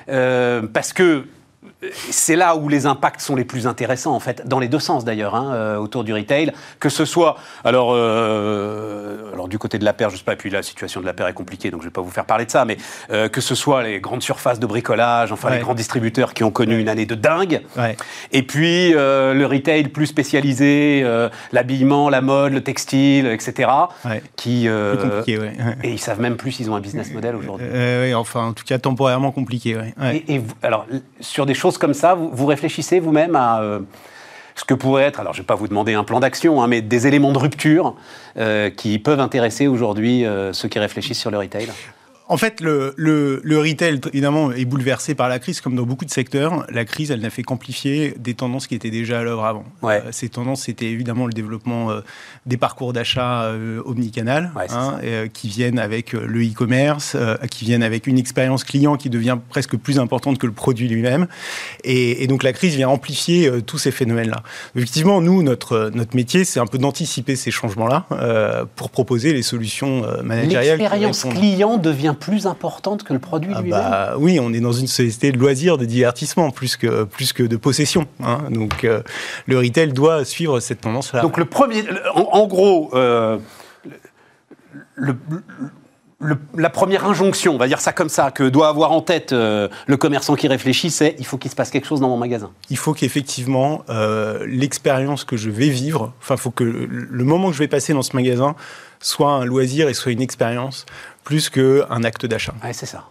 Euh, 0.10 0.64
parce 0.64 0.94
que 0.94 1.26
c'est 2.12 2.36
là 2.36 2.56
où 2.58 2.68
les 2.68 2.86
impacts 2.86 3.22
sont 3.22 3.36
les 3.36 3.46
plus 3.46 3.66
intéressants, 3.66 4.14
en 4.14 4.20
fait, 4.20 4.46
dans 4.46 4.60
les 4.60 4.68
deux 4.68 4.80
sens 4.80 5.06
d'ailleurs, 5.06 5.36
hein, 5.36 5.54
euh, 5.54 5.78
autour 5.78 6.04
du 6.04 6.14
retail. 6.14 6.52
Que 6.80 6.90
ce 6.90 7.06
soit, 7.06 7.38
alors, 7.64 7.92
euh, 7.94 9.32
alors 9.34 9.48
du 9.48 9.58
côté 9.58 9.80
de 9.80 9.86
la 9.86 9.94
paire, 9.94 10.10
je 10.10 10.18
sais 10.18 10.24
pas, 10.24 10.34
et 10.34 10.38
puis 10.38 10.50
la 10.50 10.62
situation 10.62 11.00
de 11.00 11.06
la 11.06 11.14
paire 11.14 11.28
est 11.28 11.34
compliquée, 11.34 11.72
donc 11.72 11.82
je 11.82 11.88
vais 11.88 11.92
pas 11.92 12.02
vous 12.02 12.12
faire 12.12 12.26
parler 12.26 12.46
de 12.46 12.52
ça, 12.52 12.66
mais 12.66 12.78
euh, 13.12 13.30
que 13.30 13.40
ce 13.40 13.56
soit 13.56 13.84
les 13.84 14.02
grandes 14.02 14.22
surfaces 14.22 14.60
de 14.60 14.66
bricolage, 14.66 15.32
enfin 15.32 15.50
les 15.52 15.60
grands 15.60 15.74
distributeurs 15.74 16.34
qui 16.34 16.44
ont 16.44 16.52
connu 16.52 16.80
une 16.80 16.90
année 16.90 17.06
de 17.06 17.16
dingue, 17.16 17.62
et 18.32 18.44
puis 18.44 18.92
le 18.92 19.46
retail 19.46 19.88
plus 19.88 20.08
spécialisé, 20.08 21.06
l'habillement, 21.54 22.10
la 22.10 22.22
mode, 22.22 22.54
le 22.54 22.62
textile, 22.62 23.28
etc., 23.28 23.70
qui 24.36 24.68
et 24.68 25.92
ils 25.92 26.00
savent 26.00 26.20
même 26.20 26.36
plus 26.36 26.52
s'ils 26.52 26.70
ont 26.70 26.76
un 26.76 26.82
business 26.82 27.14
model 27.14 27.36
aujourd'hui. 27.36 27.68
oui, 27.72 28.14
enfin, 28.14 28.48
en 28.48 28.54
tout 28.54 28.66
cas 28.66 28.80
temporairement 28.80 29.32
compliqué. 29.32 29.78
Et, 30.14 30.36
et 30.36 30.42
alors 30.62 30.86
sur 31.22 31.46
des 31.46 31.54
choses 31.54 31.69
comme 31.78 31.94
ça, 31.94 32.16
vous, 32.16 32.46
réfléchissez 32.46 33.00
vous-même 33.00 33.36
à 33.36 33.62
euh, 33.62 33.80
ce 34.56 34.66
que 34.66 34.74
pourrait 34.74 35.04
être, 35.04 35.20
alors 35.20 35.34
je 35.34 35.40
ne 35.40 35.44
vais 35.44 35.48
pas 35.48 35.56
vous 35.56 35.68
demander 35.68 35.94
un 35.94 36.04
plan 36.04 36.20
d'action, 36.20 36.62
hein, 36.62 36.68
mais 36.68 36.82
des 36.82 37.08
éléments 37.08 37.32
de 37.32 37.38
rupture 37.38 37.96
euh, 38.38 38.70
qui 38.70 39.00
peuvent 39.00 39.20
intéresser 39.20 39.68
aujourd'hui 39.68 40.26
euh, 40.26 40.54
ceux 40.54 40.68
qui 40.68 40.80
réfléchissent 40.80 41.20
sur 41.20 41.32
le 41.32 41.38
retail? 41.38 41.70
En 42.32 42.38
fait, 42.38 42.62
le, 42.62 42.94
le, 42.96 43.42
le, 43.44 43.58
retail, 43.58 44.00
évidemment, 44.14 44.52
est 44.52 44.64
bouleversé 44.64 45.16
par 45.16 45.30
la 45.30 45.40
crise, 45.40 45.62
comme 45.62 45.76
dans 45.76 45.84
beaucoup 45.84 46.06
de 46.06 46.12
secteurs. 46.12 46.64
La 46.70 46.86
crise, 46.86 47.10
elle 47.10 47.22
n'a 47.22 47.32
fait 47.32 47.42
qu'amplifier 47.42 48.14
des 48.20 48.36
tendances 48.36 48.68
qui 48.68 48.76
étaient 48.76 48.92
déjà 48.92 49.20
à 49.20 49.24
l'œuvre 49.24 49.46
avant. 49.46 49.66
Ouais. 49.82 50.04
Euh, 50.06 50.12
ces 50.12 50.30
tendances, 50.30 50.62
c'était 50.62 50.86
évidemment 50.86 51.26
le 51.26 51.34
développement 51.34 51.90
euh, 51.90 52.02
des 52.46 52.58
parcours 52.58 52.94
d'achat 52.94 53.46
euh, 53.46 53.82
omnicanal, 53.84 54.52
hein, 54.70 55.00
qui 55.34 55.48
viennent 55.48 55.80
avec 55.80 56.14
le 56.14 56.44
e-commerce, 56.44 57.18
qui 57.50 57.66
viennent 57.66 57.82
avec 57.82 58.06
une 58.06 58.20
expérience 58.20 58.64
client 58.64 58.96
qui 58.96 59.10
devient 59.10 59.40
presque 59.50 59.76
plus 59.76 59.98
importante 59.98 60.38
que 60.38 60.46
le 60.46 60.54
produit 60.54 60.88
lui-même. 60.88 61.26
Et, 61.84 62.24
et, 62.24 62.28
donc, 62.28 62.44
la 62.44 62.54
crise 62.54 62.76
vient 62.76 62.90
amplifier 62.90 63.52
tous 63.66 63.80
ces 63.80 63.92
phénomènes-là. 63.92 64.44
Effectivement, 64.76 65.20
nous, 65.20 65.42
notre, 65.42 65.90
notre 65.96 66.16
métier, 66.16 66.46
c'est 66.46 66.60
un 66.60 66.68
peu 66.68 66.78
d'anticiper 66.78 67.36
ces 67.36 67.50
changements-là 67.50 68.06
pour 68.76 68.92
proposer 68.92 69.34
les 69.34 69.42
solutions 69.42 70.04
managériales. 70.24 70.78
L'expérience 70.78 71.24
client 71.24 71.78
devient 71.78 72.16
plus 72.20 72.46
importante 72.46 73.04
que 73.04 73.14
le 73.14 73.20
produit 73.20 73.54
ah 73.56 73.62
lui-même 73.62 73.80
bah, 73.80 74.14
Oui, 74.18 74.40
on 74.40 74.54
est 74.54 74.60
dans 74.60 74.72
une 74.72 74.88
société 74.88 75.32
de 75.32 75.38
loisirs, 75.38 75.78
de 75.78 75.86
divertissement, 75.86 76.52
plus 76.52 76.78
que, 76.78 77.06
plus 77.06 77.34
que 77.34 77.44
de 77.44 77.58
possession. 77.58 78.06
Hein. 78.24 78.40
Donc 78.52 78.84
euh, 78.84 79.02
le 79.48 79.58
retail 79.58 79.94
doit 79.94 80.26
suivre 80.26 80.60
cette 80.60 80.82
tendance-là. 80.82 81.22
Donc 81.22 81.38
le 81.38 81.46
premier, 81.46 81.84
en, 82.14 82.48
gros, 82.48 82.92
euh, 82.94 83.38
le, 84.96 85.16
la 86.56 86.70
première 86.70 87.06
injonction, 87.06 87.56
on 87.56 87.58
va 87.58 87.68
dire 87.68 87.80
ça 87.80 87.94
comme 87.94 88.10
ça, 88.10 88.32
que 88.32 88.44
doit 88.44 88.68
avoir 88.68 88.92
en 88.92 89.02
tête 89.02 89.32
euh, 89.32 89.70
le 89.88 89.98
commerçant 89.98 90.36
qui 90.36 90.48
réfléchit, 90.48 90.92
c'est 90.92 91.16
il 91.18 91.26
faut 91.26 91.38
qu'il 91.38 91.50
se 91.50 91.56
passe 91.56 91.72
quelque 91.72 91.88
chose 91.88 92.02
dans 92.02 92.10
mon 92.10 92.18
magasin. 92.18 92.52
Il 92.70 92.78
faut 92.78 92.94
qu'effectivement 92.94 93.84
l'expérience 94.46 95.24
que 95.24 95.38
je 95.38 95.50
vais 95.50 95.70
vivre, 95.70 96.14
enfin, 96.22 96.36
il 96.36 96.42
faut 96.42 96.52
que 96.52 96.64
le 96.64 97.24
moment 97.24 97.48
que 97.48 97.54
je 97.54 97.60
vais 97.60 97.68
passer 97.68 97.94
dans 97.94 98.04
ce 98.04 98.16
magasin 98.16 98.56
soit 99.02 99.32
un 99.32 99.46
loisir 99.46 99.88
et 99.88 99.94
soit 99.94 100.12
une 100.12 100.22
expérience 100.22 100.86
plus 101.30 101.52
qu'un 101.52 102.04
acte 102.04 102.26
d'achat. 102.26 102.56
Ouais, 102.64 102.74
c'est 102.74 102.88
ça. 102.88 103.04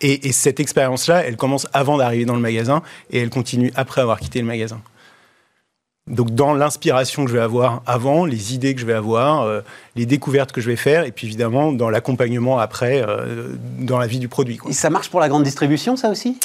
Et, 0.00 0.26
et 0.26 0.32
cette 0.32 0.58
expérience-là, 0.58 1.24
elle 1.24 1.36
commence 1.36 1.68
avant 1.72 1.96
d'arriver 1.96 2.24
dans 2.24 2.34
le 2.34 2.40
magasin 2.40 2.82
et 3.12 3.20
elle 3.20 3.30
continue 3.30 3.70
après 3.76 4.00
avoir 4.00 4.18
quitté 4.18 4.40
le 4.40 4.46
magasin. 4.46 4.80
Donc 6.08 6.34
dans 6.34 6.54
l'inspiration 6.54 7.24
que 7.24 7.30
je 7.30 7.36
vais 7.36 7.42
avoir 7.42 7.82
avant, 7.86 8.24
les 8.24 8.52
idées 8.52 8.74
que 8.74 8.80
je 8.80 8.86
vais 8.86 8.92
avoir, 8.94 9.42
euh, 9.42 9.60
les 9.94 10.06
découvertes 10.06 10.50
que 10.50 10.60
je 10.60 10.68
vais 10.68 10.76
faire, 10.76 11.04
et 11.04 11.12
puis 11.12 11.28
évidemment 11.28 11.72
dans 11.72 11.88
l'accompagnement 11.88 12.58
après, 12.58 13.04
euh, 13.06 13.54
dans 13.78 13.98
la 13.98 14.08
vie 14.08 14.18
du 14.18 14.26
produit. 14.26 14.58
Et 14.68 14.72
ça 14.72 14.90
marche 14.90 15.08
pour 15.08 15.20
la 15.20 15.28
grande 15.28 15.44
distribution, 15.44 15.96
ça 15.96 16.10
aussi? 16.10 16.40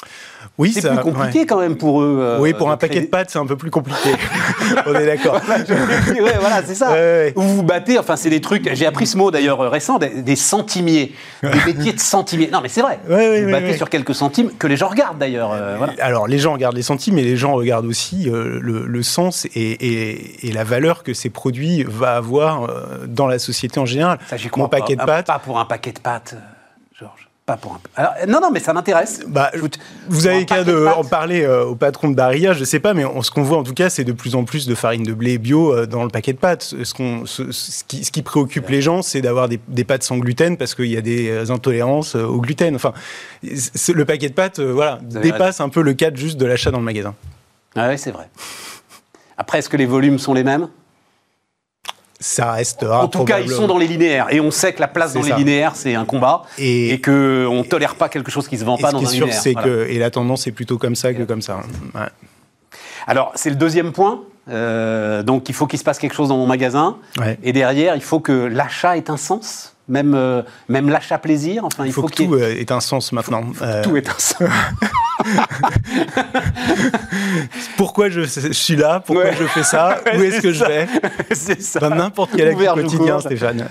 Oui, 0.58 0.72
c'est 0.74 0.88
plus 0.88 1.00
compliqué 1.00 1.46
quand 1.46 1.60
même 1.60 1.77
pour 1.77 2.01
eux. 2.01 2.20
Euh, 2.22 2.39
oui, 2.39 2.54
pour 2.54 2.72
un 2.72 2.77
paquet 2.77 3.01
de 3.01 3.08
pâtes, 3.08 3.30
c'est 3.30 3.39
un 3.39 3.46
peu 3.46 3.56
plus 3.56 3.72
compliqué. 3.72 4.16
On 4.86 4.94
est 4.96 5.06
d'accord. 5.06 5.36
ouais, 5.39 6.38
voilà, 6.39 6.62
c'est 6.66 6.75
ça. 6.75 6.96
Vous 7.36 7.58
vous 7.58 7.63
battez, 7.63 7.98
enfin 8.00 8.16
c'est 8.16 8.30
des 8.30 8.42
trucs. 8.42 8.74
J'ai 8.74 8.86
appris 8.86 9.08
ce 9.08 9.18
mot 9.18 9.32
d'ailleurs 9.32 9.60
récent, 9.72 10.00
des, 10.00 10.36
centimiers, 10.36 11.13
des 11.44 11.74
métiers 11.74 11.94
de 11.94 12.00
centimiers. 12.00 12.50
Non, 12.51 12.60
mais 12.62 12.70
c'est 12.70 12.82
vrai. 12.82 13.00
vous 13.08 13.46
vous 13.46 13.51
battez 13.51 13.77
sur 13.77 13.89
quelques 13.89 14.16
centimes 14.16 14.51
que 14.58 14.68
les 14.68 14.77
gens 14.77 14.88
regardent 14.88 15.18
d'ailleurs. 15.18 15.51
Alors 16.00 16.27
les 16.27 16.39
gens 16.39 16.54
regardent 16.54 16.75
les 16.75 16.82
centimes, 16.82 17.16
mais 17.16 17.24
les 17.24 17.38
gens 17.38 17.54
regardent 17.54 17.86
aussi 17.86 18.30
le, 18.30 18.86
le 18.86 19.04
sens 19.04 19.48
et, 19.56 20.51
la 20.58 20.63
valeur 20.63 21.04
que 21.04 21.13
ces 21.13 21.30
produits 21.30 21.84
vont 21.84 22.06
avoir 22.06 22.63
euh, 22.63 23.06
dans 23.08 23.27
la 23.27 23.39
société 23.39 23.80
en 23.80 23.86
général. 23.86 24.20
Ça, 24.27 24.38
Mon 24.56 24.68
paquet 24.68 24.96
de 24.96 25.04
pâtes. 25.04 25.27
Pas 25.27 25.39
pour 25.39 25.60
un 25.60 25.66
paquet 25.66 25.92
de 25.92 26.00
pâtes, 26.00 26.36
euh. 26.36 26.56
Pas 27.48 27.56
pour 27.56 27.74
un... 27.74 27.80
Alors, 27.96 28.13
non, 28.27 28.42
non, 28.42 28.51
mais 28.51 28.60
ça 28.60 28.74
m'intéresse. 28.74 29.22
Bah, 29.25 29.51
vous 30.10 30.27
avez 30.27 30.46
qu'à 30.46 30.63
en 30.98 31.06
parler 31.06 31.44
euh, 31.44 31.63
au 31.63 31.75
patron 31.75 32.10
de 32.10 32.13
Barilla, 32.13 32.51
je 32.51 32.60
ne 32.60 32.66
sais 32.66 32.82
pas, 32.82 32.94
mais 32.94 33.06
ce 33.22 33.32
qu'on 33.32 33.42
voit 33.42 33.58
en 33.58 33.63
tout 33.63 33.74
cas, 33.74 33.90
c'est 33.90 34.03
de 34.03 34.12
plus 34.12 34.36
en 34.36 34.44
plus 34.44 34.68
de 34.68 34.75
farine 34.75 35.03
de 35.03 35.14
blé 35.14 35.38
bio 35.38 35.86
dans 35.86 36.03
le 36.03 36.10
paquet 36.10 36.33
de 36.33 36.38
pâtes. 36.38 36.75
Ce, 36.83 36.94
qui, 36.94 37.03
ce 37.25 38.12
qui, 38.12 38.22
préoccupe 38.22 38.68
les 38.68 38.81
gens, 38.81 39.01
c'est 39.01 39.22
d'avoir 39.22 39.48
des, 39.48 39.83
pâtes 39.86 40.03
sans 40.03 40.18
gluten 40.18 40.57
parce 40.57 40.75
qu'il 40.75 40.88
y 40.88 40.98
a 40.98 41.01
des 41.01 41.50
intolérances 41.50 42.16
au 42.16 42.42
gluten. 42.42 42.75
Enfin, 42.75 42.92
le 43.42 44.03
paquet 44.03 44.27
de 44.27 44.33
pâtes, 44.33 44.60
voilà, 44.60 45.00
dépasse 45.01 45.62
un 45.62 45.70
peu 45.70 45.81
le 45.81 45.94
cadre 45.94 46.18
juste 46.18 46.38
de 46.38 46.46
l'achat 46.46 46.70
dans 46.70 46.79
le 46.79 46.86
magasin. 46.86 47.16
Ah 47.77 47.88
oui, 47.88 47.98
c'est 47.98 48.12
vrai. 48.12 48.29
Après, 49.38 49.60
est-ce 49.60 49.70
que 49.70 49.77
les 49.77 49.86
volumes 49.86 50.20
sont 50.20 50.33
les 50.33 50.44
mêmes? 50.44 50.68
Ça 52.20 52.53
restera. 52.53 53.03
En 53.03 53.08
tout 53.08 53.24
cas, 53.24 53.40
ils 53.40 53.50
sont 53.50 53.68
dans 53.68 53.77
les 53.77 53.88
linéaires. 53.88 54.27
Et 54.32 54.40
on 54.40 54.51
sait 54.51 54.74
que 54.74 54.80
la 54.80 54.88
place 54.88 55.14
dans 55.14 55.22
les 55.22 55.34
linéaires, 55.34 55.75
c'est 55.75 55.96
un 55.96 56.06
combat. 56.06 56.44
Et, 56.58 56.94
et 56.94 57.01
qu'on 57.01 57.12
ne 57.12 57.64
tolère 57.64 57.96
pas 57.96 58.10
quelque 58.10 58.32
chose 58.32 58.48
qui 58.48 58.56
ne 58.56 58.60
se 58.62 58.66
vend 58.66 58.77
pas 58.77 58.92
dans 58.92 59.03
un 59.03 59.06
sûr, 59.06 59.27
linéaire. 59.27 59.64
que, 59.64 59.88
et 59.90 60.00
la 60.00 60.10
tendance 60.10 60.48
est 60.48 60.51
plutôt 60.51 60.77
comme 60.77 60.96
ça 60.96 61.14
que 61.14 61.24
comme 61.24 61.42
ça. 61.42 61.62
Alors, 63.06 63.32
c'est 63.36 63.50
le 63.50 63.56
deuxième 63.56 63.92
point. 63.92 64.22
Euh, 64.50 65.24
donc, 65.24 65.50
il 65.50 65.56
faut 65.56 65.68
qu'il 65.68 65.80
se 65.80 65.84
passe 65.84 66.00
quelque 66.00 66.16
chose 66.16 66.30
dans 66.30 66.38
mon 66.38 66.48
magasin. 66.48 66.98
Et 67.44 67.53
derrière, 67.53 67.96
il 67.96 68.01
faut 68.01 68.20
que 68.20 68.32
l'achat 68.32 68.98
ait 68.98 69.10
un 69.10 69.18
sens 69.18 69.75
même, 69.87 70.13
euh, 70.15 70.41
même 70.67 70.89
l'achat 70.89 71.17
plaisir. 71.17 71.63
Enfin, 71.65 71.85
il, 71.85 71.91
faut, 71.91 72.03
que 72.03 72.13
tout 72.13 72.37
ait... 72.37 72.61
ait 72.61 72.71
un 72.71 72.79
sens 72.79 73.11
maintenant. 73.11 73.43
Tout 73.83 73.97
ait 73.97 74.07
un 74.07 74.19
sens. 74.19 74.43
pourquoi 77.77 78.09
je, 78.09 78.21
suis 78.21 78.75
là? 78.75 79.01
Pourquoi 79.05 79.31
je 79.31 79.45
fais 79.45 79.63
ça? 79.63 80.00
Où 80.17 80.21
est-ce 80.21 80.41
que 80.41 80.51
je 80.51 80.65
vais? 80.65 80.87
C'est 81.31 81.61
ça. 81.61 81.79
Dans 81.79 81.89
n'importe 81.89 82.31
quel 82.35 82.50
acte 82.50 82.65
quotidien, 82.73 83.19
Stéphane. 83.19 83.67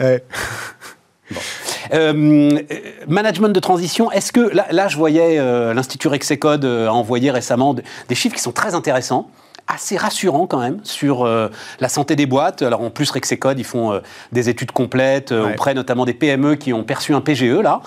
Euh, 1.93 2.59
management 3.07 3.51
de 3.51 3.61
transition, 3.61 4.11
est-ce 4.11 4.33
que 4.33 4.51
là, 4.73 4.89
je 4.89 4.97
voyais 4.97 5.39
euh, 5.39 5.75
l'Institut 5.75 6.09
Rexecode 6.09 6.65
a 6.65 6.93
envoyé 6.93 7.31
récemment 7.31 7.75
des 7.75 8.15
chiffres 8.15 8.35
qui 8.35 8.43
sont 8.43 8.53
très 8.53 8.75
intéressants 8.75 9.31
assez 9.69 9.97
rassurant 9.97 10.47
quand 10.47 10.61
même 10.61 10.79
sur 10.85 11.27
euh, 11.27 11.51
la 11.81 11.89
santé 11.89 12.17
des 12.17 12.27
boîtes. 12.27 12.63
Alors 12.63 12.83
en 12.83 12.91
plus, 12.91 13.11
Rexecode, 13.11 13.59
ils 13.59 13.65
font 13.65 13.93
euh, 13.93 14.01
des 14.33 14.49
études 14.49 14.73
complètes 14.73 15.33
euh, 15.33 15.53
auprès 15.53 15.75
notamment 15.75 16.05
des 16.05 16.15
PME 16.15 16.55
qui 16.55 16.73
ont 16.73 16.85
perçu 16.85 17.15
un 17.15 17.21
PGE 17.21 17.61
là. 17.63 17.81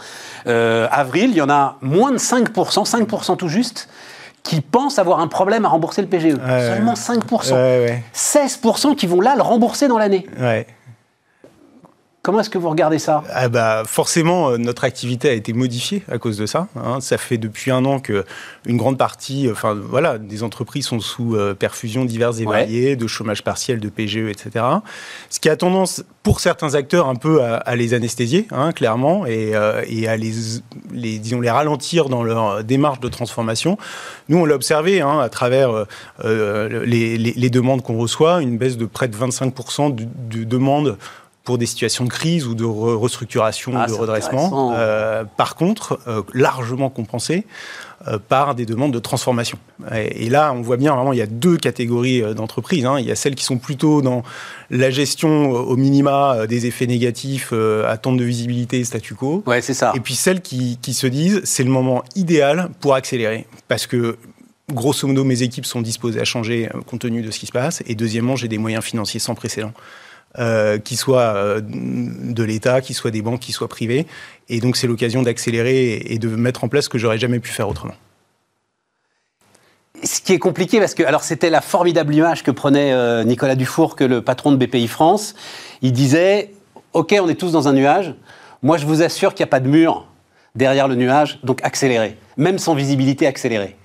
avril, 0.91 1.29
il 1.31 1.37
y 1.37 1.41
en 1.41 1.49
a 1.49 1.77
moins 1.81 2.11
de 2.11 2.17
5%, 2.17 2.51
5% 2.53 3.37
tout 3.37 3.47
juste, 3.47 3.89
qui 4.43 4.61
pensent 4.61 4.99
avoir 4.99 5.19
un 5.19 5.27
problème 5.27 5.65
à 5.65 5.69
rembourser 5.69 6.01
le 6.01 6.07
PGE. 6.07 6.35
Seulement 6.37 6.93
5%. 6.93 8.01
16% 8.13 8.95
qui 8.95 9.07
vont 9.07 9.21
là 9.21 9.35
le 9.35 9.41
rembourser 9.41 9.87
dans 9.87 9.97
l'année. 9.97 10.25
Comment 12.21 12.41
est-ce 12.41 12.49
que 12.49 12.57
vous 12.57 12.69
regardez 12.69 12.99
ça? 12.99 13.23
Ah 13.33 13.47
bah, 13.47 13.83
Forcément, 13.85 14.49
euh, 14.49 14.57
notre 14.57 14.83
activité 14.83 15.29
a 15.29 15.33
été 15.33 15.53
modifiée 15.53 16.03
à 16.11 16.17
cause 16.17 16.37
de 16.37 16.45
ça. 16.45 16.67
Hein. 16.75 16.99
Ça 16.99 17.17
fait 17.17 17.37
depuis 17.37 17.71
un 17.71 17.85
an 17.85 18.01
que 18.01 18.25
une 18.65 18.75
grande 18.75 18.97
partie, 18.97 19.47
euh, 19.47 19.53
enfin 19.53 19.73
voilà, 19.73 20.17
des 20.17 20.43
entreprises 20.43 20.87
sont 20.87 20.99
sous 20.99 21.37
euh, 21.37 21.53
perfusion 21.53 22.03
diverses 22.03 22.41
et 22.41 22.45
variées, 22.45 22.97
de 22.97 23.07
chômage 23.07 23.41
partiel, 23.41 23.79
de 23.79 23.87
PGE, 23.87 24.27
etc. 24.29 24.65
Ce 25.29 25.39
qui 25.39 25.47
a 25.47 25.55
tendance, 25.55 26.03
pour 26.21 26.41
certains 26.41 26.75
acteurs, 26.75 27.07
un 27.07 27.15
peu 27.15 27.41
à, 27.41 27.75
les 27.77 27.93
anesthésier, 27.93 28.47
hein, 28.51 28.73
clairement, 28.73 29.25
et, 29.25 29.55
à 29.55 30.17
les, 30.17 30.33
les, 30.91 31.19
disons, 31.19 31.39
les 31.39 31.49
ralentir 31.49 32.09
dans 32.09 32.23
leur 32.23 32.65
démarche 32.65 32.99
de 32.99 33.07
transformation. 33.07 33.77
Nous, 34.27 34.37
on 34.37 34.45
l'a 34.45 34.55
observé 34.55 34.99
hein, 34.99 35.19
à 35.19 35.29
travers 35.29 35.85
les, 36.25 37.17
les, 37.17 37.49
demandes 37.49 37.81
qu'on 37.81 37.97
reçoit, 37.97 38.41
une 38.41 38.57
baisse 38.57 38.75
de 38.75 38.85
près 38.85 39.07
de 39.07 39.15
25% 39.15 39.95
de, 39.95 40.03
de 40.03 40.43
demandes 40.43 40.97
pour 41.43 41.57
des 41.57 41.65
situations 41.65 42.03
de 42.03 42.09
crise 42.09 42.45
ou 42.45 42.53
de 42.53 42.63
restructuration, 42.63 43.71
ah, 43.75 43.87
de 43.87 43.93
redressement. 43.93 44.73
Euh, 44.75 45.23
par 45.37 45.55
contre, 45.55 45.99
euh, 46.07 46.21
largement 46.33 46.89
compensé 46.89 47.45
euh, 48.07 48.19
par 48.19 48.55
des 48.55 48.65
demandes 48.65 48.93
de 48.93 48.99
transformation. 48.99 49.57
Et, 49.95 50.29
là, 50.29 50.53
on 50.53 50.61
voit 50.61 50.77
bien 50.77 50.93
vraiment, 50.93 51.13
il 51.13 51.19
y 51.19 51.23
a 51.23 51.27
deux 51.27 51.57
catégories 51.57 52.21
d'entreprises. 52.35 52.85
Hein. 52.85 52.99
Il 52.99 53.05
y 53.05 53.11
a 53.11 53.15
celles 53.15 53.35
qui 53.35 53.45
sont 53.45 53.57
plutôt 53.57 54.01
dans 54.01 54.23
la 54.69 54.91
gestion 54.91 55.51
au 55.51 55.75
minima 55.75 56.45
des 56.47 56.65
effets 56.65 56.87
négatifs, 56.87 57.53
attente 57.87 58.17
de 58.17 58.23
visibilité, 58.23 58.83
statu 58.83 59.15
quo. 59.15 59.43
Ouais, 59.47 59.61
c'est 59.61 59.73
ça. 59.73 59.93
Et 59.95 60.01
puis 60.01 60.15
celles 60.15 60.41
qui, 60.41 60.77
qui 60.81 60.93
se 60.93 61.07
disent, 61.07 61.41
c'est 61.45 61.63
le 61.63 61.71
moment 61.71 62.03
idéal 62.15 62.69
pour 62.79 62.93
accélérer. 62.93 63.47
Parce 63.67 63.87
que 63.87 64.17
grosso 64.71 65.07
modo, 65.07 65.23
mes 65.23 65.41
équipes 65.41 65.65
sont 65.65 65.81
disposées 65.81 66.19
à 66.19 66.25
changer 66.25 66.69
compte 66.85 67.01
tenu 67.01 67.21
de 67.21 67.31
ce 67.31 67.39
qui 67.39 67.47
se 67.47 67.51
passe. 67.51 67.81
Et 67.87 67.95
deuxièmement, 67.95 68.35
j'ai 68.35 68.47
des 68.47 68.57
moyens 68.57 68.83
financiers 68.83 69.19
sans 69.19 69.35
précédent. 69.35 69.73
Euh, 70.37 70.77
qui 70.77 70.95
soit 70.95 71.33
euh, 71.35 71.59
de 71.59 72.43
l'État, 72.43 72.81
qui 72.81 72.93
soit 72.93 73.09
des 73.09 73.23
banques, 73.23 73.39
qui 73.39 73.51
soient 73.51 73.67
privées. 73.67 74.05
Et 74.47 74.59
donc 74.59 74.77
c'est 74.77 74.85
l'occasion 74.85 75.23
d'accélérer 75.23 76.03
et 76.05 76.19
de 76.19 76.27
mettre 76.27 76.63
en 76.63 76.67
place 76.67 76.85
ce 76.85 76.89
que 76.89 76.99
j'aurais 76.99 77.17
jamais 77.17 77.39
pu 77.39 77.49
faire 77.49 77.67
autrement. 77.67 77.95
qui 80.03 80.33
est 80.33 80.39
compliqué 80.39 80.77
parce 80.79 80.93
que, 80.93 81.01
alors 81.01 81.23
c'était 81.23 81.49
la 81.49 81.61
formidable 81.61 82.13
image 82.13 82.43
que 82.43 82.51
prenait 82.51 82.93
euh, 82.93 83.23
Nicolas 83.23 83.55
Dufour, 83.55 83.95
que 83.95 84.03
le 84.03 84.21
patron 84.21 84.51
de 84.51 84.63
BPI 84.63 84.87
France. 84.87 85.33
Il 85.81 85.93
disait 85.93 86.51
Ok, 86.93 87.15
on 87.19 87.27
est 87.27 87.33
tous 87.33 87.51
dans 87.51 87.67
un 87.67 87.73
nuage. 87.73 88.13
Moi, 88.61 88.77
je 88.77 88.85
vous 88.85 89.01
assure 89.01 89.33
qu'il 89.33 89.43
n'y 89.43 89.49
a 89.49 89.51
pas 89.51 89.59
de 89.59 89.67
mur 89.67 90.05
derrière 90.53 90.87
le 90.87 90.93
nuage, 90.93 91.39
donc 91.41 91.59
accélérez. 91.63 92.17
Même 92.37 92.59
sans 92.59 92.75
visibilité, 92.75 93.25
accélérez. 93.25 93.75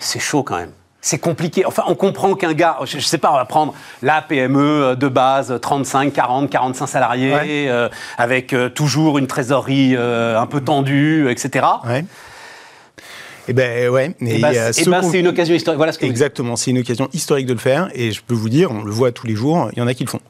C'est 0.00 0.20
chaud 0.20 0.42
quand 0.42 0.56
même. 0.56 0.72
C'est 1.02 1.18
compliqué. 1.18 1.64
Enfin, 1.64 1.84
on 1.86 1.94
comprend 1.94 2.34
qu'un 2.34 2.52
gars, 2.52 2.78
je, 2.84 2.96
ne 2.96 3.02
sais 3.02 3.18
pas, 3.18 3.32
on 3.32 3.36
va 3.36 3.46
prendre 3.46 3.74
la 4.02 4.20
PME 4.20 4.96
de 4.96 5.08
base, 5.08 5.58
35, 5.60 6.12
40, 6.12 6.50
45 6.50 6.86
salariés, 6.86 7.68
euh, 7.70 7.88
avec 8.18 8.52
euh, 8.52 8.68
toujours 8.68 9.16
une 9.16 9.26
trésorerie 9.26 9.96
un 9.96 10.46
peu 10.46 10.60
tendue, 10.60 11.30
etc. 11.30 11.66
Ouais. 11.86 12.04
Eh 13.48 13.52
ben 13.52 13.88
ouais. 13.88 14.14
Et, 14.20 14.36
eh 14.36 14.38
ben, 14.38 14.52
eh 14.54 14.84
ben, 14.84 15.02
c'est 15.02 15.18
une 15.18 15.26
occasion 15.26 15.54
historique. 15.54 15.78
Voilà 15.78 15.92
ce 15.92 15.98
que 15.98 16.06
Exactement, 16.06 16.54
c'est 16.56 16.70
une 16.70 16.78
occasion 16.78 17.08
historique 17.12 17.46
de 17.46 17.52
le 17.52 17.58
faire. 17.58 17.90
Et 17.94 18.12
je 18.12 18.20
peux 18.24 18.34
vous 18.34 18.48
dire, 18.48 18.70
on 18.70 18.84
le 18.84 18.92
voit 18.92 19.10
tous 19.10 19.26
les 19.26 19.34
jours, 19.34 19.70
il 19.72 19.78
y 19.78 19.82
en 19.82 19.86
a 19.86 19.94
qui 19.94 20.04
le 20.04 20.10
font. 20.10 20.20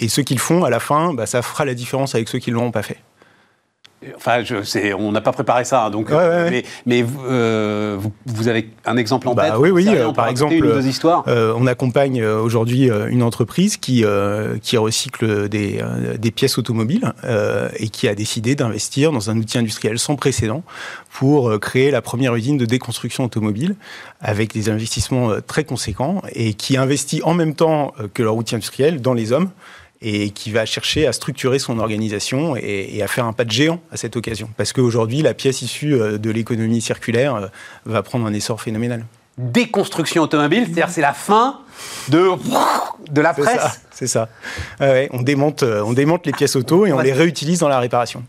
Et 0.00 0.08
ceux 0.08 0.22
qui 0.22 0.34
le 0.34 0.40
font, 0.40 0.64
à 0.64 0.70
la 0.70 0.80
fin, 0.80 1.14
bah, 1.14 1.26
ça 1.26 1.42
fera 1.42 1.64
la 1.64 1.74
différence 1.74 2.14
avec 2.14 2.28
ceux 2.28 2.38
qui 2.38 2.50
ne 2.50 2.56
l'ont 2.56 2.70
pas 2.70 2.82
fait. 2.82 2.98
Enfin, 4.14 4.44
je, 4.44 4.94
on 4.94 5.10
n'a 5.10 5.20
pas 5.20 5.32
préparé 5.32 5.64
ça, 5.64 5.86
hein, 5.86 5.90
donc. 5.90 6.10
mais, 6.10 6.64
mais 6.86 7.04
euh, 7.26 7.98
vous, 8.26 8.46
avez 8.46 8.70
un 8.84 8.96
exemple 8.96 9.26
en 9.26 9.34
bah 9.34 9.50
tête 9.50 9.58
Oui, 9.58 9.70
oui. 9.70 9.88
Euh, 9.88 10.12
par 10.12 10.28
exemple, 10.28 10.54
euh, 10.54 11.54
on 11.56 11.66
accompagne 11.66 12.24
aujourd'hui 12.24 12.88
une 13.08 13.24
entreprise 13.24 13.76
qui 13.76 14.04
qui 14.62 14.76
recycle 14.76 15.48
des, 15.48 15.82
des 16.16 16.30
pièces 16.30 16.58
automobiles 16.58 17.12
et 17.76 17.88
qui 17.88 18.06
a 18.06 18.14
décidé 18.14 18.54
d'investir 18.54 19.10
dans 19.10 19.30
un 19.30 19.36
outil 19.36 19.58
industriel 19.58 19.98
sans 19.98 20.14
précédent 20.14 20.62
pour 21.12 21.58
créer 21.58 21.90
la 21.90 22.00
première 22.00 22.34
usine 22.36 22.56
de 22.56 22.66
déconstruction 22.66 23.24
automobile 23.24 23.74
avec 24.20 24.52
des 24.52 24.70
investissements 24.70 25.30
très 25.44 25.64
conséquents 25.64 26.22
et 26.32 26.54
qui 26.54 26.76
investit 26.76 27.20
en 27.24 27.34
même 27.34 27.54
temps 27.54 27.92
que 28.14 28.22
leur 28.22 28.36
outil 28.36 28.54
industriel 28.54 29.00
dans 29.00 29.14
les 29.14 29.32
hommes 29.32 29.50
et 30.00 30.30
qui 30.30 30.50
va 30.50 30.64
chercher 30.64 31.06
à 31.06 31.12
structurer 31.12 31.58
son 31.58 31.78
organisation 31.78 32.54
et, 32.56 33.02
à 33.02 33.08
faire 33.08 33.24
un 33.24 33.32
pas 33.32 33.44
de 33.44 33.50
géant 33.50 33.80
à 33.90 33.96
cette 33.96 34.16
occasion. 34.16 34.48
Parce 34.56 34.72
qu'aujourd'hui, 34.72 35.22
la 35.22 35.34
pièce 35.34 35.62
issue 35.62 35.94
euh, 35.94 36.18
de 36.18 36.30
l'économie 36.30 36.80
circulaire 36.80 37.34
euh, 37.34 37.46
va 37.84 38.02
prendre 38.02 38.26
un 38.26 38.32
essor 38.32 38.60
phénoménal. 38.60 39.04
Déconstruction 39.38 40.22
automobile, 40.22 40.64
c'est-à-dire 40.64 40.90
c'est 40.90 41.00
la 41.00 41.12
fin 41.12 41.60
de, 42.08 42.30
de 43.10 43.20
la 43.20 43.34
presse. 43.34 43.80
C'est 43.90 44.08
ça. 44.08 44.28
on, 44.80 45.22
démonte, 45.22 45.62
euh, 45.62 45.82
on 45.82 45.92
démonte 45.92 46.26
les 46.26 46.32
pièces 46.32 46.56
auto 46.56 46.86
et 46.86 46.92
on 46.92 47.00
les 47.00 47.12
réutilise 47.12 47.60
dans 47.60 47.68
la 47.68 47.78
réparation. 47.78 48.24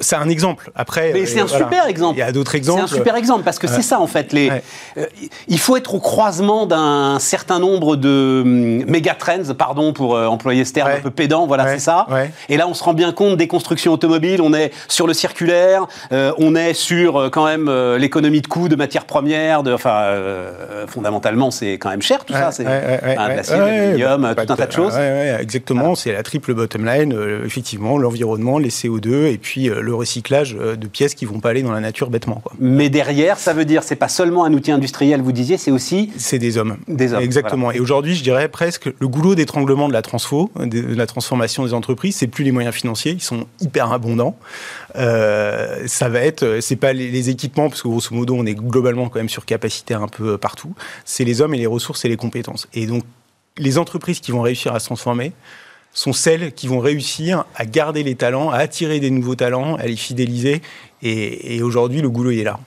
C'est 0.00 0.16
un 0.16 0.28
exemple. 0.28 0.70
Après, 0.74 1.12
mais 1.12 1.26
c'est 1.26 1.40
un 1.40 1.46
super 1.46 1.86
exemple. 1.86 2.16
Il 2.16 2.20
y 2.20 2.22
a 2.22 2.32
d'autres 2.32 2.54
exemples. 2.54 2.84
C'est 2.86 2.94
un 2.94 2.98
super 2.98 3.16
exemple 3.16 3.42
parce 3.44 3.58
que 3.58 3.66
c'est 3.66 3.82
ça 3.82 4.00
en 4.00 4.06
fait. 4.06 4.32
Les, 4.32 4.50
euh, 4.96 5.06
il 5.48 5.58
faut 5.58 5.76
être 5.76 5.94
au 5.94 6.00
croisement 6.00 6.66
d'un 6.66 7.18
certain 7.18 7.58
nombre 7.58 7.96
de 7.96 8.42
hum, 8.44 8.84
méga 8.90 9.14
trends, 9.14 9.54
pardon 9.56 9.92
pour 9.92 10.16
euh, 10.16 10.26
employer 10.26 10.64
ce 10.64 10.72
terme 10.72 10.90
un 10.90 11.00
peu 11.00 11.10
pédant. 11.10 11.46
Voilà, 11.46 11.68
c'est 11.68 11.78
ça. 11.78 12.06
Et 12.48 12.56
là, 12.56 12.68
on 12.68 12.74
se 12.74 12.82
rend 12.82 12.94
bien 12.94 13.12
compte 13.12 13.36
des 13.36 13.48
constructions 13.48 13.92
automobiles. 13.92 14.40
On 14.42 14.54
est 14.54 14.72
sur 14.88 15.06
le 15.06 15.14
circulaire. 15.14 15.86
Euh, 16.12 16.32
on 16.38 16.54
est 16.54 16.74
sur 16.74 17.30
quand 17.30 17.46
même 17.46 17.70
l'économie 17.96 18.40
de 18.40 18.46
coûts 18.46 18.68
de 18.68 18.76
matières 18.76 19.04
premières. 19.04 19.62
De, 19.62 19.72
enfin, 19.72 20.14
fondamentalement, 20.86 21.50
c'est 21.50 21.74
quand 21.74 21.90
même 21.90 22.02
cher 22.02 22.24
tout 22.24 22.32
ça. 22.32 22.52
C'est 22.52 22.66
un 22.66 23.28
glacier, 23.32 23.56
l'aluminium, 23.56 24.34
tout 24.34 24.52
un 24.52 24.56
tas 24.56 24.66
de 24.66 24.72
choses. 24.72 24.96
exactement. 25.40 25.94
C'est 25.94 26.12
la 26.12 26.22
triple 26.22 26.54
bottom 26.54 26.84
line. 26.84 27.16
effectivement, 27.44 27.98
l'environnement, 27.98 28.58
les 28.58 28.70
CO2 28.70 29.26
et 29.26 29.38
puis 29.38 29.70
le 29.84 29.94
recyclage 29.94 30.56
euh, 30.58 30.76
de 30.76 30.86
pièces 30.86 31.14
qui 31.14 31.24
vont 31.24 31.40
pas 31.40 31.50
aller 31.50 31.62
dans 31.62 31.72
la 31.72 31.80
nature 31.80 32.10
bêtement. 32.10 32.36
Quoi. 32.36 32.52
Mais 32.58 32.90
derrière, 32.90 33.38
ça 33.38 33.52
veut 33.52 33.64
dire, 33.64 33.82
c'est 33.82 33.96
pas 33.96 34.08
seulement 34.08 34.44
un 34.44 34.52
outil 34.52 34.72
industriel, 34.72 35.22
vous 35.22 35.32
disiez, 35.32 35.58
c'est 35.58 35.70
aussi... 35.70 36.10
C'est 36.16 36.38
des 36.38 36.58
hommes. 36.58 36.76
Des 36.88 37.12
hommes. 37.12 37.22
Exactement. 37.22 37.70
Et 37.70 37.80
aujourd'hui, 37.80 38.14
je 38.14 38.22
dirais 38.22 38.48
presque, 38.48 38.90
le 38.98 39.08
goulot 39.08 39.34
d'étranglement 39.34 39.88
de 39.88 39.92
la 39.92 40.02
transfo, 40.02 40.50
de 40.58 40.94
la 40.94 41.06
transformation 41.06 41.64
des 41.64 41.74
entreprises, 41.74 42.16
c'est 42.16 42.26
plus 42.26 42.44
les 42.44 42.52
moyens 42.52 42.74
financiers, 42.74 43.12
ils 43.12 43.22
sont 43.22 43.46
hyper 43.60 43.92
abondants. 43.92 44.36
Euh, 44.96 45.84
ça 45.86 46.08
va 46.08 46.20
être, 46.20 46.58
c'est 46.60 46.76
pas 46.76 46.92
les, 46.92 47.30
équipements, 47.30 47.68
parce 47.68 47.82
que 47.82 47.88
grosso 47.88 48.14
modo, 48.14 48.34
on 48.36 48.44
est 48.46 48.54
globalement 48.54 49.08
quand 49.08 49.18
même 49.18 49.28
sur 49.28 49.44
un 49.90 50.08
peu 50.08 50.38
partout. 50.38 50.74
C'est 51.04 51.24
les 51.24 51.40
hommes 51.40 51.54
et 51.54 51.58
les 51.58 51.66
ressources 51.66 52.04
et 52.04 52.08
les 52.08 52.16
compétences. 52.16 52.68
Et 52.74 52.86
donc, 52.86 53.04
les 53.56 53.78
entreprises 53.78 54.20
qui 54.20 54.32
vont 54.32 54.42
réussir 54.42 54.74
à 54.74 54.80
se 54.80 54.86
transformer, 54.86 55.32
sont 55.94 56.12
celles 56.12 56.52
qui 56.52 56.66
vont 56.66 56.80
réussir 56.80 57.46
à 57.54 57.64
garder 57.64 58.02
les 58.02 58.16
talents, 58.16 58.50
à 58.50 58.58
attirer 58.58 59.00
des 59.00 59.10
nouveaux 59.10 59.36
talents, 59.36 59.76
à 59.76 59.86
les 59.86 59.96
fidéliser. 59.96 60.60
Et, 61.02 61.62
aujourd'hui, 61.62 62.02
le 62.02 62.10
goulot, 62.10 62.32
est 62.32 62.42
là. 62.42 62.58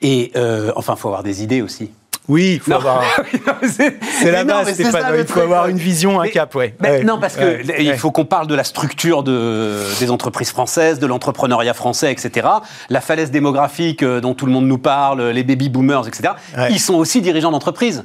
Et 0.00 0.32
euh, 0.36 0.72
enfin, 0.76 0.94
il 0.96 1.00
faut 1.00 1.08
avoir 1.08 1.22
des 1.22 1.42
idées 1.42 1.60
aussi. 1.60 1.90
Oui, 2.28 2.54
il 2.54 2.60
faut 2.60 2.74
avoir. 2.74 3.02
c'est 3.62 4.30
la 4.30 4.44
base, 4.44 4.74
c'est 4.74 4.92
pas. 4.92 5.16
il 5.16 5.26
faut 5.26 5.40
avoir 5.40 5.68
une 5.68 5.78
vision, 5.78 6.20
un 6.20 6.28
cap, 6.28 6.54
ouais. 6.54 6.74
Non, 7.04 7.18
parce 7.18 7.36
que 7.36 7.80
il 7.80 7.96
faut 7.96 8.10
qu'on 8.10 8.26
parle 8.26 8.46
de 8.46 8.54
la 8.54 8.64
structure 8.64 9.22
de, 9.22 9.82
des 9.98 10.10
entreprises 10.10 10.50
françaises, 10.50 10.98
de 10.98 11.06
l'entrepreneuriat 11.06 11.74
français, 11.74 12.12
etc. 12.12 12.46
La 12.90 13.00
falaise 13.00 13.30
démographique 13.30 14.02
euh, 14.02 14.20
dont 14.20 14.34
tout 14.34 14.46
le 14.46 14.52
monde 14.52 14.66
nous 14.66 14.78
parle, 14.78 15.22
les 15.30 15.42
baby 15.42 15.68
boomers, 15.70 16.06
etc. 16.06 16.34
Ils 16.70 16.80
sont 16.80 16.94
aussi 16.94 17.22
dirigeants 17.22 17.50
d'entreprise. 17.50 18.04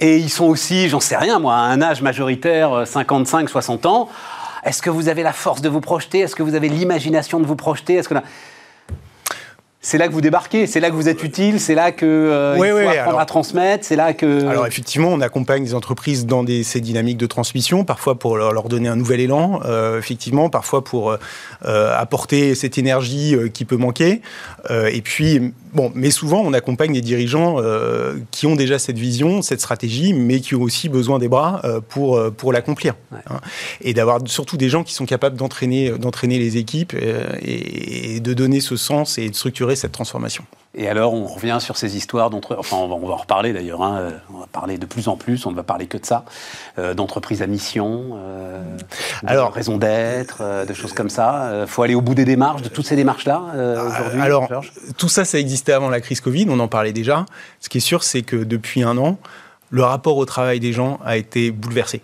Et 0.00 0.18
ils 0.18 0.30
sont 0.30 0.44
aussi, 0.44 0.88
j'en 0.88 1.00
sais 1.00 1.16
rien, 1.16 1.38
moi, 1.38 1.54
à 1.54 1.60
un 1.60 1.80
âge 1.80 2.02
majoritaire, 2.02 2.86
55, 2.86 3.44
euh, 3.44 3.48
60 3.48 3.86
ans. 3.86 4.08
Est-ce 4.64 4.80
que 4.80 4.90
vous 4.90 5.08
avez 5.08 5.22
la 5.22 5.32
force 5.32 5.60
de 5.60 5.68
vous 5.68 5.80
projeter? 5.80 6.20
Est-ce 6.20 6.34
que 6.34 6.42
vous 6.42 6.54
avez 6.54 6.68
l'imagination 6.68 7.38
de 7.38 7.46
vous 7.46 7.56
projeter? 7.56 7.94
Est-ce 7.94 8.08
que 8.08 8.14
c'est 9.84 9.98
là 9.98 10.08
que 10.08 10.14
vous 10.14 10.22
débarquez, 10.22 10.66
c'est 10.66 10.80
là 10.80 10.88
que 10.88 10.94
vous 10.94 11.10
êtes 11.10 11.22
utile, 11.22 11.60
c'est 11.60 11.74
là 11.74 11.92
que 11.92 12.06
euh, 12.06 12.56
il 12.56 12.64
faut 12.64 12.88
apprendre 12.88 13.18
à 13.18 13.26
transmettre, 13.26 13.84
c'est 13.84 13.96
là 13.96 14.14
que. 14.14 14.46
Alors 14.46 14.66
effectivement, 14.66 15.08
on 15.08 15.20
accompagne 15.20 15.62
les 15.62 15.74
entreprises 15.74 16.24
dans 16.24 16.42
des, 16.42 16.62
ces 16.62 16.80
dynamiques 16.80 17.18
de 17.18 17.26
transmission, 17.26 17.84
parfois 17.84 18.18
pour 18.18 18.38
leur, 18.38 18.68
donner 18.68 18.88
un 18.88 18.96
nouvel 18.96 19.20
élan, 19.20 19.60
euh, 19.66 19.98
effectivement, 19.98 20.48
parfois 20.48 20.82
pour 20.82 21.10
euh, 21.10 21.98
apporter 21.98 22.54
cette 22.54 22.78
énergie 22.78 23.36
qui 23.52 23.66
peut 23.66 23.76
manquer. 23.76 24.22
et 24.70 25.02
puis, 25.02 25.52
bon, 25.74 25.92
mais 25.94 26.10
souvent, 26.10 26.40
on 26.40 26.52
accompagne 26.52 26.92
des 26.92 27.00
dirigeants 27.00 27.56
qui 28.30 28.46
ont 28.46 28.56
déjà 28.56 28.78
cette 28.78 28.98
vision, 28.98 29.42
cette 29.42 29.60
stratégie, 29.60 30.14
mais 30.14 30.40
qui 30.40 30.54
ont 30.54 30.62
aussi 30.62 30.88
besoin 30.88 31.18
des 31.18 31.28
bras 31.28 31.62
pour 31.88 32.20
pour 32.32 32.52
l'accomplir. 32.52 32.94
Hein. 33.12 33.40
Et 33.80 33.94
d'avoir 33.94 34.20
surtout 34.26 34.56
des 34.56 34.68
gens 34.68 34.84
qui 34.84 34.94
sont 34.94 35.06
capables 35.06 35.36
d'entraîner 35.36 35.90
d'entraîner 35.90 36.38
les 36.38 36.56
équipes 36.56 36.94
et, 36.94 38.16
et 38.16 38.20
de 38.20 38.34
donner 38.34 38.60
ce 38.60 38.76
sens 38.76 39.18
et 39.18 39.28
de 39.28 39.34
structurer 39.34 39.76
cette 39.76 39.92
transformation. 39.92 40.44
Et 40.76 40.88
alors, 40.88 41.14
on 41.14 41.26
revient 41.26 41.58
sur 41.60 41.76
ces 41.76 41.96
histoires 41.96 42.30
d'entre... 42.30 42.56
Enfin, 42.58 42.76
on 42.76 42.88
va, 42.88 42.94
on 42.94 43.06
va, 43.06 43.14
en 43.14 43.16
reparler 43.16 43.52
d'ailleurs. 43.52 43.82
Hein. 43.82 44.12
On 44.32 44.38
va 44.38 44.46
parler 44.46 44.76
de 44.76 44.86
plus 44.86 45.08
en 45.08 45.16
plus. 45.16 45.46
On 45.46 45.50
ne 45.50 45.56
va 45.56 45.62
parler 45.62 45.86
que 45.86 45.96
de 45.96 46.04
ça, 46.04 46.24
euh, 46.78 46.94
d'entreprises 46.94 47.42
à 47.42 47.46
mission, 47.46 48.16
euh, 48.16 48.62
alors 49.24 49.52
raison 49.52 49.76
d'être, 49.78 50.38
euh, 50.40 50.64
de 50.64 50.74
choses 50.74 50.92
comme 50.92 51.10
ça. 51.10 51.62
Il 51.62 51.66
faut 51.68 51.82
aller 51.82 51.94
au 51.94 52.00
bout 52.00 52.14
des 52.14 52.24
démarches, 52.24 52.62
de 52.62 52.68
toutes 52.68 52.86
ces 52.86 52.96
démarches-là 52.96 53.40
aujourd'hui. 53.86 54.20
Alors, 54.20 54.48
tout 54.96 55.08
ça, 55.08 55.24
ça 55.24 55.38
existait 55.38 55.72
avant 55.72 55.90
la 55.90 56.00
crise 56.00 56.20
Covid. 56.20 56.46
On 56.50 56.58
en 56.58 56.68
parlait 56.68 56.92
déjà. 56.92 57.24
Ce 57.60 57.68
qui 57.68 57.78
est 57.78 57.82
sûr, 57.82 58.02
c'est 58.02 58.22
que 58.22 58.36
depuis 58.36 58.82
un 58.82 58.98
an, 58.98 59.18
le 59.70 59.82
rapport 59.82 60.16
au 60.16 60.24
travail 60.24 60.60
des 60.60 60.72
gens 60.72 60.98
a 61.04 61.16
été 61.16 61.50
bouleversé 61.50 62.02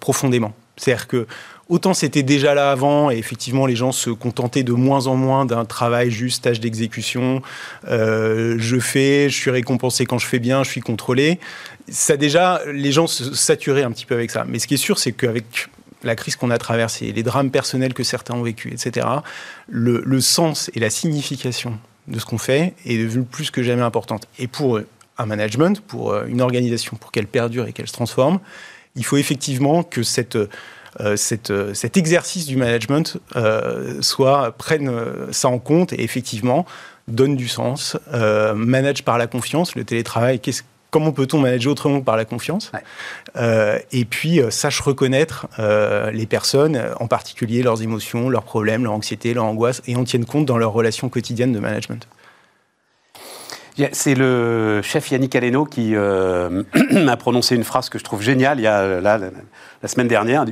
profondément. 0.00 0.52
C'est-à-dire 0.76 1.08
que 1.08 1.26
Autant 1.70 1.94
c'était 1.94 2.22
déjà 2.22 2.54
là 2.54 2.70
avant, 2.70 3.10
et 3.10 3.16
effectivement 3.16 3.64
les 3.64 3.76
gens 3.76 3.90
se 3.90 4.10
contentaient 4.10 4.64
de 4.64 4.72
moins 4.72 5.06
en 5.06 5.16
moins 5.16 5.46
d'un 5.46 5.64
travail 5.64 6.10
juste 6.10 6.44
tâche 6.44 6.60
d'exécution. 6.60 7.40
Euh, 7.88 8.56
je 8.58 8.78
fais, 8.78 9.30
je 9.30 9.36
suis 9.36 9.50
récompensé 9.50 10.04
quand 10.04 10.18
je 10.18 10.26
fais 10.26 10.38
bien, 10.38 10.62
je 10.62 10.70
suis 10.70 10.82
contrôlé. 10.82 11.40
Ça 11.88 12.18
déjà, 12.18 12.60
les 12.70 12.92
gens 12.92 13.06
se 13.06 13.34
saturaient 13.34 13.82
un 13.82 13.92
petit 13.92 14.04
peu 14.04 14.14
avec 14.14 14.30
ça. 14.30 14.44
Mais 14.46 14.58
ce 14.58 14.66
qui 14.66 14.74
est 14.74 14.78
sûr, 14.78 14.98
c'est 14.98 15.12
qu'avec 15.12 15.68
la 16.02 16.16
crise 16.16 16.36
qu'on 16.36 16.50
a 16.50 16.58
traversée, 16.58 17.12
les 17.12 17.22
drames 17.22 17.50
personnels 17.50 17.94
que 17.94 18.02
certains 18.02 18.34
ont 18.34 18.42
vécu, 18.42 18.70
etc., 18.70 19.06
le, 19.68 20.20
sens 20.20 20.70
et 20.74 20.80
la 20.80 20.90
signification 20.90 21.78
de 22.08 22.18
ce 22.18 22.26
qu'on 22.26 22.36
fait 22.36 22.74
est 22.84 22.98
devenu 22.98 23.24
plus 23.24 23.50
que 23.50 23.62
jamais 23.62 23.82
importante. 23.82 24.28
Et 24.38 24.48
pour 24.48 24.80
un 25.16 25.26
management, 25.26 25.80
pour 25.80 26.14
une 26.24 26.42
organisation, 26.42 26.98
pour 26.98 27.10
qu'elle 27.10 27.26
perdure 27.26 27.66
et 27.66 27.72
qu'elle 27.72 27.88
se 27.88 27.94
transforme, 27.94 28.38
il 28.96 29.04
faut 29.04 29.16
effectivement 29.16 29.82
que 29.82 30.02
cette 30.02 30.36
euh, 31.00 31.16
euh, 31.50 31.74
cet 31.74 31.96
exercice 31.96 32.46
du 32.46 32.56
management 32.56 33.18
euh, 33.36 34.00
soit 34.00 34.52
prenne 34.56 34.90
ça 35.32 35.48
en 35.48 35.58
compte 35.58 35.92
et 35.92 36.02
effectivement 36.02 36.66
donne 37.06 37.36
du 37.36 37.48
sens, 37.48 37.98
manage 38.54 39.04
par 39.04 39.18
la 39.18 39.26
confiance, 39.26 39.74
le 39.74 39.84
télétravail, 39.84 40.40
comment 40.90 41.12
peut-on 41.12 41.38
manager 41.38 41.72
autrement 41.72 42.00
que 42.00 42.04
par 42.06 42.16
la 42.16 42.24
confiance? 42.24 42.72
Et 43.92 44.06
puis, 44.06 44.40
sache 44.48 44.80
reconnaître 44.80 45.46
les 45.58 46.24
personnes, 46.24 46.80
en 46.98 47.06
particulier 47.06 47.62
leurs 47.62 47.82
émotions, 47.82 48.30
leurs 48.30 48.44
problèmes, 48.44 48.84
leur 48.84 48.94
anxiété, 48.94 49.34
leur 49.34 49.44
angoisse, 49.44 49.82
et 49.86 49.96
en 49.96 50.04
tienne 50.04 50.24
compte 50.24 50.46
dans 50.46 50.56
leurs 50.56 50.72
relations 50.72 51.10
quotidiennes 51.10 51.52
de 51.52 51.58
management. 51.58 52.08
C'est 53.92 54.14
le 54.14 54.80
chef 54.82 55.10
Yannick 55.10 55.34
Aleno 55.34 55.64
qui 55.64 55.94
a 55.96 57.16
prononcé 57.16 57.56
une 57.56 57.64
phrase 57.64 57.88
que 57.88 57.98
je 57.98 58.04
trouve 58.04 58.22
géniale 58.22 58.58
il 58.60 58.62
y 58.62 58.66
a 58.66 59.00
là, 59.00 59.18
la 59.18 59.88
semaine 59.88 60.08
dernière. 60.08 60.44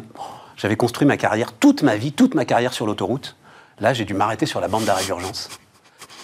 J'avais 0.56 0.76
construit 0.76 1.06
ma 1.06 1.16
carrière, 1.16 1.52
toute 1.52 1.82
ma 1.82 1.96
vie, 1.96 2.12
toute 2.12 2.34
ma 2.34 2.44
carrière 2.44 2.72
sur 2.72 2.86
l'autoroute. 2.86 3.36
Là, 3.80 3.92
j'ai 3.94 4.04
dû 4.04 4.14
m'arrêter 4.14 4.46
sur 4.46 4.60
la 4.60 4.68
bande 4.68 4.84
d'arrêt 4.84 5.04
d'urgence. 5.04 5.48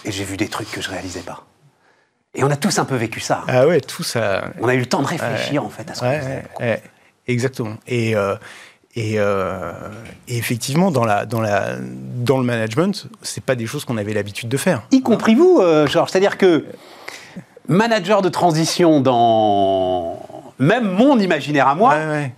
Et 0.05 0.11
j'ai 0.11 0.23
vu 0.23 0.37
des 0.37 0.47
trucs 0.47 0.71
que 0.71 0.81
je 0.81 0.89
réalisais 0.89 1.21
pas. 1.21 1.45
Et 2.35 2.43
on 2.43 2.51
a 2.51 2.55
tous 2.55 2.77
un 2.79 2.85
peu 2.85 2.95
vécu 2.95 3.19
ça. 3.19 3.43
Ah 3.47 3.65
ouais, 3.67 3.81
tout 3.81 4.03
ça. 4.03 4.51
On 4.61 4.67
a 4.67 4.75
eu 4.75 4.79
le 4.79 4.85
temps 4.85 5.01
de 5.01 5.07
réfléchir 5.07 5.63
en 5.65 5.69
fait 5.69 5.89
à 5.89 5.93
ce 5.95 5.99
qu'on 6.01 6.05
Ouais, 6.07 6.19
faisait. 6.19 6.43
ouais, 6.59 6.83
exactement. 7.27 7.75
Et, 7.87 8.15
euh, 8.15 8.35
et, 8.95 9.15
euh, 9.19 9.71
et 10.27 10.37
effectivement, 10.37 10.89
dans, 10.91 11.05
la, 11.05 11.25
dans, 11.25 11.41
la, 11.41 11.75
dans 11.79 12.37
le 12.37 12.43
management, 12.43 13.07
c'est 13.21 13.43
pas 13.43 13.55
des 13.55 13.67
choses 13.67 13.85
qu'on 13.85 13.97
avait 13.97 14.13
l'habitude 14.13 14.49
de 14.49 14.57
faire. 14.57 14.81
Y 14.91 15.01
compris 15.01 15.35
vous, 15.35 15.59
euh, 15.61 15.85
Georges. 15.87 16.09
C'est-à-dire 16.11 16.37
que 16.37 16.65
manager 17.67 18.21
de 18.21 18.29
transition 18.29 18.99
dans 18.99 20.19
même 20.57 20.89
mon 20.89 21.19
imaginaire 21.19 21.67
à 21.67 21.75
moi, 21.75 21.91
Ouais, 21.93 22.07
ouais. 22.07 22.33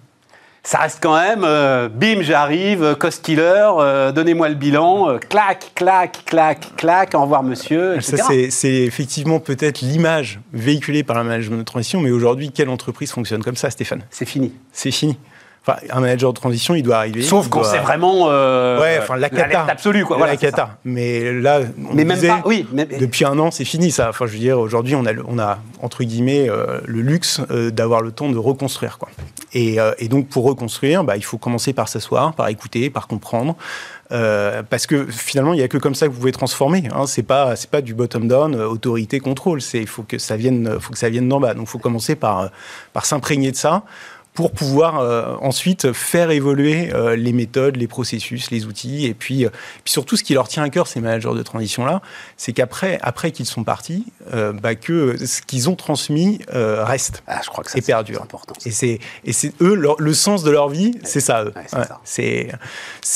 ça 0.61 0.79
reste 0.79 0.99
quand 1.01 1.15
même 1.19 1.43
euh, 1.45 1.87
bim, 1.87 2.21
j'arrive, 2.21 2.83
euh, 2.83 2.95
cost 2.95 3.23
killer, 3.23 4.11
donnez-moi 4.13 4.49
le 4.49 4.55
bilan, 4.55 5.17
clac, 5.29 5.71
clac, 5.73 6.19
clac, 6.25 6.75
clac, 6.75 7.15
au 7.15 7.21
revoir 7.21 7.43
monsieur, 7.43 7.99
Ça, 8.01 8.17
etc. 8.17 8.49
c'est 8.51 8.73
effectivement 8.83 9.39
peut-être 9.39 9.79
l'image 9.81 10.41
véhiculée 10.51 11.03
par 11.03 11.17
le 11.17 11.23
management 11.23 11.57
de 11.57 11.63
transition, 11.63 12.01
mais 12.01 12.11
aujourd'hui, 12.11 12.51
quelle 12.51 12.69
entreprise 12.69 13.11
fonctionne 13.11 13.41
comme 13.41 13.55
ça, 13.55 13.69
Stéphane? 13.71 14.03
C'est 14.11 14.25
fini. 14.27 14.53
C'est 14.73 14.91
fini. 14.91 15.17
Enfin, 15.67 15.77
un 15.91 15.99
manager 15.99 16.33
de 16.33 16.39
transition, 16.39 16.73
il 16.73 16.81
doit 16.81 16.97
arriver. 16.97 17.21
Sauf 17.21 17.47
quand 17.47 17.61
doit- 17.61 17.69
c'est 17.69 17.77
vraiment 17.77 18.29
euh, 18.29 18.81
Ouais, 18.81 18.97
enfin, 18.99 19.15
la 19.15 19.29
cata. 19.29 19.65
absolue, 19.69 20.03
quoi. 20.05 20.15
La 20.15 20.23
Voilà, 20.25 20.33
ça. 20.33 20.39
cata. 20.39 20.77
Mais 20.85 21.31
là, 21.31 21.59
on 21.87 21.93
Mais 21.93 22.03
même 22.03 22.15
disait, 22.17 22.29
pas, 22.29 22.41
oui. 22.45 22.65
mais- 22.73 22.85
Depuis 22.85 23.25
un 23.25 23.37
an, 23.37 23.51
c'est 23.51 23.63
fini 23.65 23.91
ça. 23.91 24.09
Enfin, 24.09 24.25
je 24.25 24.31
veux 24.33 24.39
dire, 24.39 24.57
aujourd'hui, 24.59 24.95
on 24.95 25.05
a, 25.05 25.11
on 25.27 25.37
a 25.37 25.59
entre 25.83 26.03
guillemets 26.03 26.49
euh, 26.49 26.79
le 26.85 27.01
luxe 27.01 27.41
euh, 27.51 27.69
d'avoir 27.69 28.01
le 28.01 28.11
temps 28.11 28.29
de 28.29 28.37
reconstruire, 28.39 28.97
quoi. 28.97 29.09
Et, 29.53 29.79
euh, 29.79 29.91
et 29.99 30.07
donc, 30.07 30.29
pour 30.29 30.45
reconstruire, 30.45 31.03
bah, 31.03 31.15
il 31.15 31.23
faut 31.23 31.37
commencer 31.37 31.73
par 31.73 31.89
s'asseoir, 31.89 32.33
par 32.33 32.47
écouter, 32.47 32.89
par 32.89 33.07
comprendre, 33.07 33.55
Euh, 34.13 34.61
parce 34.69 34.87
que 34.87 35.05
finalement, 35.09 35.53
il 35.53 35.57
n'y 35.59 35.63
a 35.63 35.69
que 35.69 35.77
comme 35.77 35.95
ça 35.95 36.05
que 36.05 36.11
vous 36.11 36.19
pouvez 36.19 36.33
transformer. 36.33 36.83
Hein. 36.93 37.05
C'est 37.07 37.23
pas, 37.23 37.55
c'est 37.55 37.69
pas 37.69 37.79
du 37.81 37.93
bottom 37.93 38.27
down, 38.27 38.53
euh, 38.55 38.67
autorité, 38.67 39.21
contrôle. 39.21 39.61
C'est, 39.61 39.79
il 39.79 39.87
faut 39.87 40.03
que 40.03 40.17
ça 40.17 40.35
vienne, 40.35 40.77
faut 40.81 40.91
que 40.91 40.97
ça 40.99 41.07
vienne 41.07 41.29
d'en 41.29 41.39
bas. 41.39 41.53
Donc, 41.53 41.67
il 41.67 41.69
faut 41.69 41.79
commencer 41.79 42.15
par, 42.15 42.49
par 42.91 43.05
s'imprégner 43.05 43.51
de 43.51 43.55
ça 43.55 43.83
pour 44.33 44.51
pouvoir 44.51 44.99
euh, 44.99 45.35
ensuite 45.41 45.91
faire 45.91 46.31
évoluer 46.31 46.93
euh, 46.93 47.15
les 47.17 47.33
méthodes, 47.33 47.75
les 47.75 47.87
processus, 47.87 48.49
les 48.49 48.65
outils, 48.65 49.05
et 49.05 49.13
puis, 49.13 49.45
euh, 49.45 49.49
puis 49.83 49.91
surtout 49.91 50.15
ce 50.15 50.23
qui 50.23 50.33
leur 50.33 50.47
tient 50.47 50.63
à 50.63 50.69
cœur 50.69 50.87
ces 50.87 51.01
managers 51.01 51.33
de 51.35 51.43
transition 51.43 51.85
là, 51.85 52.01
c'est 52.37 52.53
qu'après, 52.53 52.97
après 53.01 53.31
qu'ils 53.31 53.45
sont 53.45 53.63
partis, 53.65 54.05
bah, 54.61 54.75
que 54.75 55.17
ce 55.25 55.41
qu'ils 55.41 55.69
ont 55.69 55.75
transmis 55.75 56.39
reste. 56.49 57.23
Ah, 57.27 57.41
je 57.43 57.49
crois 57.49 57.63
que 57.63 57.69
ça, 57.71 57.77
Et 57.77 57.81
c'est 57.81 57.87
perdure. 57.87 58.21
important. 58.21 58.53
Et 58.65 58.71
c'est 58.71 58.99
et 59.25 59.33
c'est 59.33 59.51
eux 59.61 59.73
leur- 59.75 59.99
le 59.99 60.13
sens 60.13 60.43
de 60.43 60.51
leur 60.51 60.69
vie, 60.69 60.97
c'est 61.03 61.19
ça 61.19 61.43
eux. 61.43 61.53
Ouais, 61.55 61.83
c'est 62.03 62.49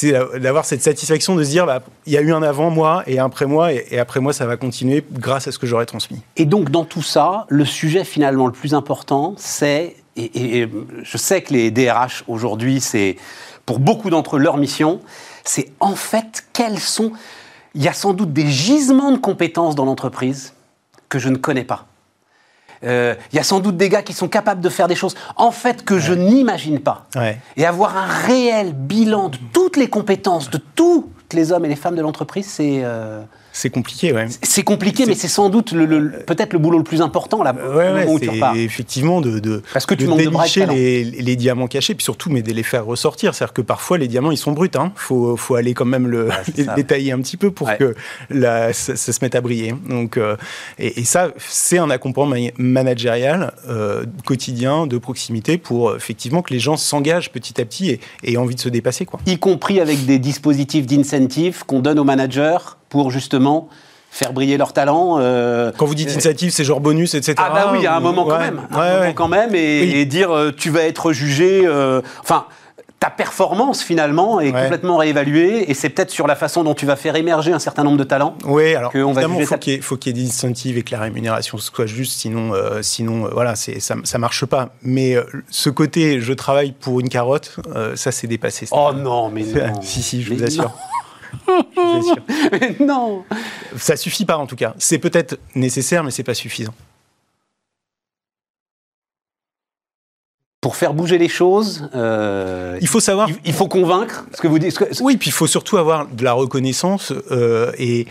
Ouais. 0.04 0.40
d'avoir 0.40 0.66
cette 0.66 0.82
satisfaction 0.82 1.36
de 1.36 1.44
se 1.44 1.50
dire 1.50 1.66
bah, 1.66 1.82
il 2.06 2.14
y 2.14 2.18
a 2.18 2.22
eu 2.22 2.34
un 2.34 2.44
avant 2.44 2.70
moi 2.70 3.04
et 3.08 3.20
un 3.20 3.26
après 3.26 3.46
moi 3.46 3.72
et, 3.74 3.86
et 3.92 4.00
après 4.00 4.20
moi 4.20 4.34
ça 4.34 4.46
va 4.46 4.58
continuer 4.58 5.04
grâce 5.12 5.48
à 5.48 5.52
ce 5.52 5.60
que 5.60 5.68
j'aurais 5.68 5.86
transmis. 5.86 6.22
Et 6.38 6.46
donc, 6.46 6.70
dans 6.72 6.84
tout 6.86 7.02
ça, 7.02 7.46
le 7.50 7.66
sujet 7.66 8.04
finalement 8.04 8.46
le 8.48 8.52
plus 8.52 8.74
important, 8.74 9.34
c'est, 9.38 9.96
et, 10.16 10.68
je 11.04 11.18
sais 11.18 11.42
que 11.42 11.54
les 11.54 11.72
DRH 11.72 12.24
aujourd'hui, 12.28 12.80
c'est 12.82 13.18
pour 13.66 13.80
beaucoup 13.80 14.10
d'entre 14.10 14.38
eux 14.38 14.40
leur 14.40 14.58
mission, 14.58 15.02
c'est 15.44 15.72
en 15.80 15.96
fait 15.96 16.46
quels 16.54 16.80
sont. 16.80 17.12
Il 17.74 17.84
y 17.84 17.88
a 17.88 17.94
sans 17.94 18.14
doute 18.14 18.32
des 18.32 18.48
gisements 18.48 19.12
de 19.12 19.18
compétences 19.18 19.76
dans 19.76 19.86
l'entreprise 19.86 20.54
que 21.10 21.20
je 21.20 21.30
ne 21.30 21.36
connais 21.36 21.66
pas. 21.66 21.88
Euh, 22.84 23.16
Il 23.34 23.36
y 23.36 23.40
a 23.40 23.44
sans 23.44 23.60
doute 23.60 23.78
des 23.78 23.90
gars 23.90 24.04
qui 24.04 24.14
sont 24.14 24.28
capables 24.28 24.62
de 24.62 24.70
faire 24.70 24.88
des 24.88 24.96
choses, 24.96 25.16
en 25.36 25.52
fait, 25.52 25.84
que 25.84 26.00
je 26.00 26.14
n'imagine 26.14 26.80
pas. 26.80 27.08
Ouais. 27.16 27.40
Et 27.58 27.66
avoir 27.66 27.98
un 27.98 28.06
réel 28.06 28.74
bilan 28.74 29.30
de 29.30 29.38
toutes 29.52 29.76
les 29.78 29.90
compétences 29.90 30.50
de 30.50 30.60
tous 30.76 31.10
les 31.34 31.52
hommes 31.52 31.66
et 31.66 31.70
les 31.70 31.76
femmes 31.76 31.96
de 31.96 32.02
l'entreprise, 32.02 32.48
c'est. 32.48 32.82
euh, 32.84 33.22
C'est 33.58 33.70
compliqué, 33.70 34.12
ouais. 34.12 34.28
c'est 34.44 34.64
compliqué, 34.64 35.06
mais 35.06 35.16
c'est 35.16 35.30
sans 35.30 35.48
doute 35.50 35.72
le, 35.72 35.86
le- 35.86 36.10
peut-être 36.28 36.52
le 36.52 36.60
boulot 36.60 36.78
le 36.78 36.84
plus 36.84 37.02
important 37.02 37.42
là, 37.42 37.54
Ouais, 37.56 37.62
au 37.64 37.76
ouais, 37.78 37.94
moment 38.02 38.12
où 38.14 38.20
tu 38.20 38.30
repars. 38.30 38.54
effectivement 38.58 39.22
de, 39.22 39.40
de, 39.40 39.64
Parce 39.72 39.86
que 39.86 39.96
tu 39.96 40.06
de 40.06 40.74
les, 40.74 41.04
les 41.06 41.36
diamants 41.38 41.68
cachés, 41.68 41.96
puis 41.96 42.04
surtout, 42.04 42.30
mais 42.30 42.42
de 42.42 42.52
les 42.52 42.64
faire 42.64 42.86
ressortir. 42.86 43.34
C'est-à-dire 43.34 43.54
que 43.54 43.62
parfois, 43.62 43.98
les 43.98 44.10
diamants, 44.10 44.32
ils 44.32 44.38
sont 44.38 44.52
bruts. 44.52 44.70
Il 44.76 44.90
faut, 44.96 45.38
faut 45.38 45.56
aller 45.56 45.74
quand 45.74 45.86
même 45.86 46.06
le, 46.08 46.28
détailler 46.76 47.14
un 47.14 47.20
petit 47.22 47.38
peu 47.38 47.50
pour 47.50 47.68
Ouais. 47.68 47.78
que 47.78 47.96
la, 48.30 48.74
ça, 48.74 48.98
ça 48.98 49.14
se 49.14 49.20
mette 49.22 49.36
à 49.36 49.42
briller. 49.42 49.74
Donc, 49.90 50.18
euh, 50.18 50.36
et, 50.78 51.00
et 51.00 51.06
ça, 51.06 51.30
c'est 51.38 51.78
un 51.78 51.90
accompagnement 51.90 52.36
ma- 52.36 52.52
managérial 52.58 53.54
euh, 53.70 54.04
quotidien, 54.26 54.86
de 54.86 54.98
proximité, 54.98 55.58
pour 55.58 55.92
euh, 55.92 55.96
effectivement 55.98 56.42
que 56.42 56.54
les 56.54 56.60
gens 56.60 56.76
s'engagent 56.78 57.32
petit 57.32 57.60
à 57.62 57.66
petit 57.66 57.90
et, 57.92 58.00
et 58.24 58.34
aient 58.34 58.38
envie 58.38 58.56
de 58.56 58.60
se 58.60 58.70
dépasser. 58.70 59.06
Quoi. 59.06 59.20
Y 59.26 59.38
compris 59.40 59.80
avec 59.80 60.06
des 60.06 60.20
dispositifs 60.20 60.86
d'incentive 60.86 61.64
qu'on 61.66 61.80
donne 61.80 62.00
aux 62.00 62.04
managers 62.04 62.58
pour 62.96 63.12
justement 63.12 63.68
faire 64.10 64.32
briller 64.32 64.56
leur 64.58 64.72
talent. 64.72 65.18
euh, 65.20 65.74
Quand 65.78 65.86
vous 65.86 65.96
dites 65.96 66.10
initiative, 66.14 66.52
c'est 66.52 66.64
genre 66.64 66.80
bonus, 66.80 67.14
etc. 67.14 67.34
Ah 67.38 67.50
bah 67.54 67.70
oui, 67.74 67.80
il 67.82 67.84
y 67.84 67.88
a 67.88 67.94
un 67.94 68.00
ou- 68.00 68.04
moment 68.04 68.24
quand 68.24 68.32
ouais, 68.38 68.40
même, 68.40 68.62
un 68.72 68.80
ouais, 68.80 68.90
moment 68.94 69.00
ouais. 69.08 69.14
quand 69.14 69.28
même, 69.28 69.54
et, 69.54 69.82
Oui. 69.82 69.92
et 69.96 70.06
dire 70.06 70.32
euh, 70.34 70.52
tu 70.56 70.70
vas 70.70 70.84
être 70.84 71.12
jugé. 71.12 71.64
euh, 71.66 72.02
Enfin. 72.22 72.46
Ta 72.98 73.10
performance 73.12 73.84
finalement 73.84 74.40
est 74.40 74.52
complètement 74.54 74.98
réévaluée 74.98 75.70
et 75.70 75.74
c'est 75.76 75.90
peut-être 75.90 76.10
sur 76.10 76.26
la 76.28 76.36
façon 76.36 76.64
dont 76.64 76.74
tu 76.74 76.86
vas 76.88 76.96
faire 76.96 77.16
émerger 77.18 77.52
un 77.52 77.60
certain 77.60 77.84
nombre 77.84 77.98
de 77.98 78.04
talents. 78.06 78.36
Oui, 78.46 78.74
alors 78.74 78.92
qu'on 78.92 79.12
va 79.12 79.22
évidemment, 79.22 79.34
juger 79.36 79.44
il 79.44 79.46
faut 79.46 79.54
ça. 79.54 79.58
qu'il 79.60 79.74
y, 79.74 79.76
ait- 79.76 79.82
faut 79.82 79.98
qu'il 79.98 80.18
y 80.18 80.20
ait 80.20 80.24
des 80.24 80.30
incentives 80.30 80.78
et 80.78 80.82
que 80.82 80.92
la 80.96 81.02
rémunération 81.02 81.58
soit 81.60 81.86
juste, 81.86 82.14
sinon, 82.18 82.54
euh, 82.54 82.82
sinon 82.82 83.26
euh, 83.26 83.30
voilà, 83.34 83.56
ça 83.56 83.96
ne 83.96 84.18
marche 84.18 84.46
pas. 84.46 84.70
Mais 84.82 85.14
euh, 85.16 85.24
ce 85.52 85.70
côté, 85.70 86.20
je 86.22 86.34
travaille 86.34 86.72
pour 86.72 87.00
une 87.02 87.10
carotte, 87.10 87.58
euh, 87.76 87.96
ça 87.98 88.12
c'est 88.12 88.28
dépassé. 88.28 88.66
Oh 88.72 88.92
non, 88.96 89.30
mais 89.30 89.44
non. 89.44 89.82
si, 89.82 90.02
si, 90.02 90.24
je 90.24 90.30
Mais 90.32 90.38
vous 90.38 90.44
assure. 90.46 90.72
non. 92.80 93.24
Mais. 93.32 93.38
Ça 93.78 93.96
suffit 93.98 94.26
pas 94.26 94.38
en 94.38 94.48
tout 94.48 94.56
cas. 94.56 94.74
C'est 94.78 95.00
peut-être 95.00 95.38
nécessaire, 95.56 96.04
mais 96.04 96.12
c'est 96.12 96.24
pas 96.24 96.34
suffisant. 96.34 96.74
Pour 100.62 100.76
faire 100.76 100.94
bouger 100.96 101.18
les 101.20 101.30
choses, 101.30 101.90
euh, 101.94 102.78
Il 102.82 102.88
faut 102.88 103.00
savoir. 103.00 103.30
il, 103.30 103.38
il 103.46 103.54
faut 103.54 103.68
convaincre. 103.68 104.26
Ce 104.34 104.42
que 104.42 104.48
vous 104.48 104.58
dites. 104.58 104.72
ce 104.72 104.80
que- 104.80 105.04
Oui, 105.04 105.18
puis 105.18 105.30
il 105.30 105.34
faut 105.34 105.46
surtout 105.48 105.78
avoir 105.78 106.08
de 106.08 106.24
la 106.24 106.34
reconnaissance 106.34 107.14
euh, 107.30 107.72
et, 107.78 108.08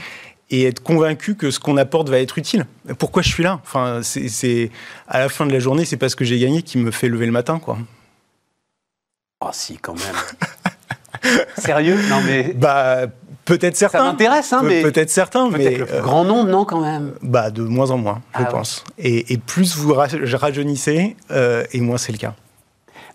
et 0.51 0.65
être 0.65 0.81
convaincu 0.81 1.35
que 1.35 1.51
ce 1.51 1.59
qu'on 1.59 1.77
apporte 1.77 2.09
va 2.11 2.21
être 2.21 2.39
utile. 2.39 2.67
Pourquoi 2.99 3.23
je 3.23 3.29
suis 3.31 3.43
là? 3.43 3.61
Enfin, 3.65 4.01
c'est, 4.05 4.29
c'est- 4.29 4.71
à 5.09 5.19
la 5.19 5.29
fin 5.29 5.47
de 5.47 5.53
la 5.53 5.59
journée, 5.59 5.85
c'est 5.85 5.97
pas 5.97 6.09
ce 6.09 6.15
que 6.15 6.25
j'ai 6.25 6.39
gagné 6.39 6.63
qui 6.63 6.79
me 6.79 6.93
fait 6.93 7.09
lever 7.09 7.27
le 7.27 7.33
matin, 7.33 7.59
quoi. 7.59 7.77
Ah 9.41 9.51
si, 9.53 9.77
quand 9.79 9.95
même. 9.95 10.15
Sérieux 11.59 11.99
Non 12.09 12.21
mais 12.27 12.53
Bah, 12.55 13.03
peut-être 13.45 13.75
ça 13.77 13.89
certains. 13.91 14.05
m'intéresse, 14.05 14.53
hein, 14.53 14.61
Pe- 14.61 14.67
mais 14.67 14.83
Peut-être 14.83 15.11
certains, 15.11 15.49
mais 15.51 15.77
le 15.79 15.85
plus 15.87 15.95
euh, 15.97 16.01
grand 16.01 16.25
nombre, 16.25 16.49
non, 16.51 16.65
quand 16.65 16.81
même. 16.81 17.13
bah, 17.23 17.51
de 17.51 17.63
moins 17.63 17.91
en 17.91 17.99
moins, 17.99 18.23
je 18.33 18.39
Ah 18.41 18.43
ouais. 18.45 18.49
pense. 18.51 18.85
Et, 18.99 19.33
et 19.33 19.39
plus 19.39 19.77
vous 19.77 19.93
ra- 19.95 20.07
rajeunissez, 20.35 21.17
euh, 21.31 21.65
et 21.73 21.81
moins 21.81 21.99
c'est 21.99 22.13
le 22.13 22.19
cas. 22.19 22.35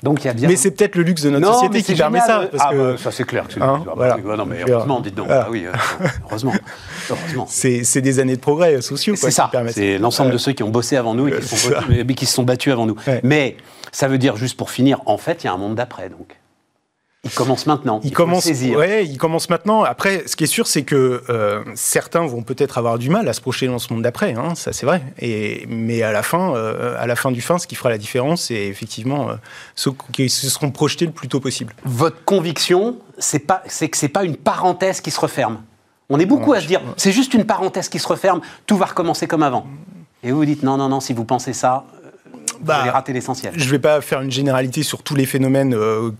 Donc 0.01 0.23
il 0.23 0.27
y 0.27 0.29
a 0.29 0.33
bien. 0.33 0.47
Mais 0.47 0.55
c'est 0.55 0.71
peut-être 0.71 0.95
le 0.95 1.03
luxe 1.03 1.23
de 1.23 1.29
notre 1.29 1.45
non, 1.45 1.53
société 1.53 1.83
qui 1.83 1.93
permet 1.93 2.21
ça. 2.21 2.47
Parce 2.49 2.63
ah, 2.65 2.71
que 2.71 2.91
bah, 2.93 2.97
ça 2.97 3.11
c'est 3.11 3.25
clair. 3.25 3.45
que 3.47 3.53
c'est- 3.55 3.61
Hein, 3.61 3.83
voilà. 3.97 4.15
non, 4.37 4.45
mais 4.45 4.63
heureusement, 4.65 5.01
dites 5.01 5.15
donc. 5.15 5.25
voilà. 5.27 5.43
Ah 5.47 5.51
oui, 5.51 5.65
euh, 5.65 5.73
heureusement. 6.25 6.53
heureusement. 7.09 7.45
c'est, 7.49 7.99
des 8.01 8.19
années 8.19 8.37
de 8.37 8.41
progrès 8.41 8.81
sociaux. 8.81 9.15
quoi, 9.19 9.29
C'est 9.29 9.35
ça. 9.35 9.51
C'est 9.71 9.97
l'ensemble 9.97 10.29
Euh, 10.29 10.33
de 10.33 10.37
ceux 10.37 10.53
qui 10.53 10.63
ont 10.63 10.69
bossé 10.69 10.95
avant 10.95 11.15
nous 11.15 11.27
et 11.27 11.33
qui, 11.33 11.41
se 11.45 11.55
sont, 11.57 11.69
ça. 11.69 11.81
battus, 11.81 12.05
mais 12.07 12.13
qui 12.13 12.25
se 12.25 12.33
sont 12.33 12.43
battus 12.43 12.71
avant 12.71 12.85
nous. 12.85 12.95
Ouais. 13.07 13.19
Mais 13.23 13.57
ça 13.91 14.07
veut 14.07 14.17
dire, 14.17 14.37
juste 14.37 14.55
pour 14.55 14.71
finir, 14.71 15.01
en 15.05 15.17
fait, 15.17 15.43
il 15.43 15.47
y 15.47 15.49
a 15.49 15.53
un 15.53 15.57
monde 15.57 15.75
d'après. 15.75 16.07
Donc, 16.07 16.38
il 17.25 17.31
commence 17.31 17.65
maintenant. 17.65 17.99
Il 18.05 18.13
commence, 18.13 18.45
ouais, 18.45 19.05
il 19.05 19.17
commence 19.17 19.49
maintenant. 19.49 19.83
Après, 19.83 20.23
ce 20.25 20.37
qui 20.37 20.45
est 20.45 20.47
sûr, 20.47 20.67
c'est 20.67 20.83
que 20.83 21.21
euh, 21.29 21.61
certains 21.75 22.25
vont 22.25 22.43
peut-être 22.43 22.77
avoir 22.77 22.97
du 22.97 23.09
mal 23.09 23.27
à 23.27 23.33
se 23.33 23.41
projeter 23.41 23.67
dans 23.67 23.77
ce 23.77 23.91
monde 23.91 24.03
d'après. 24.03 24.35
hein, 24.35 24.55
ça, 24.55 24.71
c'est 24.71 24.85
vrai. 24.85 25.03
Et 25.19 25.65
mais 25.67 26.01
à 26.01 26.13
la 26.13 26.23
fin, 26.23 26.55
euh, 26.55 26.95
à 26.97 27.07
la 27.07 27.17
fin 27.17 27.31
du 27.31 27.41
fin, 27.41 27.57
ce 27.57 27.67
qui 27.67 27.75
fera 27.75 27.89
la 27.89 27.97
différence, 27.97 28.43
c'est 28.43 28.67
effectivement 28.67 29.31
euh, 29.31 29.33
ceux 29.75 29.91
qui 30.13 30.29
se 30.29 30.49
seront 30.49 30.71
projetés 30.71 31.07
le 31.07 31.11
plus 31.11 31.27
tôt 31.27 31.41
possible. 31.41 31.73
Votre 31.83 32.23
conviction, 32.23 32.97
c'est 33.17 33.39
pas, 33.39 33.63
c'est 33.67 33.89
que 33.89 33.97
c'est 33.97 34.07
pas 34.07 34.23
une 34.23 34.37
parenthèse 34.37 35.01
qui 35.01 35.11
se 35.11 35.19
referme. 35.19 35.61
On 36.09 36.19
est 36.19 36.25
beaucoup 36.25 36.53
à 36.53 36.61
se 36.61 36.67
dire, 36.67 36.81
c'est 36.95 37.11
juste 37.11 37.33
une 37.33 37.45
parenthèse 37.45 37.89
qui 37.89 37.99
se 37.99 38.07
referme, 38.07 38.39
tout 38.65 38.77
va 38.77 38.85
recommencer 38.85 39.27
comme 39.27 39.43
avant. 39.43 39.67
Et 40.23 40.31
vous 40.31 40.37
vous 40.37 40.45
dites, 40.45 40.63
non, 40.63 40.77
non, 40.77 40.89
non, 40.89 41.01
si 41.01 41.13
vous 41.13 41.23
pensez 41.23 41.53
ça, 41.53 41.85
vous 42.59 42.65
Bah, 42.65 43.03
l'essentiel. 43.07 43.53
Je 43.55 43.65
ne 43.65 43.69
vais 43.71 43.79
pas 43.79 44.01
faire 44.01 44.21
une 44.21 44.31
généralité 44.31 44.83
sur 44.83 45.01
tous 45.03 45.15
les 45.15 45.25
phénomènes 45.25 45.73
euh, 45.73 46.11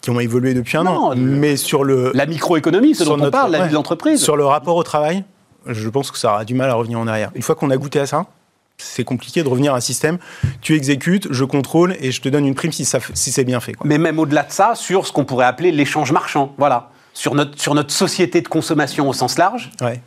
qui 0.00 0.10
ont 0.10 0.20
évolué 0.20 0.54
depuis 0.54 0.76
un 0.76 0.84
Non, 0.84 0.90
an, 0.90 1.10
le- 1.10 1.16
mais 1.16 1.56
sur 1.56 1.84
le 1.84 2.10
La 2.14 2.26
microéconomie, 2.26 2.94
ce 2.94 3.04
dont 3.04 3.14
on 3.14 3.16
notre- 3.18 3.30
parle, 3.30 3.52
la 3.52 3.66
vie 3.66 3.72
d'entreprise. 3.72 4.20
Sur 4.22 4.36
le 4.36 4.44
rapport 4.44 4.76
au 4.76 4.82
travail, 4.82 5.24
je 5.66 5.88
pense 5.88 6.10
que 6.10 6.18
ça 6.18 6.30
aura 6.32 6.44
du 6.44 6.54
mal 6.54 6.68
à 6.70 6.74
revenir 6.74 6.98
en 6.98 7.06
arrière. 7.06 7.30
Une 7.34 7.42
fois 7.42 7.54
qu'on 7.54 7.70
a 7.70 7.76
goûté 7.76 7.98
à 8.00 8.06
ça, 8.06 8.26
c'est 8.76 9.04
compliqué 9.04 9.42
de 9.42 9.48
revenir 9.48 9.72
à 9.72 9.76
un 9.76 9.80
système. 9.80 10.18
Tu 10.60 10.74
exécutes, 10.74 11.28
je 11.30 11.44
contrôle 11.44 11.96
et 12.00 12.10
je 12.10 12.20
te 12.20 12.28
donne 12.28 12.44
une 12.44 12.54
prime 12.56 12.72
si, 12.72 12.84
ça 12.84 12.98
si 13.14 13.30
c'est 13.32 13.44
bien 13.44 13.60
fait. 13.60 13.72
quoi. 13.74 13.86
Mais 13.86 13.98
même 13.98 14.18
au-delà 14.18 14.42
de 14.42 14.50
ça, 14.52 14.74
sur 14.74 15.06
ce 15.06 15.12
qu'on 15.12 15.24
pourrait 15.24 15.46
appeler 15.46 15.70
l'échange 15.70 16.10
marchand. 16.12 16.52
Voilà. 16.58 16.90
Sur 17.12 17.36
notre, 17.36 17.58
sur 17.60 17.74
notre 17.74 17.92
société 17.92 18.40
de 18.40 18.48
consommation 18.48 19.08
au 19.08 19.12
sens 19.12 19.38
large, 19.38 19.70
Ouais. 19.80 20.00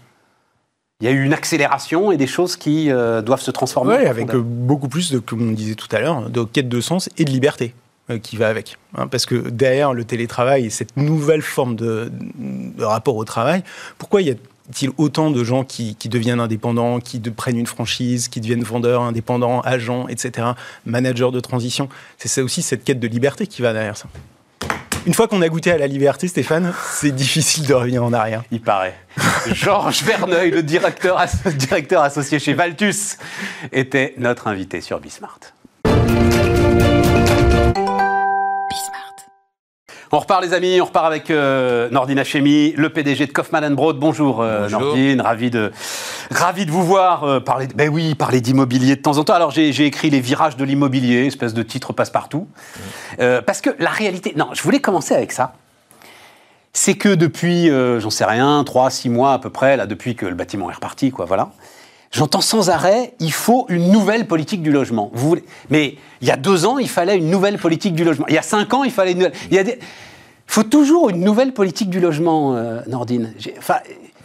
Il 1.00 1.06
y 1.06 1.10
a 1.10 1.12
eu 1.12 1.24
une 1.24 1.34
accélération 1.34 2.12
et 2.12 2.18
des 2.18 2.26
choses 2.26 2.56
qui 2.56 2.90
euh, 2.90 3.22
doivent 3.22 3.42
se 3.42 3.52
transformer. 3.52 4.08
En 4.08 4.10
avec 4.10 4.34
euh, 4.34 4.42
beaucoup 4.42 4.90
plus 4.90 5.12
de, 5.12 5.20
comme 5.20 5.48
on 5.48 5.52
disait 5.52 5.76
tout 5.76 5.94
à 5.96 6.00
l'heure, 6.00 6.30
de 6.30 6.44
quête 6.44 6.70
de 6.70 6.82
sens 6.82 7.10
et 7.18 7.26
de 7.26 7.30
liberté 7.30 7.76
euh, 8.10 8.18
qui 8.18 8.36
va 8.36 8.48
avec. 8.48 8.78
hein, 8.96 9.08
parce 9.08 9.28
que 9.28 9.36
derrière 9.36 9.94
le 9.94 10.06
télétravail 10.06 10.66
et 10.66 10.70
cette 10.72 10.98
nouvelle 10.98 11.44
forme 11.44 11.76
de, 11.76 12.12
rapport 12.80 13.16
au 13.16 13.26
travail, 13.26 13.64
pourquoi 14.00 14.22
y 14.24 14.32
a 14.32 14.36
il 14.82 14.90
autant 14.98 15.32
de 15.32 15.42
gens 15.46 15.64
qui, 15.64 15.96
deviennent 16.10 16.42
indépendants, 16.42 17.00
qui 17.00 17.22
prennent 17.22 17.58
une 17.58 17.68
franchise, 17.68 18.28
qui 18.28 18.42
deviennent 18.42 18.64
vendeurs 18.64 19.02
indépendants, 19.02 19.62
agents, 19.62 20.10
etc., 20.10 20.50
managers 20.86 21.32
de 21.32 21.40
transition? 21.40 21.88
C'est 22.18 22.28
ça 22.28 22.44
aussi 22.44 22.62
cette 22.62 22.84
quête 22.84 23.00
de 23.00 23.08
liberté 23.08 23.48
qui 23.48 23.62
va 23.62 23.72
derrière 23.72 23.96
ça. 23.96 24.10
Une 25.08 25.14
fois 25.14 25.30
qu'on 25.30 25.42
a 25.42 25.48
goûté 25.48 25.72
à 25.72 25.78
la 25.78 25.88
liberté, 25.88 26.28
Stéphane, 26.28 26.74
c'est 26.92 27.16
difficile 27.16 27.66
de 27.66 27.74
revenir 27.74 28.04
en 28.04 28.12
arrière. 28.12 28.44
Il 28.52 28.60
paraît. 28.60 28.94
Georges 29.54 30.04
Verneuil, 30.04 30.52
le 30.52 30.62
directeur, 30.62 31.18
associé 32.02 32.40
chez 32.40 32.54
Valtus, 32.54 33.18
était 33.72 34.14
notre 34.18 34.48
invité 34.48 34.82
sur 34.82 35.00
Bismart. 35.00 35.40
On 40.12 40.20
repart 40.20 40.42
les 40.42 40.54
amis, 40.54 40.80
on 40.80 40.86
repart 40.86 41.06
avec 41.06 41.30
euh, 41.30 41.90
Nordine 41.90 42.18
Hachemi, 42.18 42.72
le 42.78 42.90
PDG 42.90 43.28
de 43.28 43.32
Kaufmann 43.34 43.76
Broad. 43.76 43.98
Bonjour, 43.98 44.42
euh, 44.42 44.70
Nordine, 44.70 45.20
ravi 45.20 45.50
de, 45.50 45.74
ravi 46.32 46.66
de 46.66 46.72
vous 46.72 46.84
voir 46.84 47.26
euh, 47.26 47.40
parler, 47.42 47.68
ben 47.76 47.90
oui, 47.90 48.16
parler 48.16 48.40
d'immobilier 48.40 48.96
de 48.96 49.02
temps 49.02 49.18
en 49.18 49.26
temps. 49.26 49.34
Alors 49.34 49.52
j'ai 49.52 49.86
écrit 49.86 50.10
les 50.10 50.22
virages 50.22 50.56
de 50.56 50.64
l'immobilier, 50.64 51.26
espèce 51.26 51.54
de 51.54 51.62
titre 51.62 51.92
passe-partout. 51.92 52.48
parce 53.18 53.60
que 53.60 53.72
la 53.80 53.90
réalité, 53.90 54.34
non, 54.38 54.50
je 54.54 54.62
voulais 54.62 54.80
commencer 54.80 55.14
avec 55.14 55.34
ça. 55.34 55.54
C'est 56.72 56.96
que 56.96 57.10
depuis, 57.10 57.70
j'en 58.00 58.10
sais 58.10 58.26
rien, 58.26 58.64
3, 58.64 58.90
6 58.90 59.10
mois 59.10 59.34
à 59.34 59.40
peu 59.40 59.50
près, 59.50 59.76
là, 59.76 59.88
depuis 59.88 60.16
que 60.16 60.26
le 60.26 60.36
bâtiment 60.36 60.72
est 60.72 60.76
reparti, 60.76 61.12
quoi, 61.12 61.26
voilà. 61.26 61.50
J'entends 62.12 62.42
sans 62.42 62.70
arrêt, 62.70 63.14
il 63.20 63.32
faut 63.32 63.66
une 63.70 63.92
nouvelle 63.92 64.28
politique 64.28 64.62
du 64.62 64.72
logement. 64.72 65.12
Vous 65.14 65.30
voulez... 65.30 65.44
Mais 65.70 65.96
il 66.22 66.28
y 66.28 66.32
a 66.32 66.38
deux 66.38 66.66
ans, 66.66 66.78
il 66.78 66.90
fallait 66.90 67.18
une 67.18 67.30
nouvelle 67.30 67.58
politique 67.58 67.96
du 67.96 68.04
logement. 68.04 68.26
Il 68.30 68.36
y 68.36 68.38
a 68.38 68.44
cinq 68.44 68.74
ans, 68.74 68.84
il 68.84 68.92
fallait 68.92 69.12
une 69.12 69.20
nouvelle. 69.20 69.34
Il 69.50 69.56
y 69.56 69.60
a 69.60 69.64
des... 69.64 69.80
faut 70.46 70.64
toujours 70.64 71.10
une 71.10 71.20
nouvelle 71.20 71.54
politique 71.54 71.90
du 71.90 72.00
logement, 72.00 72.56
euh, 72.56 72.82
Nordine. 72.88 73.34
Enfin, 73.58 73.80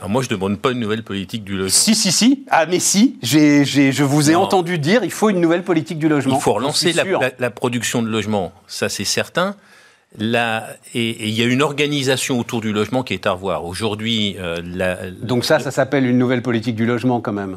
moi, 0.09 0.23
je 0.23 0.29
ne 0.29 0.35
demande 0.35 0.59
pas 0.59 0.73
une 0.73 0.81
nouvelle 0.81 1.03
politique 1.03 1.45
du 1.45 1.53
logement. 1.57 1.71
Si, 1.71 1.95
si, 1.95 2.13
si. 2.13 2.45
Ah, 2.51 2.67
mais 2.67 2.79
si. 2.79 3.19
je 3.23 4.03
vous 4.03 4.31
ai 4.31 4.35
entendu 4.35 4.79
dire 4.79 5.05
il 5.05 5.13
faut 5.13 5.31
une 5.31 5.41
nouvelle 5.41 5.63
politique 5.63 5.99
du 5.99 6.09
logement. 6.09 6.37
Il 6.37 6.41
faut 6.41 6.53
relancer 6.53 6.93
la, 6.93 7.05
la, 7.39 7.51
production 7.51 8.03
de 8.03 8.09
logements. 8.09 8.53
Ça, 8.67 8.89
c'est 8.89 9.05
certain. 9.05 9.57
Et 10.21 11.29
il 11.29 11.35
y 11.35 11.43
a 11.43 11.47
une 11.47 11.63
organisation 11.63 12.39
autour 12.39 12.61
du 12.61 12.73
logement 12.73 13.03
qui 13.03 13.15
est 13.15 13.27
à 13.27 13.33
revoir. 13.33 13.65
Aujourd'hui, 13.65 14.37
euh, 14.39 15.11
donc 15.23 15.45
ça, 15.45 15.59
ça 15.59 15.71
s'appelle 15.71 16.07
une 16.07 16.19
nouvelle 16.19 16.43
politique 16.43 16.77
du 16.77 16.87
logement 16.87 17.21
quand 17.21 17.33
même. 17.33 17.57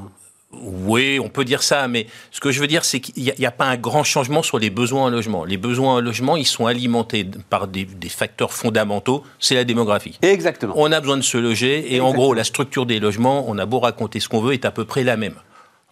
Oui, 0.62 1.20
on 1.20 1.30
peut 1.30 1.44
dire 1.44 1.64
ça, 1.64 1.88
mais 1.88 2.08
ce 2.32 2.40
que 2.40 2.52
je 2.52 2.60
veux 2.62 2.68
dire, 2.68 2.86
c'est 2.86 3.00
qu'il 3.00 3.34
n'y 3.38 3.46
a, 3.46 3.52
pas 3.52 3.66
un 3.66 3.76
grand 3.76 4.04
changement 4.04 4.42
sur 4.42 4.60
les 4.60 4.70
besoins 4.70 5.04
en 5.04 5.10
logement. 5.10 5.44
Les 5.44 5.58
besoins 5.58 5.96
en 5.96 6.00
logement, 6.02 6.38
ils 6.38 6.46
sont 6.46 6.66
alimentés 6.66 7.28
par 7.50 7.68
des, 7.68 7.88
facteurs 8.08 8.54
fondamentaux, 8.54 9.24
c'est 9.40 9.56
la 9.56 9.64
démographie. 9.64 10.18
Exactement. 10.22 10.74
On 10.78 10.92
a 10.92 11.00
besoin 11.02 11.18
de 11.18 11.24
se 11.24 11.38
loger, 11.38 11.94
et 11.94 12.00
en 12.00 12.14
gros, 12.14 12.34
la 12.34 12.44
structure 12.44 12.86
des 12.86 13.00
logements, 13.00 13.46
on 13.48 13.58
a 13.58 13.66
beau 13.66 13.80
raconter 13.80 14.20
ce 14.20 14.30
qu'on 14.30 14.42
veut, 14.42 14.54
est 14.54 14.66
à 14.66 14.72
peu 14.72 14.86
près 14.86 15.04
la 15.04 15.18
même. 15.18 15.36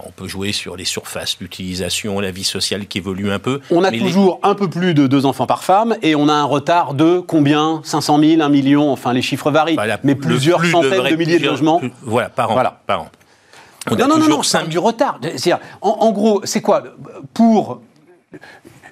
On 0.06 0.12
peut 0.12 0.28
jouer 0.28 0.52
sur 0.52 0.76
les 0.76 0.86
surfaces, 0.86 1.38
l'utilisation, 1.40 2.20
la 2.20 2.32
vie 2.32 2.44
sociale 2.44 2.88
qui 2.88 2.98
évolue 2.98 3.32
un 3.32 3.40
peu. 3.40 3.62
On 3.72 3.84
a 3.84 3.92
toujours 3.92 4.40
un 4.44 4.56
peu 4.56 4.70
plus 4.70 4.94
de 4.94 5.08
deux 5.08 5.26
enfants 5.26 5.46
par 5.48 5.64
femme 5.64 5.96
et 6.02 6.16
on 6.16 6.28
a 6.28 6.34
un 6.34 6.44
retard 6.44 6.94
de 6.94 7.20
combien? 7.20 7.82
500 7.84 8.20
000, 8.20 8.42
1 8.42 8.50
million, 8.50 8.92
enfin 8.92 9.14
les 9.14 9.22
chiffres 9.22 9.52
varient, 9.52 9.78
mais 10.04 10.16
plusieurs 10.16 10.64
centaines 10.66 11.10
de, 11.10 11.16
milliers 11.16 11.40
de 11.40 11.46
logements. 11.46 11.82
voilà, 12.02 12.30
par 12.30 12.52
an. 12.52 12.54
Voilà. 12.54 12.82
Par 12.86 13.02
an. 13.02 13.08
On 13.90 13.96
non, 13.96 14.08
non, 14.08 14.18
non, 14.18 14.28
non, 14.30 14.44
c'est 14.44 14.68
du 14.70 14.80
retard. 14.80 15.20
En, 15.82 15.90
en 15.90 16.12
gros, 16.12 16.42
c'est 16.46 16.62
quoi? 16.62 16.84
Pour 17.34 17.82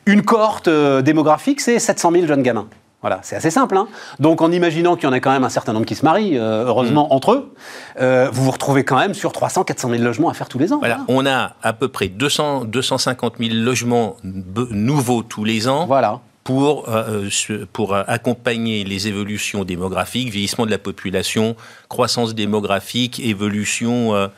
une 0.06 0.24
cohorte 0.24 0.68
euh, 0.68 1.02
démographique, 1.02 1.62
c'est 1.62 1.80
700 1.80 2.12
000 2.12 2.28
jeunes 2.28 2.44
gamins. 2.44 2.68
Voilà, 3.02 3.20
c'est 3.24 3.36
assez 3.36 3.50
simple. 3.50 3.76
Hein. 3.78 3.88
Donc 4.20 4.42
en 4.42 4.52
imaginant 4.52 4.96
qu'il 4.96 5.06
y 5.06 5.08
en 5.08 5.14
a 5.14 5.20
quand 5.20 5.32
même 5.32 5.44
un 5.44 5.50
certain 5.50 5.74
nombre 5.74 5.88
qui 5.88 5.96
se 5.96 6.06
marient, 6.06 6.38
euh, 6.38 6.66
heureusement, 6.68 7.08
mm. 7.08 7.14
entre 7.14 7.32
eux, 7.34 7.54
euh, 8.00 8.30
vous 8.32 8.44
vous 8.44 8.52
retrouvez 8.52 8.84
quand 8.84 8.98
même 8.98 9.16
sur 9.16 9.32
300, 9.32 9.64
400 9.64 9.90
000 9.90 10.04
logements 10.04 10.30
à 10.30 10.34
faire 10.36 10.48
tous 10.48 10.60
les 10.60 10.72
ans. 10.72 10.78
Voilà, 10.80 11.04
on 11.08 11.26
a 11.26 11.56
à 11.64 11.74
peu 11.74 11.88
près 11.88 12.10
200, 12.10 12.66
250 12.66 13.36
000 13.40 13.56
logements 13.56 14.18
nouveaux 14.24 15.24
tous 15.24 15.44
les 15.44 15.68
ans. 15.68 15.88
Voilà. 15.88 16.20
Pour, 16.44 16.90
euh, 16.90 17.30
pour 17.72 17.96
accompagner 17.96 18.84
les 18.84 19.08
évolutions 19.08 19.64
démographiques, 19.64 20.30
vieillissement 20.30 20.66
de 20.66 20.72
la 20.72 20.80
population, 20.80 21.56
croissance 21.88 22.34
démographique, 22.34 23.20
évolution 23.20 24.30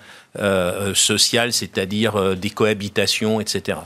sociale, 0.93 1.53
c'est-à-dire 1.53 2.35
des 2.35 2.49
cohabitations, 2.49 3.39
etc. 3.39 3.77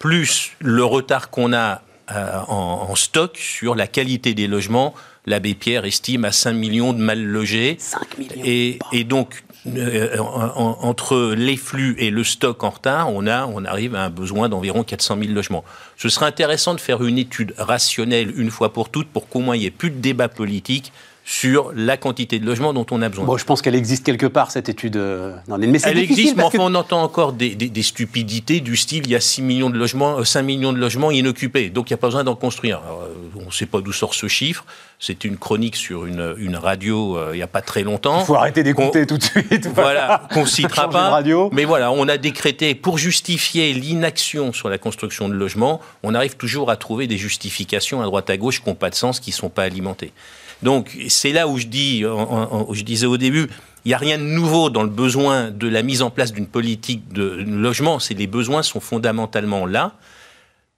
Plus 0.00 0.50
le 0.58 0.84
retard 0.84 1.30
qu'on 1.30 1.52
a 1.52 1.82
euh, 2.10 2.40
en, 2.48 2.94
stock 2.96 3.36
sur 3.36 3.74
la 3.74 3.86
qualité 3.86 4.34
des 4.34 4.46
logements. 4.46 4.94
L'abbé 5.26 5.54
Pierre 5.54 5.84
estime 5.84 6.24
à 6.24 6.32
5 6.32 6.52
millions 6.52 6.92
de 6.92 6.98
mal 6.98 7.22
logés. 7.22 7.76
5 7.78 8.18
millions. 8.18 8.42
Et, 8.44 8.78
et 8.92 9.04
donc, 9.04 9.44
euh, 9.66 10.18
entre 10.18 11.34
les 11.36 11.56
flux 11.56 11.94
et 11.98 12.10
le 12.10 12.24
stock 12.24 12.64
en 12.64 12.70
retard, 12.70 13.12
on, 13.12 13.28
a, 13.28 13.46
on 13.46 13.64
arrive 13.64 13.94
à 13.94 14.02
un 14.02 14.10
besoin 14.10 14.48
d'environ 14.48 14.82
400 14.82 15.18
000 15.20 15.32
logements. 15.32 15.62
Ce 15.96 16.08
serait 16.08 16.26
intéressant 16.26 16.74
de 16.74 16.80
faire 16.80 17.04
une 17.04 17.18
étude 17.18 17.54
rationnelle 17.56 18.32
une 18.36 18.50
fois 18.50 18.72
pour 18.72 18.88
toutes 18.88 19.08
pour 19.08 19.28
qu'au 19.28 19.38
moins 19.38 19.54
il 19.54 19.60
n'y 19.60 19.66
ait 19.66 19.70
plus 19.70 19.90
de 19.90 20.00
débat 20.00 20.28
politique 20.28 20.92
sur 21.24 21.72
la 21.74 21.96
quantité 21.96 22.40
de 22.40 22.46
logements 22.46 22.72
dont 22.72 22.86
on 22.90 23.00
a 23.00 23.08
besoin. 23.08 23.24
Bon, 23.24 23.36
je 23.36 23.44
pense 23.44 23.62
qu'elle 23.62 23.76
existe 23.76 24.04
quelque 24.04 24.26
part, 24.26 24.50
cette 24.50 24.68
étude. 24.68 24.96
Euh, 24.96 25.34
mais 25.46 25.78
Elle 25.84 25.98
existe, 25.98 26.36
mais 26.36 26.42
enfin, 26.42 26.58
on 26.60 26.74
entend 26.74 27.02
encore 27.02 27.32
des, 27.32 27.82
stupidités 27.82 28.60
du 28.60 28.76
style 28.76 29.04
il 29.04 29.10
y 29.10 29.16
a 29.16 29.20
6 29.20 29.42
millions 29.42 29.70
de 29.70 29.78
logements, 29.78 30.24
5 30.24 30.40
euh, 30.40 30.42
millions 30.42 30.72
de 30.72 30.78
logements 30.78 31.10
inoccupés, 31.10 31.70
donc 31.70 31.90
il 31.90 31.92
n'y 31.92 31.94
a 31.94 31.98
pas 31.98 32.08
besoin 32.08 32.24
d'en 32.24 32.34
construire. 32.34 32.78
Euh, 32.78 33.40
on 33.40 33.46
ne 33.46 33.50
sait 33.50 33.66
pas 33.66 33.80
d'où 33.80 33.92
sort 33.92 34.14
ce 34.14 34.26
chiffre. 34.26 34.64
C'est 34.98 35.24
une 35.24 35.36
chronique 35.36 35.76
sur 35.76 36.06
une, 36.06 36.34
une 36.38 36.56
radio 36.56 37.18
il 37.32 37.36
n'y 37.36 37.42
a 37.42 37.48
pas 37.48 37.60
très 37.60 37.82
longtemps. 37.82 38.20
Il 38.20 38.26
faut 38.26 38.36
arrêter 38.36 38.62
d'écouter 38.62 39.06
tout 39.06 39.18
de 39.18 39.22
suite. 39.22 39.68
Voilà, 39.74 40.28
qu'on 40.32 40.46
citera 40.46 40.88
pas. 40.90 41.10
Radio. 41.10 41.50
Mais 41.52 41.64
voilà, 41.64 41.90
on 41.90 42.06
a 42.08 42.18
décrété, 42.18 42.74
pour 42.74 42.98
justifier 42.98 43.72
l'inaction 43.72 44.52
sur 44.52 44.68
la 44.68 44.78
construction 44.78 45.28
de 45.28 45.34
logements, 45.34 45.80
on 46.02 46.14
arrive 46.14 46.36
toujours 46.36 46.70
à 46.70 46.76
trouver 46.76 47.06
des 47.06 47.16
justifications 47.16 48.00
à 48.00 48.04
droite 48.04 48.30
à 48.30 48.36
gauche 48.36 48.62
qui 48.62 48.68
n'ont 48.68 48.76
pas 48.76 48.90
de 48.90 48.94
sens, 48.94 49.18
qui 49.18 49.30
ne 49.30 49.34
sont 49.34 49.48
pas 49.48 49.64
alimentées. 49.64 50.12
Donc 50.62 50.96
c'est 51.08 51.32
là 51.32 51.48
où 51.48 51.58
je, 51.58 51.66
dis, 51.66 52.00
je 52.00 52.82
disais 52.82 53.06
au 53.06 53.16
début, 53.16 53.48
il 53.84 53.88
n'y 53.88 53.94
a 53.94 53.98
rien 53.98 54.18
de 54.18 54.22
nouveau 54.22 54.70
dans 54.70 54.82
le 54.82 54.88
besoin 54.88 55.50
de 55.50 55.68
la 55.68 55.82
mise 55.82 56.02
en 56.02 56.10
place 56.10 56.32
d'une 56.32 56.46
politique 56.46 57.12
de 57.12 57.44
logement. 57.46 57.98
C'est 57.98 58.14
les 58.14 58.28
besoins 58.28 58.62
sont 58.62 58.80
fondamentalement 58.80 59.66
là. 59.66 59.92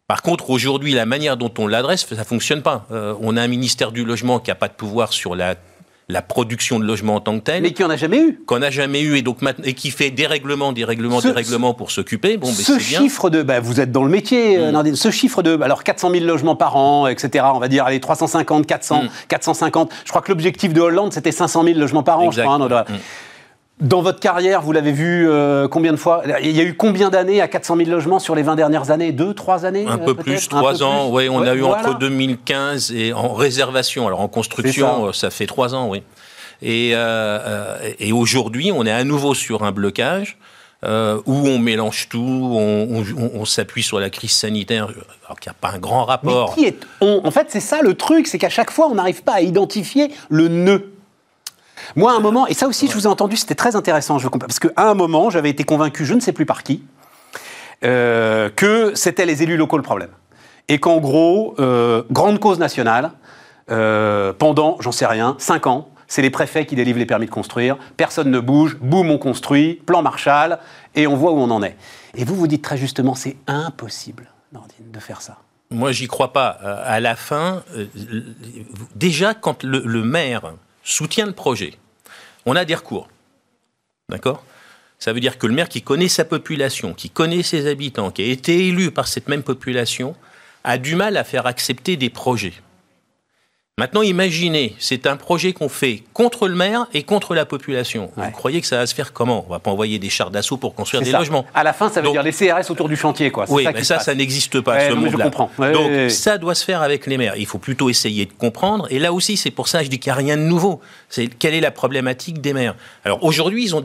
Par 0.06 0.22
contre, 0.22 0.50
aujourd'hui, 0.50 0.92
la 0.92 1.06
manière 1.06 1.36
dont 1.36 1.52
on 1.58 1.66
l'adresse, 1.66 2.06
ça 2.06 2.24
fonctionne 2.24 2.62
pas. 2.62 2.86
Euh, 2.90 3.14
on 3.20 3.36
a 3.36 3.42
un 3.42 3.48
ministère 3.48 3.90
du 3.90 4.04
logement 4.04 4.38
qui 4.38 4.50
n'a 4.50 4.54
pas 4.54 4.68
de 4.68 4.74
pouvoir 4.74 5.12
sur 5.12 5.34
la 5.34 5.54
la 6.08 6.20
production 6.20 6.78
de 6.78 6.84
logements 6.84 7.16
en 7.16 7.20
tant 7.20 7.38
que 7.38 7.44
telle. 7.44 7.62
Mais 7.62 7.72
qui 7.72 7.82
en 7.82 7.90
a 7.90 7.96
jamais 7.96 8.18
eu. 8.18 8.40
Qu'on 8.46 8.58
n'a 8.58 8.70
jamais 8.70 9.00
eu 9.00 9.16
et 9.16 9.22
donc 9.22 9.38
et 9.64 9.74
qui 9.74 9.90
fait 9.90 10.10
des 10.10 10.26
règlements, 10.26 10.72
des 10.72 10.84
règlements, 10.84 11.20
des 11.20 11.30
règlements 11.30 11.72
pour 11.74 11.90
s'occuper. 11.90 12.36
Bon, 12.36 12.52
ce 12.52 12.78
chiffre 12.78 13.30
de, 13.30 13.42
bah, 13.42 13.60
vous 13.60 13.80
êtes 13.80 13.90
dans 13.90 14.04
le 14.04 14.10
métier, 14.10 14.58
euh, 14.58 14.68
mm. 14.68 14.72
Nardine, 14.72 14.96
ce 14.96 15.10
chiffre 15.10 15.42
de, 15.42 15.58
alors 15.62 15.82
400 15.82 16.10
000 16.10 16.24
logements 16.24 16.56
par 16.56 16.76
an, 16.76 17.06
etc. 17.06 17.46
On 17.54 17.58
va 17.58 17.68
dire, 17.68 17.84
allez, 17.84 18.00
350, 18.00 18.66
400, 18.66 19.04
450. 19.28 19.92
Je 20.04 20.10
crois 20.10 20.20
que 20.20 20.30
l'objectif 20.30 20.74
de 20.74 20.80
Hollande, 20.80 21.12
c'était 21.12 21.32
500 21.32 21.64
000 21.64 21.78
logements 21.78 22.02
par 22.02 22.20
an, 22.20 22.30
je 22.30 22.40
crois. 22.40 22.54
Hein, 22.54 22.84
dans 23.80 24.02
votre 24.02 24.20
carrière, 24.20 24.62
vous 24.62 24.72
l'avez 24.72 24.92
vu 24.92 25.28
euh, 25.28 25.66
combien 25.66 25.92
de 25.92 25.96
fois? 25.96 26.22
Il 26.42 26.52
y 26.52 26.60
a 26.60 26.64
eu 26.64 26.74
combien 26.74 27.10
d'années 27.10 27.40
à 27.40 27.48
400 27.48 27.76
000 27.76 27.90
logements 27.90 28.20
sur 28.20 28.34
les 28.34 28.42
20 28.42 28.54
dernières 28.54 28.90
années? 28.90 29.10
Deux, 29.10 29.34
trois 29.34 29.66
années 29.66 29.84
Un 29.88 29.98
peu 29.98 30.14
plus, 30.14 30.48
trois 30.48 30.82
ans. 30.82 31.08
Oui, 31.10 31.28
on 31.28 31.42
a 31.42 31.54
eu 31.54 31.64
entre 31.64 31.98
2015 31.98 32.92
et 32.92 33.12
en 33.12 33.34
réservation. 33.34 34.06
Alors 34.06 34.20
en 34.20 34.28
construction, 34.28 35.12
ça. 35.12 35.30
fait 35.30 35.46
trois 35.46 35.74
ans, 35.74 35.88
oui. 35.88 36.02
Et, 36.62 36.92
euh, 36.94 37.76
et 37.98 38.12
aujourd'hui, 38.12 38.70
on 38.72 38.86
est 38.86 38.92
à 38.92 39.02
nouveau 39.04 39.34
sur 39.34 39.64
un 39.64 39.72
blocage. 39.72 40.38
Euh, 40.84 41.18
où 41.24 41.48
on 41.48 41.58
mélange 41.58 42.10
tout, 42.10 42.18
on, 42.20 43.02
on, 43.16 43.44
s'appuie 43.46 43.82
sur 43.82 44.00
la 44.00 44.10
crise 44.10 44.32
sanitaire, 44.32 44.88
alors 45.24 45.40
qu'il 45.40 45.50
n'y 45.50 45.56
a 45.56 45.58
pas 45.58 45.74
un 45.74 45.78
grand 45.78 46.04
rapport. 46.04 46.54
Mais 46.58 46.62
qui 46.62 46.68
est 46.68 46.78
En 47.00 47.30
fait, 47.30 47.46
c'est 47.48 47.60
ça 47.60 47.80
le 47.80 47.94
truc, 47.94 48.26
c'est 48.26 48.36
qu'à 48.36 48.50
chaque 48.50 48.70
fois, 48.70 48.88
on 48.90 48.96
n'arrive 48.96 49.22
pas 49.22 49.34
à 49.34 49.40
identifier 49.40 50.10
le 50.28 50.48
nœud. 50.48 50.93
Moi, 51.96 52.12
à 52.12 52.16
un 52.16 52.20
moment, 52.20 52.46
et 52.46 52.54
ça 52.54 52.66
aussi, 52.66 52.88
je 52.88 52.94
vous 52.94 53.04
ai 53.04 53.06
entendu, 53.06 53.36
c'était 53.36 53.54
très 53.54 53.76
intéressant, 53.76 54.18
je 54.18 54.28
parce 54.28 54.58
qu'à 54.58 54.70
un 54.76 54.94
moment, 54.94 55.30
j'avais 55.30 55.50
été 55.50 55.64
convaincu, 55.64 56.04
je 56.04 56.14
ne 56.14 56.20
sais 56.20 56.32
plus 56.32 56.46
par 56.46 56.62
qui, 56.62 56.82
euh, 57.84 58.50
que 58.50 58.92
c'était 58.94 59.26
les 59.26 59.42
élus 59.42 59.56
locaux 59.56 59.76
le 59.76 59.82
problème. 59.82 60.10
Et 60.68 60.78
qu'en 60.78 60.98
gros, 60.98 61.54
euh, 61.58 62.02
grande 62.10 62.38
cause 62.40 62.58
nationale, 62.58 63.12
euh, 63.70 64.32
pendant, 64.32 64.76
j'en 64.80 64.92
sais 64.92 65.06
rien, 65.06 65.36
5 65.38 65.66
ans, 65.66 65.88
c'est 66.06 66.22
les 66.22 66.30
préfets 66.30 66.66
qui 66.66 66.76
délivrent 66.76 66.98
les 66.98 67.06
permis 67.06 67.26
de 67.26 67.30
construire, 67.30 67.76
personne 67.96 68.30
ne 68.30 68.40
bouge, 68.40 68.76
boum, 68.80 69.10
on 69.10 69.18
construit, 69.18 69.74
plan 69.86 70.02
Marshall, 70.02 70.58
et 70.94 71.06
on 71.06 71.16
voit 71.16 71.32
où 71.32 71.38
on 71.38 71.50
en 71.50 71.62
est. 71.62 71.76
Et 72.14 72.24
vous, 72.24 72.34
vous 72.34 72.46
dites 72.46 72.62
très 72.62 72.76
justement, 72.76 73.14
c'est 73.14 73.36
impossible, 73.46 74.30
Nordine, 74.52 74.90
de 74.90 75.00
faire 75.00 75.20
ça. 75.20 75.38
Moi, 75.70 75.92
j'y 75.92 76.06
crois 76.06 76.32
pas. 76.32 76.48
À 76.48 77.00
la 77.00 77.16
fin, 77.16 77.62
déjà, 78.94 79.34
quand 79.34 79.64
le 79.64 80.04
maire 80.04 80.52
soutient 80.84 81.26
le 81.26 81.32
projet. 81.32 81.74
On 82.46 82.54
a 82.54 82.64
des 82.64 82.74
recours. 82.74 83.08
D'accord? 84.08 84.44
Ça 84.98 85.12
veut 85.12 85.20
dire 85.20 85.38
que 85.38 85.46
le 85.46 85.54
maire 85.54 85.68
qui 85.68 85.82
connaît 85.82 86.08
sa 86.08 86.24
population, 86.24 86.94
qui 86.94 87.10
connaît 87.10 87.42
ses 87.42 87.66
habitants, 87.66 88.10
qui 88.10 88.22
a 88.22 88.26
été 88.26 88.68
élu 88.68 88.90
par 88.90 89.08
cette 89.08 89.28
même 89.28 89.42
population, 89.42 90.14
a 90.62 90.78
du 90.78 90.94
mal 90.94 91.16
à 91.16 91.24
faire 91.24 91.46
accepter 91.46 91.96
des 91.96 92.10
projets. 92.10 92.54
Maintenant, 93.76 94.02
imaginez, 94.02 94.76
c'est 94.78 95.04
un 95.08 95.16
projet 95.16 95.52
qu'on 95.52 95.68
fait 95.68 96.04
contre 96.12 96.46
le 96.46 96.54
maire 96.54 96.86
et 96.94 97.02
contre 97.02 97.34
la 97.34 97.44
population. 97.44 98.08
Vous 98.16 98.30
croyez 98.30 98.60
que 98.60 98.68
ça 98.68 98.76
va 98.76 98.86
se 98.86 98.94
faire 98.94 99.12
comment? 99.12 99.44
On 99.48 99.50
va 99.50 99.58
pas 99.58 99.72
envoyer 99.72 99.98
des 99.98 100.10
chars 100.10 100.30
d'assaut 100.30 100.58
pour 100.58 100.76
construire 100.76 101.02
des 101.02 101.10
logements. 101.10 101.44
À 101.52 101.64
la 101.64 101.72
fin, 101.72 101.90
ça 101.90 102.00
veut 102.00 102.12
dire 102.12 102.22
les 102.22 102.30
CRS 102.30 102.70
autour 102.70 102.88
du 102.88 102.94
chantier, 102.94 103.32
quoi. 103.32 103.46
Oui, 103.48 103.64
ça 103.64 103.72
mais 103.72 103.82
ça, 103.82 103.98
ça 103.98 104.14
n'existe 104.14 104.60
pas, 104.60 104.88
ce 104.88 104.94
monde-là. 104.94 105.28
Donc, 105.72 106.10
ça 106.12 106.38
doit 106.38 106.54
se 106.54 106.64
faire 106.64 106.82
avec 106.82 107.08
les 107.08 107.18
maires. 107.18 107.34
Il 107.36 107.46
faut 107.46 107.58
plutôt 107.58 107.90
essayer 107.90 108.26
de 108.26 108.32
comprendre. 108.32 108.86
Et 108.90 109.00
là 109.00 109.12
aussi, 109.12 109.36
c'est 109.36 109.50
pour 109.50 109.66
ça 109.66 109.80
que 109.80 109.86
je 109.86 109.90
dis 109.90 109.98
qu'il 109.98 110.12
n'y 110.12 110.18
a 110.18 110.22
rien 110.22 110.36
de 110.36 110.42
nouveau. 110.42 110.80
C'est 111.08 111.26
quelle 111.26 111.54
est 111.54 111.60
la 111.60 111.72
problématique 111.72 112.40
des 112.40 112.52
maires? 112.52 112.76
Alors 113.04 113.24
aujourd'hui, 113.24 113.64
ils 113.64 113.74
ont 113.74 113.82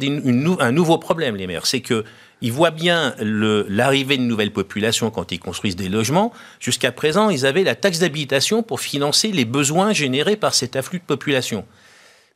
un 0.59 0.71
nouveau 0.71 0.99
problème, 0.99 1.35
les 1.35 1.47
maires. 1.47 1.65
C'est 1.65 1.81
que 1.81 2.05
ils 2.41 2.53
voient 2.53 2.71
bien 2.71 3.15
l'arrivée 3.19 4.17
de 4.17 4.23
nouvelles 4.23 4.53
populations 4.53 5.11
quand 5.11 5.31
ils 5.31 5.39
construisent 5.39 5.75
des 5.75 5.89
logements. 5.89 6.31
Jusqu'à 6.59 6.91
présent, 6.91 7.29
ils 7.29 7.45
avaient 7.45 7.63
la 7.63 7.75
taxe 7.75 7.99
d'habitation 7.99 8.63
pour 8.63 8.79
financer 8.79 9.31
les 9.31 9.45
besoins 9.45 9.91
générés 9.91 10.37
par 10.37 10.53
cet 10.53 10.75
afflux 10.75 10.99
de 10.99 11.03
population. 11.03 11.65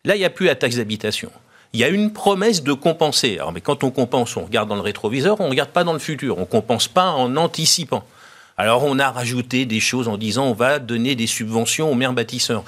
Là, 0.03 0.15
il 0.15 0.19
n'y 0.19 0.25
a 0.25 0.29
plus 0.29 0.45
la 0.45 0.55
taxe 0.55 0.75
d'habitation. 0.75 1.31
Il 1.71 1.79
y 1.79 1.83
a 1.83 1.87
une 1.87 2.11
promesse 2.11 2.63
de 2.63 2.73
compenser. 2.73 3.37
Alors, 3.37 3.53
mais 3.53 3.61
quand 3.61 3.83
on 3.83 3.91
compense, 3.91 4.35
on 4.35 4.43
regarde 4.43 4.67
dans 4.67 4.75
le 4.75 4.81
rétroviseur, 4.81 5.39
on 5.39 5.45
ne 5.45 5.49
regarde 5.49 5.71
pas 5.71 5.85
dans 5.85 5.93
le 5.93 5.99
futur. 5.99 6.37
On 6.37 6.41
ne 6.41 6.45
compense 6.45 6.87
pas 6.87 7.11
en 7.11 7.35
anticipant. 7.37 8.05
Alors, 8.57 8.83
on 8.83 8.99
a 8.99 9.09
rajouté 9.09 9.65
des 9.65 9.79
choses 9.79 10.07
en 10.07 10.17
disant 10.17 10.45
on 10.45 10.53
va 10.53 10.79
donner 10.79 11.15
des 11.15 11.25
subventions 11.25 11.89
aux 11.89 11.95
maires 11.95 12.13
bâtisseurs. 12.13 12.63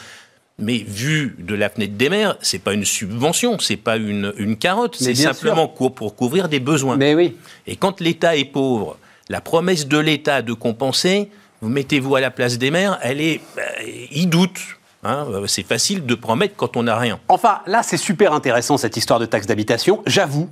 Mais 0.57 0.77
vu 0.77 1.35
de 1.39 1.53
la 1.53 1.69
fenêtre 1.69 1.95
des 1.95 2.09
maires, 2.09 2.37
c'est 2.41 2.59
pas 2.59 2.73
une 2.73 2.85
subvention, 2.85 3.59
c'est 3.59 3.75
pas 3.75 3.97
une, 3.97 4.33
une 4.37 4.55
carotte, 4.55 4.95
c'est 4.97 5.15
simplement 5.15 5.67
pour 5.67 6.15
couvrir 6.15 6.47
des 6.47 6.61
besoins. 6.61 6.95
Mais 6.95 7.13
oui. 7.13 7.35
Et 7.67 7.75
quand 7.75 7.99
l'État 7.99 8.37
est 8.37 8.45
pauvre, 8.45 8.97
la 9.27 9.41
promesse 9.41 9.87
de 9.87 9.97
l'État 9.97 10.41
de 10.41 10.53
compenser, 10.53 11.29
vous 11.61 11.69
mettez-vous 11.69 12.15
à 12.15 12.21
la 12.21 12.31
place 12.31 12.57
des 12.57 12.71
maires, 12.71 12.99
elle 13.01 13.19
est, 13.19 13.41
bah, 13.55 13.63
ils 14.11 14.29
doutent. 14.29 14.61
Hein, 15.03 15.27
c'est 15.45 15.65
facile 15.65 16.05
de 16.05 16.15
promettre 16.15 16.55
quand 16.55 16.77
on 16.77 16.83
n'a 16.83 16.97
rien. 16.97 17.19
Enfin, 17.27 17.59
là, 17.67 17.83
c'est 17.83 17.97
super 17.97 18.33
intéressant 18.33 18.77
cette 18.77 18.97
histoire 18.97 19.19
de 19.19 19.27
taxe 19.27 19.45
d'habitation. 19.45 20.01
J'avoue, 20.07 20.49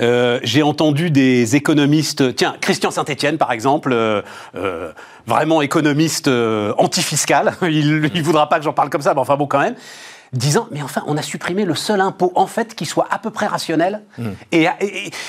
euh, 0.00 0.38
j'ai 0.42 0.62
entendu 0.62 1.10
des 1.10 1.56
économistes, 1.56 2.34
tiens, 2.36 2.54
Christian 2.60 2.90
Saint-Etienne 2.90 3.38
par 3.38 3.52
exemple, 3.52 3.92
euh, 3.92 4.22
euh, 4.56 4.92
vraiment 5.26 5.60
économiste 5.60 6.28
antifiscal, 6.78 7.54
il 7.62 8.00
ne 8.00 8.22
voudra 8.22 8.48
pas 8.48 8.58
que 8.58 8.64
j'en 8.64 8.72
parle 8.72 8.90
comme 8.90 9.02
ça, 9.02 9.14
mais 9.14 9.20
enfin 9.20 9.36
bon 9.36 9.46
quand 9.46 9.60
même, 9.60 9.74
disant 10.32 10.68
mais 10.70 10.82
enfin 10.82 11.02
on 11.06 11.16
a 11.16 11.22
supprimé 11.22 11.64
le 11.64 11.74
seul 11.74 12.00
impôt 12.00 12.32
en 12.34 12.46
fait 12.46 12.74
qui 12.74 12.86
soit 12.86 13.06
à 13.10 13.18
peu 13.18 13.30
près 13.30 13.46
rationnel 13.46 14.02
mmh. 14.18 14.28
et, 14.52 14.66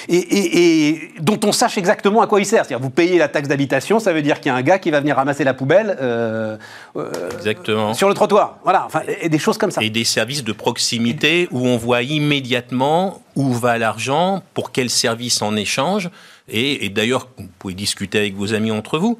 et, 0.10 1.12
dont 1.20 1.40
on 1.46 1.52
sache 1.52 1.78
exactement 1.78 2.22
à 2.22 2.28
quoi 2.28 2.40
il 2.40 2.46
sert. 2.46 2.66
C'est-à-dire 2.66 2.84
vous 2.84 2.90
payez 2.90 3.18
la 3.18 3.28
taxe 3.28 3.48
d'habitation, 3.48 4.00
ça 4.00 4.14
veut 4.14 4.22
dire 4.22 4.40
qu'il 4.40 4.52
y 4.52 4.54
a 4.54 4.56
un 4.56 4.62
gars 4.62 4.80
qui 4.80 4.92
va 4.92 5.00
venir 5.00 5.16
ramasser 5.16 5.44
la 5.44 5.54
poubelle 5.54 5.98
euh, 6.00 6.58
euh, 6.96 7.12
exactement. 7.38 7.94
sur 7.94 8.10
le 8.10 8.14
trottoir. 8.14 8.60
Voilà, 8.64 8.86
enfin, 8.86 9.02
et 9.22 9.30
des 9.30 9.40
choses 9.40 9.58
comme 9.58 9.72
ça. 9.72 9.82
Et 9.82 9.90
des 9.90 10.04
services 10.04 10.44
de 10.44 10.54
proximité 10.54 11.48
où 11.52 11.68
on 11.68 11.78
voit 11.78 12.02
immédiatement 12.04 13.22
où 13.36 13.54
va 13.54 13.78
l'argent, 13.78 14.44
pour 14.54 14.72
quel 14.72 14.90
service 14.90 15.42
en 15.42 15.56
échange. 15.56 16.10
Et, 16.50 16.90
d'ailleurs, 16.90 17.30
vous 17.38 17.48
pouvez 17.60 17.74
discuter 17.74 18.18
avec 18.18 18.36
vos 18.36 18.54
amis 18.54 18.72
entre 18.72 18.98
vous 18.98 19.20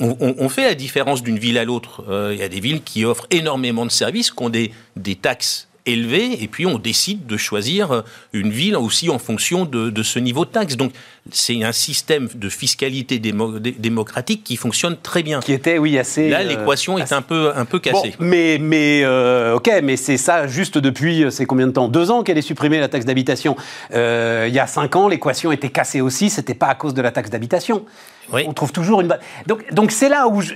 on, 0.00 0.48
fait 0.48 0.64
la 0.64 0.74
différence 0.74 1.22
d'une 1.22 1.38
ville 1.38 1.58
à 1.58 1.64
l'autre. 1.64 2.04
Euh, 2.08 2.32
il 2.32 2.40
y 2.40 2.42
a 2.42 2.48
des 2.48 2.60
villes 2.60 2.82
qui 2.82 3.04
offrent 3.04 3.26
énormément 3.30 3.84
de 3.84 3.90
services, 3.90 4.30
qui 4.30 4.42
ont 4.42 4.48
des, 4.48 4.72
des 4.96 5.16
taxes 5.16 5.67
élevées, 5.92 6.42
et 6.42 6.48
puis 6.48 6.66
on 6.66 6.78
décide 6.78 7.26
de 7.26 7.36
choisir 7.36 7.92
euh, 7.92 8.00
une 8.32 8.50
ville 8.50 8.76
aussi 8.76 9.10
en 9.10 9.18
fonction 9.18 9.64
de, 9.64 10.02
ce 10.02 10.18
niveau 10.18 10.44
de 10.44 10.50
taxe. 10.50 10.76
Donc 10.76 10.92
c'est 11.30 11.62
un 11.62 11.72
système 11.72 12.28
de 12.34 12.48
fiscalité 12.48 13.18
démocratique 13.18 14.44
qui 14.44 14.56
fonctionne 14.56 14.96
très 15.02 15.22
bien. 15.22 15.40
Qui 15.40 15.52
était, 15.52 15.78
oui, 15.78 15.98
assez... 15.98 16.28
Là, 16.28 16.42
l'équation 16.42 16.98
est 16.98 17.12
un 17.12 17.22
peu, 17.22 17.52
un 17.54 17.64
peu 17.64 17.78
cassée. 17.78 18.14
mais, 18.18 18.58
mais 18.60 19.04
ok, 19.52 19.70
mais 19.82 19.96
c'est 19.96 20.16
ça 20.16 20.46
juste 20.46 20.78
depuis, 20.78 21.26
c'est 21.30 21.46
combien 21.46 21.66
de 21.66 21.72
temps? 21.72 21.88
Deux 21.88 22.10
ans 22.10 22.22
qu'elle 22.22 22.38
est 22.38 22.42
supprimée, 22.42 22.80
la 22.80 22.88
taxe 22.88 23.04
d'habitation. 23.04 23.56
Euh, 23.94 24.46
il 24.48 24.54
y 24.54 24.58
a 24.58 24.66
cinq 24.66 24.96
ans, 24.96 25.08
l'équation 25.08 25.52
était 25.52 25.70
cassée 25.70 26.00
aussi, 26.00 26.30
c'était 26.30 26.54
pas 26.54 26.68
à 26.68 26.74
cause 26.74 26.94
de 26.94 27.02
la 27.02 27.10
taxe 27.10 27.30
d'habitation. 27.30 27.84
On 28.32 28.52
trouve 28.52 28.72
toujours 28.72 29.00
une. 29.00 29.16
Donc, 29.46 29.72
donc 29.72 29.90
c'est 29.90 30.08
là 30.08 30.28
où 30.28 30.42
je, 30.42 30.52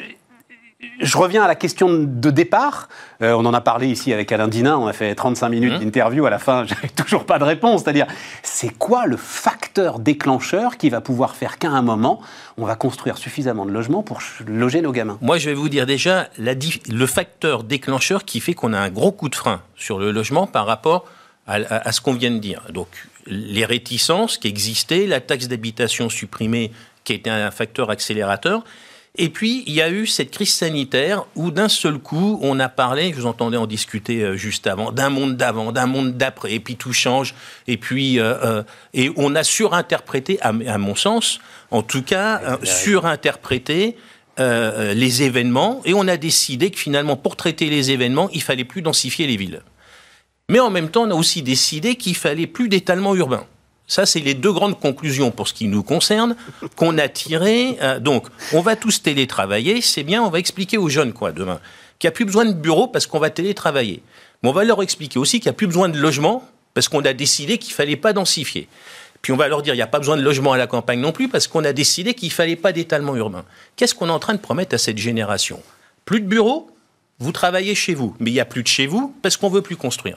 je, 1.01 1.17
reviens 1.17 1.43
à 1.43 1.49
la 1.49 1.55
question 1.55 1.89
de 1.91 2.31
départ. 2.31 2.89
Euh, 3.23 3.33
on 3.33 3.45
en 3.45 3.55
a 3.55 3.61
parlé 3.61 3.89
ici 3.89 4.13
avec 4.13 4.31
Alain 4.33 4.49
Dinin. 4.49 4.77
On 4.77 4.87
a 4.87 4.93
fait 4.93 5.15
35 5.15 5.49
minutes 5.49 5.75
mmh. 5.75 5.85
d'interview. 5.85 6.27
À 6.27 6.31
la 6.31 6.39
fin, 6.39 6.65
j'avais 6.67 6.89
toujours 6.89 7.25
pas 7.25 7.39
de 7.39 7.45
réponse. 7.45 7.83
C'est-à-dire, 7.83 8.07
c'est 8.43 8.71
quoi 8.71 9.07
le 9.07 9.17
facteur 9.17 9.99
déclencheur 9.99 10.77
qui 10.77 10.91
va 10.91 11.01
pouvoir 11.01 11.37
faire 11.37 11.59
qu'à 11.59 11.71
un 11.71 11.83
moment, 11.83 12.21
on 12.59 12.65
va 12.65 12.77
construire 12.77 13.19
suffisamment 13.19 13.67
de 13.67 13.71
logements 13.71 14.03
pour 14.03 14.21
loger 14.47 14.81
nos 14.83 14.93
gamins? 14.93 15.19
Moi, 15.21 15.39
je 15.39 15.51
vais 15.51 15.55
vous 15.55 15.69
dire 15.69 15.87
déjà 15.87 16.29
la, 16.39 16.55
le 16.89 17.07
facteur 17.07 17.65
déclencheur 17.65 18.25
qui 18.25 18.41
fait 18.41 18.55
qu'on 18.55 18.73
a 18.73 18.79
un 18.79 18.91
gros 18.91 19.13
coup 19.13 19.29
de 19.29 19.37
frein 19.37 19.63
sur 19.77 19.99
le 19.99 20.11
logement 20.11 20.47
par 20.47 20.67
rapport 20.67 21.05
à, 21.47 21.55
à 21.55 21.93
ce 21.93 22.01
qu'on 22.01 22.15
vient 22.15 22.31
de 22.31 22.39
dire. 22.39 22.63
Donc, 22.71 22.89
les 23.27 23.65
réticences 23.65 24.39
qui 24.39 24.49
existaient, 24.49 25.07
la 25.07 25.21
taxe 25.21 25.49
d'habitation 25.49 26.09
supprimée 26.09 26.73
qui 27.05 27.13
a 27.13 27.17
été 27.17 27.31
un 27.31 27.51
facteur 27.51 27.91
accélérateur. 27.91 28.65
Et 29.19 29.29
puis, 29.29 29.63
il 29.67 29.75
y 29.75 29.83
a 29.83 29.91
eu 29.91 30.07
cette 30.07 30.31
crise 30.31 30.55
sanitaire 30.55 31.25
où 31.37 31.51
d'un 31.51 31.69
seul 31.69 31.99
coup, 31.99 32.39
on 32.41 32.59
a 32.59 32.71
parlé, 32.71 33.13
je 33.13 33.21
vous 33.21 33.27
entendais 33.27 33.59
en 33.59 33.67
discuter 33.67 34.23
euh, 34.23 34.37
juste 34.37 34.67
avant, 34.67 34.91
d'un 34.91 35.11
monde 35.11 35.37
d'avant, 35.37 35.71
d'un 35.71 35.85
monde 35.85 36.17
d'après, 36.17 36.55
et 36.55 36.61
puis 36.61 36.77
tout 36.77 36.95
change, 36.95 37.35
et 37.67 37.77
puis, 37.77 38.19
euh, 38.19 38.35
euh, 38.43 38.63
et 38.95 39.11
on 39.17 39.35
a 39.35 39.43
surinterprété, 39.45 40.39
à, 40.41 40.53
mon 40.53 40.95
sens, 40.95 41.41
en 41.71 41.83
tout 41.83 42.03
cas, 42.03 42.59
surinterprété 42.63 43.97
les 44.39 45.23
événements, 45.23 45.83
et 45.85 45.93
on 45.93 46.09
a 46.09 46.17
décidé 46.17 46.71
que 46.71 46.79
finalement, 46.79 47.17
pour 47.17 47.37
traiter 47.37 47.69
les 47.69 47.91
événements, 47.91 48.31
il 48.33 48.43
fallait 48.43 48.65
plus 48.65 48.81
densifier 48.81 49.27
les 49.27 49.37
villes. 49.37 49.61
Mais 50.49 50.59
en 50.59 50.71
même 50.71 50.91
temps, 50.91 51.03
on 51.03 51.11
a 51.11 51.15
aussi 51.15 51.43
décidé 51.43 51.97
qu'il 51.97 52.17
fallait 52.17 52.47
plus 52.47 52.69
d'étalement 52.69 53.15
urbain. 53.15 53.47
Ça, 53.93 54.07
c'est 54.07 54.21
les 54.21 54.33
deux 54.33 54.55
grandes 54.55 54.81
conclusions 54.81 55.31
pour 55.31 55.49
ce 55.49 55.53
qui 55.53 55.69
nous 55.69 55.83
concerne 55.83 56.35
qu'on 56.77 56.97
a 56.97 57.09
tirées. 57.09 57.77
Euh, 57.83 58.01
donc, 58.01 58.27
on 58.55 58.63
va 58.63 58.75
tous 58.75 59.03
télétravailler, 59.03 59.83
c'est 59.83 60.03
bien, 60.03 60.23
on 60.23 60.31
va 60.31 60.39
expliquer 60.39 60.79
aux 60.79 60.89
jeunes, 60.89 61.13
quoi, 61.13 61.31
demain, 61.31 61.61
qu'il 61.99 62.09
n'y 62.09 62.13
a 62.13 62.13
plus 62.13 62.25
besoin 62.25 62.47
de 62.47 62.55
bureau 62.55 62.89
parce 62.89 63.07
qu'on 63.07 63.19
va 63.19 63.29
télétravailler. 63.29 64.03
Mais 64.43 64.49
on 64.49 64.53
va 64.53 64.65
leur 64.65 64.83
expliquer 64.83 65.19
aussi 65.19 65.41
qu'il 65.41 65.51
n'y 65.51 65.57
a 65.57 65.59
plus 65.59 65.67
besoin 65.67 65.91
de 65.91 65.99
logement 65.99 66.49
parce 66.73 66.89
qu'on 66.89 67.05
a 67.05 67.13
décidé 67.13 67.59
qu'il 67.59 67.73
ne 67.73 67.75
fallait 67.75 67.97
pas 67.97 68.15
densifier. 68.15 68.67
Puis 69.21 69.31
on 69.31 69.37
va 69.37 69.47
leur 69.47 69.61
dire 69.61 69.75
qu'il 69.75 69.79
n'y 69.81 69.83
a 69.83 69.87
pas 69.87 69.99
besoin 69.99 70.17
de 70.17 70.23
logement 70.23 70.55
à 70.55 70.57
la 70.57 70.67
campagne 70.67 70.99
non 70.99 71.13
plus 71.13 71.29
parce 71.29 71.47
qu'on 71.47 71.63
a 71.63 71.75
décidé 71.75 72.15
qu'il 72.15 72.31
ne 72.31 72.33
fallait 72.33 72.57
pas 72.57 72.73
d'étalement 72.73 73.15
urbain. 73.15 73.45
Qu'est-ce 73.77 73.95
qu'on 73.95 74.09
est 74.09 74.13
en 74.13 74.19
train 74.19 74.33
de 74.33 74.41
promettre 74.41 74.75
à 74.75 74.79
cette 74.79 74.97
génération? 74.97 75.61
Plus 76.07 76.23
de 76.23 76.27
bureaux? 76.27 76.71
Vous 77.19 77.33
travaillez 77.33 77.75
chez 77.75 77.93
vous, 77.93 78.17
mais 78.21 78.31
il 78.31 78.35
n'y 78.35 78.41
a 78.41 78.47
plus 78.47 78.63
de 78.63 78.69
chez 78.69 78.87
vous 78.87 79.15
parce 79.21 79.37
qu'on 79.37 79.51
ne 79.51 79.57
veut 79.57 79.61
plus 79.61 79.77
construire. 79.77 80.17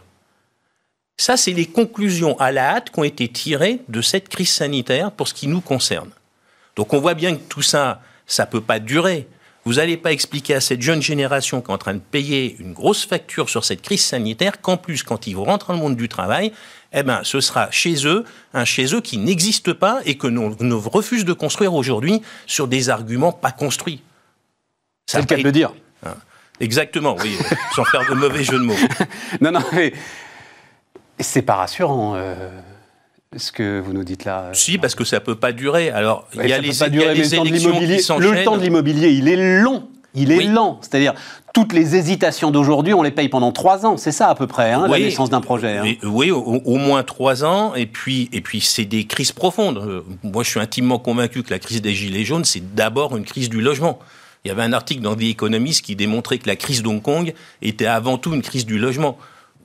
Ça, 1.18 1.38
c'est 1.38 1.54
les 1.54 1.66
conclusions 1.66 2.38
à 2.40 2.52
la 2.52 2.76
hâte 2.76 2.92
qui 2.92 3.00
ont 3.00 3.04
été 3.04 3.28
tirées 3.28 3.80
de 3.88 4.02
cette 4.02 4.30
crise 4.30 4.50
sanitaire 4.50 5.12
pour 5.12 5.28
ce 5.28 5.34
qui 5.34 5.48
nous 5.48 5.62
concerne. 5.62 6.10
Donc 6.76 6.94
on 6.94 7.00
voit 7.00 7.14
bien 7.14 7.36
que 7.36 7.42
tout 7.48 7.62
ça, 7.62 8.02
ça 8.28 8.46
ne 8.46 8.52
peut 8.52 8.62
pas 8.62 8.80
durer. 8.80 9.28
Vous 9.64 9.76
n'allez 9.76 9.98
pas 9.98 10.12
expliquer 10.12 10.54
à 10.56 10.62
cette 10.62 10.82
jeune 10.82 11.02
génération 11.02 11.62
qui 11.62 11.72
est 11.72 11.74
en 11.74 11.78
train 11.78 11.96
de 11.96 12.00
payer 12.00 12.56
une 12.60 12.74
grosse 12.74 13.06
facture 13.06 13.50
sur 13.50 13.66
cette 13.66 13.82
crise 13.82 14.04
sanitaire 14.04 14.62
qu'en 14.62 14.78
plus, 14.78 15.02
quand 15.02 15.26
ils 15.26 15.36
vont 15.36 15.46
rentrer 15.46 15.74
dans 15.74 15.80
le 15.80 15.84
monde 15.84 15.96
du 15.96 16.08
travail, 16.08 16.52
eh 16.94 17.02
ben, 17.02 17.22
ce 17.24 17.40
sera 17.40 17.72
chez 17.72 18.06
eux, 18.06 18.26
un 18.54 18.66
chez 18.66 18.94
eux 18.94 19.02
qui 19.02 19.18
n'existe 19.18 19.74
pas 19.74 20.02
et 20.06 20.18
que 20.18 20.28
nous, 20.28 20.56
nous 20.60 20.80
refuse 20.80 21.26
de 21.26 21.34
construire 21.34 21.74
aujourd'hui 21.74 22.22
sur 22.46 22.68
des 22.68 22.90
arguments 22.90 23.32
pas 23.32 23.52
construits. 23.52 24.04
C'est 25.08 25.20
le 25.20 25.26
cas 25.26 25.38
de 25.38 25.44
le 25.44 25.52
dire. 25.52 25.74
Hein. 26.06 26.16
Exactement, 26.60 27.16
oui, 27.22 27.36
sans 27.76 27.86
faire 27.86 28.08
de 28.08 28.16
mauvais 28.16 28.44
jeux 28.44 28.60
de 28.60 28.64
mots. 28.64 28.76
non, 29.42 29.52
non, 29.52 29.62
mais 29.74 29.94
c'est 31.20 31.42
pas 31.42 31.56
rassurant. 31.56 32.14
Euh, 32.16 32.50
ce 33.38 33.52
que 33.52 33.80
vous 33.80 33.94
nous 33.94 34.04
dites 34.04 34.26
là. 34.26 34.50
Si, 34.54 34.78
parce 34.78 34.96
que 34.96 35.04
ça 35.04 35.20
peut 35.20 35.36
pas 35.36 35.52
durer. 35.52 35.90
Alors, 35.90 36.28
il 36.36 36.48
y 36.48 36.54
a 36.54 36.60
les, 36.60 36.74
pas 36.74 36.90
durer, 36.90 37.06
y 37.06 37.10
a 37.10 37.14
les 37.14 37.36
élections 37.36 38.18
qui 38.18 38.24
Le 38.24 38.44
temps 38.44 38.58
de 38.58 38.62
l'immobilier, 38.62 39.10
il 39.10 39.28
est 39.28 39.62
long. 39.62 39.88
Il 40.18 40.32
est 40.32 40.46
lent. 40.46 40.80
C'est-à-dire, 40.82 41.14
toutes 41.54 41.74
les 41.74 41.96
hésitations 41.96 42.50
d'aujourd'hui, 42.50 42.94
on 42.94 43.04
les 43.04 43.12
paye 43.12 43.28
pendant 43.28 43.52
trois 43.52 43.86
ans. 43.86 43.98
C'est 43.98 44.14
ça 44.14 44.30
à 44.30 44.36
peu 44.36 44.48
près, 44.48 44.72
hein, 44.72 44.88
la 44.88 45.00
naissance 45.00 45.30
d'un 45.30 45.42
projet. 45.42 45.78
Hein. 45.78 45.96
Oui, 46.04 46.32
au, 46.32 46.78
moins 46.78 47.04
trois 47.04 47.44
ans. 47.44 47.76
Et 47.76 47.86
puis, 47.86 48.30
et 48.32 48.40
puis 48.40 48.62
c'est 48.62 48.86
des 48.86 49.06
crises 49.06 49.34
profondes. 49.34 49.78
Euh, 49.78 50.02
moi, 50.24 50.44
je 50.44 50.50
suis 50.50 50.60
intimement 50.60 51.00
convaincu 51.00 51.44
que 51.44 51.52
la 51.52 51.60
crise 51.60 51.82
des 51.82 51.94
Gilets 51.94 52.24
jaunes, 52.24 52.46
c'est 52.46 52.76
d'abord 52.76 53.18
une 53.18 53.26
crise 53.26 53.50
du 53.50 53.60
logement. 53.60 54.00
Il 54.46 54.50
y 54.50 54.52
avait 54.52 54.64
un 54.64 54.74
article 54.74 55.02
dans 55.02 55.16
The 55.16 55.24
Economist 55.24 55.84
qui 55.84 55.96
démontrait 55.96 56.38
que 56.38 56.48
la 56.48 56.56
crise 56.56 56.84
d'Hong 56.84 57.02
Kong 57.02 57.34
était 57.62 57.88
avant 57.88 58.18
tout 58.18 58.34
une 58.34 58.44
crise 58.44 58.66
du 58.66 58.78
logement 58.78 59.18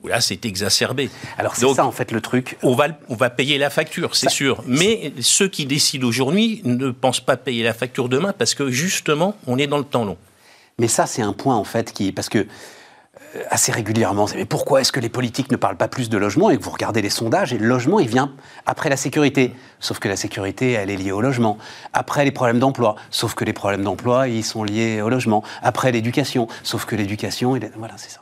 là 0.07 0.21
c'est 0.21 0.45
exacerbé. 0.45 1.09
Alors 1.37 1.55
c'est 1.55 1.71
ça 1.73 1.85
en 1.85 1.91
fait 1.91 2.11
le 2.11 2.21
truc. 2.21 2.57
On 2.63 2.75
va, 2.75 2.87
on 3.09 3.15
va 3.15 3.29
payer 3.29 3.57
la 3.57 3.69
facture, 3.69 4.15
c'est 4.15 4.29
sûr. 4.29 4.63
Mais 4.67 5.13
ceux 5.21 5.47
qui 5.47 5.65
décident 5.65 6.07
aujourd'hui 6.07 6.61
ne 6.63 6.91
pensent 6.91 7.19
pas 7.19 7.37
payer 7.37 7.63
la 7.63 7.73
facture 7.73 8.09
demain 8.09 8.33
parce 8.37 8.55
que 8.55 8.69
justement 8.69 9.35
on 9.47 9.57
est 9.57 9.67
dans 9.67 9.77
le 9.77 9.83
temps 9.83 10.05
long. 10.05 10.17
Mais 10.79 10.87
ça 10.87 11.05
c'est 11.05 11.21
un 11.21 11.33
point 11.33 11.55
en 11.55 11.63
fait 11.63 11.93
qui 11.93 12.11
parce 12.11 12.29
que 12.29 12.39
euh, 13.35 13.43
assez 13.49 13.71
régulièrement, 13.71 14.25
mais 14.35 14.45
pourquoi 14.45 14.81
est-ce 14.81 14.91
que 14.91 14.99
les 14.99 15.09
politiques 15.09 15.51
ne 15.51 15.57
parlent 15.57 15.77
pas 15.77 15.87
plus 15.87 16.09
de 16.09 16.17
logement 16.17 16.49
et 16.49 16.57
que 16.57 16.63
vous 16.63 16.71
regardez 16.71 17.01
les 17.01 17.09
sondages 17.09 17.53
et 17.53 17.57
le 17.57 17.67
logement 17.67 17.99
il 17.99 18.07
vient 18.07 18.33
après 18.65 18.89
la 18.89 18.97
sécurité? 18.97 19.53
Sauf 19.79 19.99
que 19.99 20.07
la 20.07 20.15
sécurité 20.15 20.71
elle 20.71 20.89
est 20.89 20.97
liée 20.97 21.11
au 21.11 21.21
logement. 21.21 21.57
Après 21.93 22.25
les 22.25 22.31
problèmes 22.31 22.59
d'emploi, 22.59 22.95
sauf 23.09 23.35
que 23.35 23.45
les 23.45 23.53
problèmes 23.53 23.83
d'emploi 23.83 24.27
ils 24.27 24.43
sont 24.43 24.63
liés 24.63 25.01
au 25.01 25.09
logement. 25.09 25.43
Après 25.61 25.91
l'éducation, 25.91 26.47
sauf 26.63 26.85
que 26.85 26.95
l'éducation 26.95 27.51
voilà 27.77 27.97
c'est 27.97 28.09
ça. 28.09 28.21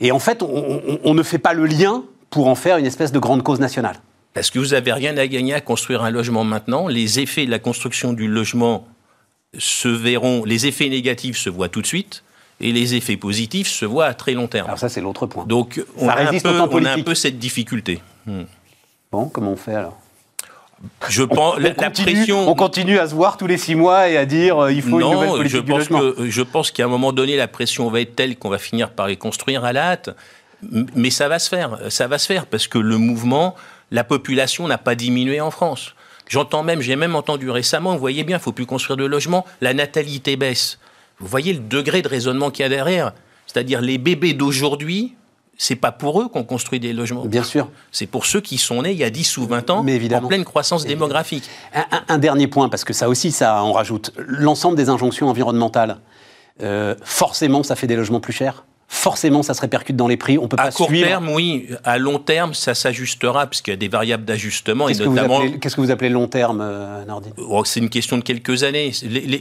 Et 0.00 0.12
en 0.12 0.18
fait, 0.18 0.42
on, 0.42 1.14
ne 1.14 1.22
fait 1.22 1.38
pas 1.38 1.52
le 1.52 1.66
lien 1.66 2.04
pour 2.30 2.48
en 2.48 2.54
faire 2.54 2.78
une 2.78 2.86
espèce 2.86 3.12
de 3.12 3.18
grande 3.18 3.42
cause 3.42 3.60
nationale. 3.60 3.96
Parce 4.34 4.50
que 4.50 4.58
vous 4.58 4.68
n'avez 4.68 4.92
rien 4.92 5.16
à 5.18 5.26
gagner 5.26 5.54
à 5.54 5.60
construire 5.60 6.02
un 6.02 6.10
logement 6.10 6.44
maintenant. 6.44 6.88
Les 6.88 7.20
effets 7.20 7.44
de 7.44 7.50
la 7.50 7.58
construction 7.58 8.12
du 8.12 8.28
logement 8.28 8.86
se 9.58 9.88
verront, 9.88 10.44
les 10.44 10.66
effets 10.66 10.88
négatifs 10.88 11.36
se 11.36 11.50
voient 11.50 11.68
tout 11.68 11.82
de 11.82 11.86
suite 11.86 12.24
et 12.60 12.72
les 12.72 12.94
effets 12.94 13.16
positifs 13.16 13.68
se 13.68 13.84
voient 13.84 14.06
à 14.06 14.14
très 14.14 14.32
long 14.32 14.46
terme. 14.46 14.66
Alors 14.66 14.78
ça, 14.78 14.88
c'est 14.88 15.02
l'autre 15.02 15.26
point. 15.26 15.44
Donc, 15.44 15.84
on, 15.98 16.08
a, 16.08 16.20
un 16.20 16.38
peu, 16.38 16.60
on 16.70 16.84
a 16.84 16.92
un 16.92 17.02
peu 17.02 17.14
cette 17.14 17.38
difficulté. 17.38 18.00
Hmm. 18.26 18.44
Bon, 19.10 19.28
comment 19.28 19.52
on 19.52 19.56
fait 19.56 19.74
alors? 19.74 19.98
Je 21.08 21.22
pense, 21.22 21.56
on, 21.58 21.74
continue, 21.74 22.32
on 22.32 22.54
continue 22.54 22.98
à 22.98 23.08
se 23.08 23.14
voir 23.14 23.36
tous 23.36 23.46
les 23.46 23.58
six 23.58 23.74
mois 23.74 24.08
et 24.08 24.16
à 24.16 24.24
dire 24.24 24.58
euh, 24.58 24.72
il 24.72 24.82
faut 24.82 25.00
une 25.00 25.10
nouvelle 25.10 25.30
politique 25.30 25.56
je 25.56 25.72
pense 25.72 25.88
Que, 25.88 26.30
je 26.30 26.42
pense 26.42 26.70
qu'à 26.70 26.84
un 26.84 26.88
moment 26.88 27.12
donné, 27.12 27.36
la 27.36 27.48
pression 27.48 27.88
va 27.88 28.00
être 28.00 28.16
telle 28.16 28.36
qu'on 28.36 28.48
va 28.48 28.58
finir 28.58 28.90
par 28.90 29.06
les 29.06 29.16
construire 29.16 29.64
à 29.64 29.72
la 29.72 29.92
hâte. 29.92 30.10
Mais 30.94 31.10
ça 31.10 31.28
va 31.28 31.38
se 31.38 31.48
faire, 31.48 31.78
ça 31.88 32.06
va 32.06 32.18
se 32.18 32.26
faire 32.26 32.46
parce 32.46 32.68
que 32.68 32.78
le 32.78 32.96
mouvement, 32.96 33.56
la 33.90 34.04
population 34.04 34.68
n'a 34.68 34.78
pas 34.78 34.94
diminué 34.94 35.40
en 35.40 35.50
France. 35.50 35.94
J'entends 36.28 36.62
même, 36.62 36.80
j'ai 36.80 36.96
même 36.96 37.16
entendu 37.16 37.50
récemment, 37.50 37.92
vous 37.92 37.98
voyez 37.98 38.24
bien, 38.24 38.38
il 38.38 38.40
faut 38.40 38.52
plus 38.52 38.66
construire 38.66 38.96
de 38.96 39.04
logements, 39.04 39.44
la 39.60 39.74
natalité 39.74 40.36
baisse. 40.36 40.78
Vous 41.18 41.26
voyez 41.26 41.52
le 41.52 41.58
degré 41.58 42.00
de 42.00 42.08
raisonnement 42.08 42.50
qu'il 42.50 42.62
y 42.62 42.66
a 42.66 42.68
derrière. 42.68 43.12
C'est-à-dire 43.46 43.80
les 43.80 43.98
bébés 43.98 44.34
d'aujourd'hui 44.34 45.14
c'est 45.62 45.76
pas 45.76 45.92
pour 45.92 46.20
eux 46.20 46.26
qu'on 46.26 46.42
construit 46.42 46.80
des 46.80 46.92
logements. 46.92 47.24
Bien 47.24 47.44
sûr. 47.44 47.68
C'est 47.92 48.08
pour 48.08 48.26
ceux 48.26 48.40
qui 48.40 48.58
sont 48.58 48.82
nés 48.82 48.90
il 48.90 48.98
y 48.98 49.04
a 49.04 49.10
10 49.10 49.36
ou 49.36 49.46
20 49.46 49.70
ans 49.70 49.78
en 49.78 50.26
pleine 50.26 50.44
croissance 50.44 50.84
démographique. 50.84 51.48
Un, 52.08 52.18
dernier 52.18 52.48
point, 52.48 52.68
parce 52.68 52.82
que 52.82 52.92
ça 52.92 53.08
aussi, 53.08 53.30
ça 53.30 53.62
en 53.62 53.70
rajoute. 53.70 54.10
L'ensemble 54.16 54.76
des 54.76 54.88
injonctions 54.88 55.28
environnementales, 55.28 55.98
euh, 56.64 56.96
forcément, 57.04 57.62
ça 57.62 57.76
fait 57.76 57.86
des 57.86 57.94
logements 57.94 58.18
plus 58.18 58.32
chers 58.32 58.64
forcément, 58.92 59.42
ça 59.42 59.54
se 59.54 59.60
répercute 59.62 59.96
dans 59.96 60.06
les 60.06 60.18
prix. 60.18 60.36
On 60.36 60.48
peut 60.48 60.56
à 60.60 60.64
pas 60.64 60.70
court 60.70 60.88
terme, 60.88 61.30
oui. 61.30 61.66
À 61.82 61.96
long 61.96 62.18
terme, 62.18 62.52
ça 62.52 62.74
s'ajustera, 62.74 63.46
puisqu'il 63.46 63.70
y 63.70 63.74
a 63.74 63.78
des 63.78 63.88
variables 63.88 64.24
d'ajustement. 64.24 64.86
Qu'est-ce, 64.86 65.02
que, 65.02 65.80
vous 65.80 65.90
appelez 65.90 66.10
long 66.10 66.28
terme, 66.28 66.60
euh, 66.62 67.02
Nordine 67.06 67.32
oh, 67.38 67.64
C'est 67.64 67.80
une 67.80 67.88
question 67.88 68.18
de 68.18 68.22
quelques 68.22 68.64
années. 68.64 68.92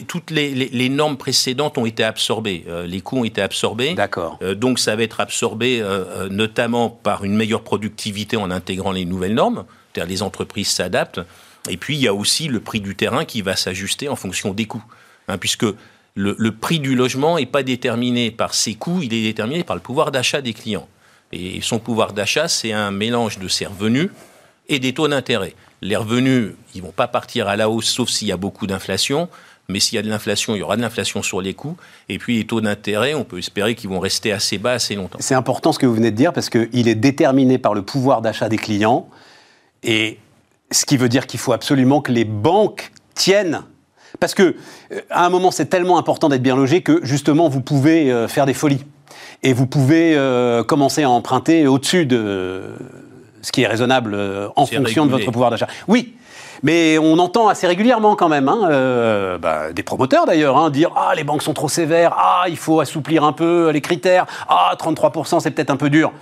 toutes 0.08 0.32
les, 0.32 0.90
normes 0.90 1.18
précédentes 1.18 1.78
ont 1.78 1.86
été 1.86 2.04
absorbées. 2.04 2.64
Euh, 2.70 2.88
les 2.88 3.02
coûts 3.02 3.20
ont 3.20 3.24
été 3.26 3.42
absorbés. 3.42 3.94
D'accord. 3.94 4.40
Euh, 4.42 4.56
donc, 4.56 4.80
ça 4.80 4.96
va 4.96 5.04
être 5.04 5.20
absorbé 5.20 5.84
notamment 6.30 6.90
par 6.90 7.26
une 7.26 7.36
meilleure 7.36 7.64
productivité 7.64 8.38
en 8.38 8.52
intégrant 8.52 8.94
les 8.94 9.06
nouvelles 9.06 9.36
normes. 9.36 9.66
C'est-à-dire 9.94 10.10
les 10.10 10.24
entreprises 10.24 10.70
s'adaptent. 10.70 11.20
Et 11.70 11.76
puis, 11.76 11.96
il 11.96 12.02
y 12.02 12.08
a 12.08 12.14
aussi 12.14 12.48
le 12.48 12.62
prix 12.62 12.80
du 12.80 12.96
terrain 12.96 13.26
qui 13.26 13.42
va 13.42 13.58
s'ajuster 13.58 14.08
en 14.08 14.16
fonction 14.16 14.54
des 14.54 14.66
coûts. 14.66 14.84
Hein, 15.28 15.38
puisque 15.38 15.66
le, 16.16 16.52
prix 16.52 16.80
du 16.80 16.96
logement 16.96 17.38
n'est 17.38 17.46
pas 17.46 17.64
déterminé 17.64 18.32
par 18.32 18.54
ses 18.54 18.76
coûts, 18.76 19.00
il 19.02 19.14
est 19.14 19.24
déterminé 19.24 19.64
par 19.64 19.76
le 19.76 19.82
pouvoir 19.82 20.12
d'achat 20.12 20.42
des 20.42 20.54
clients. 20.54 20.88
Et 21.32 21.62
son 21.62 21.80
pouvoir 21.80 22.14
d'achat, 22.14 22.48
c'est 22.48 22.74
un 22.74 22.92
mélange 22.92 23.40
de 23.40 23.48
ses 23.48 23.66
revenus 23.66 24.10
et 24.68 24.80
des 24.80 24.94
taux 24.94 25.08
d'intérêt. 25.08 25.54
Les 25.82 25.96
revenus, 25.96 26.52
ils 26.76 26.82
vont 26.82 26.92
pas 26.92 27.08
partir 27.08 27.48
à 27.48 27.56
la 27.56 27.70
hausse, 27.70 27.88
sauf 27.88 28.10
s'il 28.10 28.28
y 28.28 28.32
a 28.32 28.38
beaucoup 28.38 28.68
d'inflation. 28.68 29.30
Mais 29.70 29.80
s'il 29.80 29.96
y 29.96 30.00
a 30.00 30.02
de 30.02 30.10
l'inflation, 30.10 30.54
il 30.54 30.60
y 30.60 30.62
aura 30.62 30.76
de 30.76 30.82
l'inflation 30.82 31.24
sur 31.24 31.42
les 31.42 31.54
coûts. 31.54 31.78
Et 32.10 32.18
puis 32.18 32.38
les 32.38 32.46
taux 32.46 32.60
d'intérêt, 32.60 33.14
on 33.14 33.24
peut 33.24 33.38
espérer 33.38 33.74
qu'ils 33.74 33.90
vont 33.90 34.00
rester 34.00 34.34
assez 34.34 34.58
bas 34.58 34.74
assez 34.74 34.96
longtemps. 34.96 35.20
C'est 35.22 35.36
important 35.36 35.72
ce 35.72 35.80
que 35.80 35.86
vous 35.86 35.96
venez 35.96 36.12
de 36.12 36.18
dire 36.18 36.34
parce 36.34 36.50
qu'il 36.50 36.88
est 36.88 36.96
déterminé 36.96 37.58
par 37.58 37.74
le 37.74 37.82
pouvoir 37.82 38.22
d'achat 38.22 38.50
des 38.50 38.58
clients. 38.58 39.08
Et 39.84 40.20
ce 40.72 40.86
qui 40.86 40.98
veut 40.98 41.10
dire 41.10 41.26
qu'il 41.26 41.40
faut 41.40 41.54
absolument 41.54 42.02
que 42.02 42.12
les 42.12 42.26
banques 42.26 42.92
tiennent 43.14 43.64
parce 44.22 44.36
que 44.36 44.56
euh, 44.94 45.02
à 45.10 45.26
un 45.26 45.30
moment, 45.30 45.52
c'est 45.52 45.66
tellement 45.66 45.98
important 45.98 46.30
d'être 46.30 46.44
bien 46.44 46.56
logé 46.56 46.82
que 46.82 47.02
justement, 47.04 47.50
vous 47.50 47.60
pouvez 47.60 48.10
euh, 48.10 48.30
faire 48.30 48.46
des 48.46 48.54
folies. 48.54 48.86
Et 49.44 49.52
vous 49.52 49.66
pouvez 49.66 50.16
euh, 50.16 50.64
commencer 50.64 51.04
à 51.04 51.10
emprunter 51.10 51.68
au-dessus 51.68 52.06
de 52.06 52.62
ce 53.42 53.52
qui 53.52 53.64
est 53.64 53.68
raisonnable 53.68 54.16
en 54.56 54.66
fonction 54.68 55.06
de 55.08 55.12
votre 55.12 55.32
pouvoir 55.32 55.50
d'achat. 55.50 55.68
Oui, 55.88 56.14
mais 56.62 57.00
on 57.00 57.18
entend 57.18 57.48
assez 57.48 57.66
régulièrement 57.66 58.16
quand 58.16 58.30
même, 58.30 58.48
hein, 58.48 59.38
bah, 59.42 59.74
des 59.74 59.82
promoteurs 59.82 60.28
d'ailleurs, 60.28 60.58
hein, 60.58 60.70
dire 60.70 60.92
Ah, 60.96 61.14
les 61.16 61.24
banques 61.24 61.42
sont 61.42 61.54
trop 61.54 61.68
sévères, 61.68 62.14
ah, 62.16 62.44
il 62.48 62.58
faut 62.58 62.80
assouplir 62.80 63.24
un 63.24 63.34
peu 63.34 63.72
les 63.72 63.82
critères, 63.82 64.28
ah, 64.48 64.76
33%, 64.78 65.40
c'est 65.40 65.50
peut-être 65.50 65.72
un 65.72 65.78
peu 65.78 65.90
dur. 65.90 66.14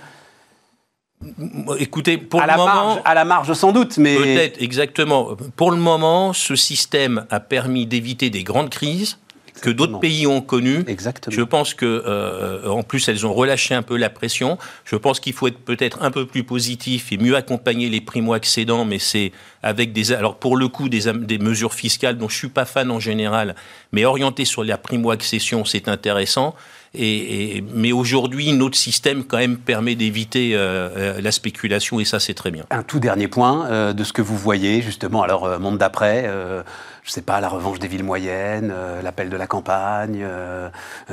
Écoutez, 1.78 2.16
pour 2.16 2.40
à 2.40 2.44
le 2.44 2.52
la 2.52 2.56
moment, 2.56 2.74
marge, 2.74 3.00
à 3.04 3.14
la 3.14 3.24
marge 3.24 3.52
sans 3.52 3.72
doute, 3.72 3.98
mais 3.98 4.16
peut-être 4.16 4.62
exactement. 4.62 5.36
Pour 5.56 5.70
le 5.70 5.76
moment, 5.76 6.32
ce 6.32 6.56
système 6.56 7.26
a 7.30 7.40
permis 7.40 7.86
d'éviter 7.86 8.30
des 8.30 8.42
grandes 8.42 8.70
crises 8.70 9.18
que 9.60 9.70
d'autres 9.70 10.00
pays 10.00 10.26
ont 10.26 10.40
connues. 10.40 10.84
Exactement. 10.86 11.34
Je 11.34 11.42
pense 11.42 11.74
que, 11.74 11.84
euh, 11.84 12.68
en 12.68 12.82
plus, 12.82 13.08
elles 13.08 13.26
ont 13.26 13.34
relâché 13.34 13.74
un 13.74 13.82
peu 13.82 13.96
la 13.96 14.08
pression. 14.08 14.58
Je 14.84 14.96
pense 14.96 15.20
qu'il 15.20 15.32
faut 15.32 15.48
être 15.48 15.58
peut-être 15.58 16.02
un 16.02 16.10
peu 16.10 16.26
plus 16.26 16.44
positif 16.44 17.12
et 17.12 17.18
mieux 17.18 17.36
accompagner 17.36 17.88
les 17.88 18.00
primo-accédants, 18.00 18.84
mais 18.84 18.98
c'est 18.98 19.32
avec 19.62 19.92
des, 19.92 20.12
alors 20.12 20.36
pour 20.36 20.56
le 20.56 20.68
coup, 20.68 20.88
des, 20.88 21.12
des 21.12 21.38
mesures 21.38 21.74
fiscales 21.74 22.16
dont 22.16 22.28
je 22.28 22.36
suis 22.36 22.48
pas 22.48 22.64
fan 22.64 22.90
en 22.90 23.00
général, 23.00 23.54
mais 23.92 24.04
orienté 24.04 24.44
sur 24.44 24.64
la 24.64 24.78
primo-accession, 24.78 25.64
c'est 25.64 25.88
intéressant. 25.88 26.54
Mais 26.92 27.92
aujourd'hui, 27.92 28.52
notre 28.52 28.76
système 28.76 29.24
quand 29.24 29.38
même 29.38 29.58
permet 29.58 29.94
d'éviter 29.94 30.54
euh, 30.54 30.88
euh, 30.96 31.20
la 31.20 31.30
spéculation 31.30 32.00
et 32.00 32.04
ça, 32.04 32.18
c'est 32.18 32.34
très 32.34 32.50
bien. 32.50 32.64
Un 32.70 32.82
tout 32.82 32.98
dernier 32.98 33.28
point 33.28 33.66
euh, 33.66 33.92
de 33.92 34.02
ce 34.02 34.12
que 34.12 34.22
vous 34.22 34.36
voyez 34.36 34.82
justement, 34.82 35.22
alors 35.22 35.60
monde 35.60 35.78
d'après, 35.78 36.24
je 36.24 37.08
ne 37.08 37.12
sais 37.12 37.22
pas, 37.22 37.40
la 37.40 37.48
revanche 37.48 37.78
des 37.78 37.88
villes 37.88 38.04
moyennes, 38.04 38.72
l'appel 39.02 39.30
de 39.30 39.36
la 39.36 39.46
campagne, 39.46 40.24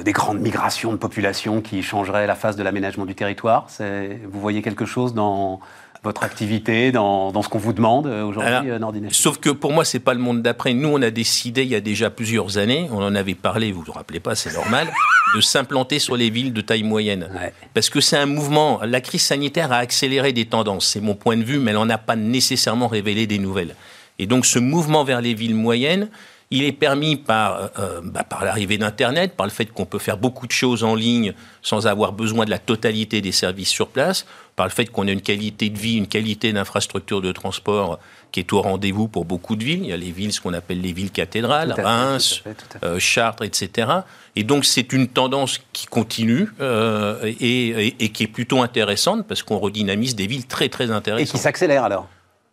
des 0.01 0.11
grandes 0.11 0.39
migrations 0.39 0.91
de 0.91 0.97
population 0.97 1.61
qui 1.61 1.84
changeraient 1.84 2.28
la 2.28 2.36
phase 2.36 2.55
de 2.55 2.63
l'aménagement 2.63 3.05
du 3.05 3.15
territoire. 3.15 3.67
Vous 3.80 4.39
voyez 4.39 4.61
quelque 4.61 4.86
chose 4.86 5.13
dans 5.13 5.59
votre 6.03 6.23
activité, 6.23 6.91
dans, 6.91 7.31
dans 7.31 7.41
ce 7.41 7.49
qu'on 7.49 7.57
vous 7.57 7.73
demande 7.73 8.07
euh, 8.07 8.23
aujourd'hui, 8.23 8.69
euh, 8.69 8.79
Nordine 8.79 9.09
Sauf 9.11 9.39
que 9.39 9.49
pour 9.49 9.73
moi, 9.73 9.85
c'est 9.85 9.99
pas 9.99 10.13
le 10.13 10.19
monde 10.19 10.41
d'après. 10.41 10.73
Nous, 10.73 10.89
on 10.89 11.01
a 11.01 11.09
décidé 11.09 11.63
il 11.63 11.69
y 11.69 11.75
a 11.75 11.81
déjà 11.81 12.09
plusieurs 12.09 12.57
années, 12.57 12.87
on 12.91 13.01
en 13.01 13.15
avait 13.15 13.35
parlé, 13.35 13.71
vous 13.71 13.81
vous 13.81 13.91
rappelez 13.91 14.19
pas, 14.19 14.35
c'est 14.35 14.53
normal, 14.53 14.87
de 15.35 15.41
s'implanter 15.41 15.99
sur 15.99 16.15
les 16.15 16.29
villes 16.29 16.53
de 16.53 16.61
taille 16.61 16.83
moyenne. 16.83 17.29
Parce 17.73 17.89
que 17.89 18.01
c'est 18.01 18.17
un 18.17 18.25
mouvement. 18.25 18.79
La 18.83 19.01
crise 19.01 19.23
sanitaire 19.23 19.71
a 19.71 19.77
accéléré 19.77 20.33
des 20.33 20.45
tendances, 20.45 20.87
c'est 20.87 21.01
mon 21.01 21.15
point 21.15 21.37
de 21.37 21.43
vue, 21.43 21.59
mais 21.59 21.71
elle 21.71 21.77
n'en 21.77 21.89
a 21.89 21.97
pas 21.97 22.15
nécessairement 22.15 22.87
révélé 22.87 23.27
des 23.27 23.39
nouvelles. 23.39 23.75
Et 24.19 24.25
donc, 24.25 24.45
ce 24.45 24.59
mouvement 24.59 25.03
vers 25.03 25.21
les 25.21 25.33
villes 25.33 25.55
moyennes, 25.55 26.09
il 26.49 26.63
est 26.63 26.71
permis 26.71 27.17
par, 27.17 27.69
euh, 27.77 27.99
bah, 28.03 28.23
par 28.23 28.45
l'arrivée 28.45 28.77
d'Internet, 28.77 29.35
par 29.35 29.45
le 29.45 29.51
fait 29.51 29.65
qu'on 29.65 29.85
peut 29.85 29.99
faire 29.99 30.17
beaucoup 30.17 30.47
de 30.47 30.51
choses 30.51 30.83
en 30.83 30.95
ligne 30.95 31.33
sans 31.61 31.87
avoir 31.87 32.13
besoin 32.13 32.45
de 32.45 32.49
la 32.49 32.59
totalité 32.59 33.21
des 33.21 33.33
services 33.33 33.69
sur 33.69 33.89
place, 33.89 34.25
par 34.55 34.65
le 34.65 34.71
fait 34.71 34.85
qu'on 34.85 35.07
a 35.07 35.11
une 35.11 35.21
qualité 35.21 35.69
de 35.69 35.77
vie, 35.77 35.97
une 35.97 36.07
qualité 36.07 36.53
d'infrastructure 36.53 37.21
de 37.21 37.31
transport 37.31 37.99
qui 38.31 38.39
est 38.39 38.53
au 38.53 38.61
rendez-vous 38.61 39.07
pour 39.07 39.25
beaucoup 39.25 39.55
de 39.55 39.63
villes. 39.63 39.83
Il 39.83 39.89
y 39.89 39.93
a 39.93 39.97
les 39.97 40.11
villes, 40.11 40.33
ce 40.33 40.41
qu'on 40.41 40.53
appelle 40.53 40.81
les 40.81 40.93
villes 40.93 41.11
cathédrales, 41.11 41.73
Reims, 41.77 42.43
euh, 42.83 42.97
Chartres, 42.99 43.43
etc. 43.43 43.89
Et 44.35 44.43
donc 44.43 44.65
c'est 44.65 44.93
une 44.93 45.07
tendance 45.09 45.59
qui 45.73 45.85
continue 45.85 46.49
euh, 46.61 47.19
et, 47.39 48.09
qui 48.09 48.23
est 48.23 48.27
plutôt 48.27 48.61
intéressante 48.61 49.27
parce 49.27 49.43
qu'on 49.43 49.59
redynamise 49.59 50.15
des 50.15 50.27
villes 50.27 50.45
très 50.45 50.69
très 50.69 50.91
intéressantes. 50.91 51.27
Et 51.27 51.31
qui 51.31 51.37
s'accélère 51.37 51.83
alors? 51.83 52.07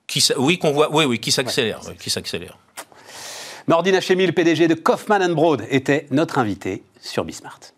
Qui, 0.06 0.22
Oui, 0.36 0.58
qu'on 0.58 0.72
voit, 0.72 0.94
oui, 0.94 1.04
oui, 1.04 1.18
qui 1.18 1.32
s'accélère, 1.32 1.80
qui 1.98 2.10
s'accélère. 2.10 2.58
Nordine 3.66 3.96
Hachemi, 3.96 4.30
PDG 4.30 4.68
de 4.68 4.74
Kaufman 4.74 5.34
Broad, 5.34 5.64
était 5.70 6.06
notre 6.10 6.38
invité 6.38 6.82
sur 7.00 7.24
Bismart. 7.24 7.73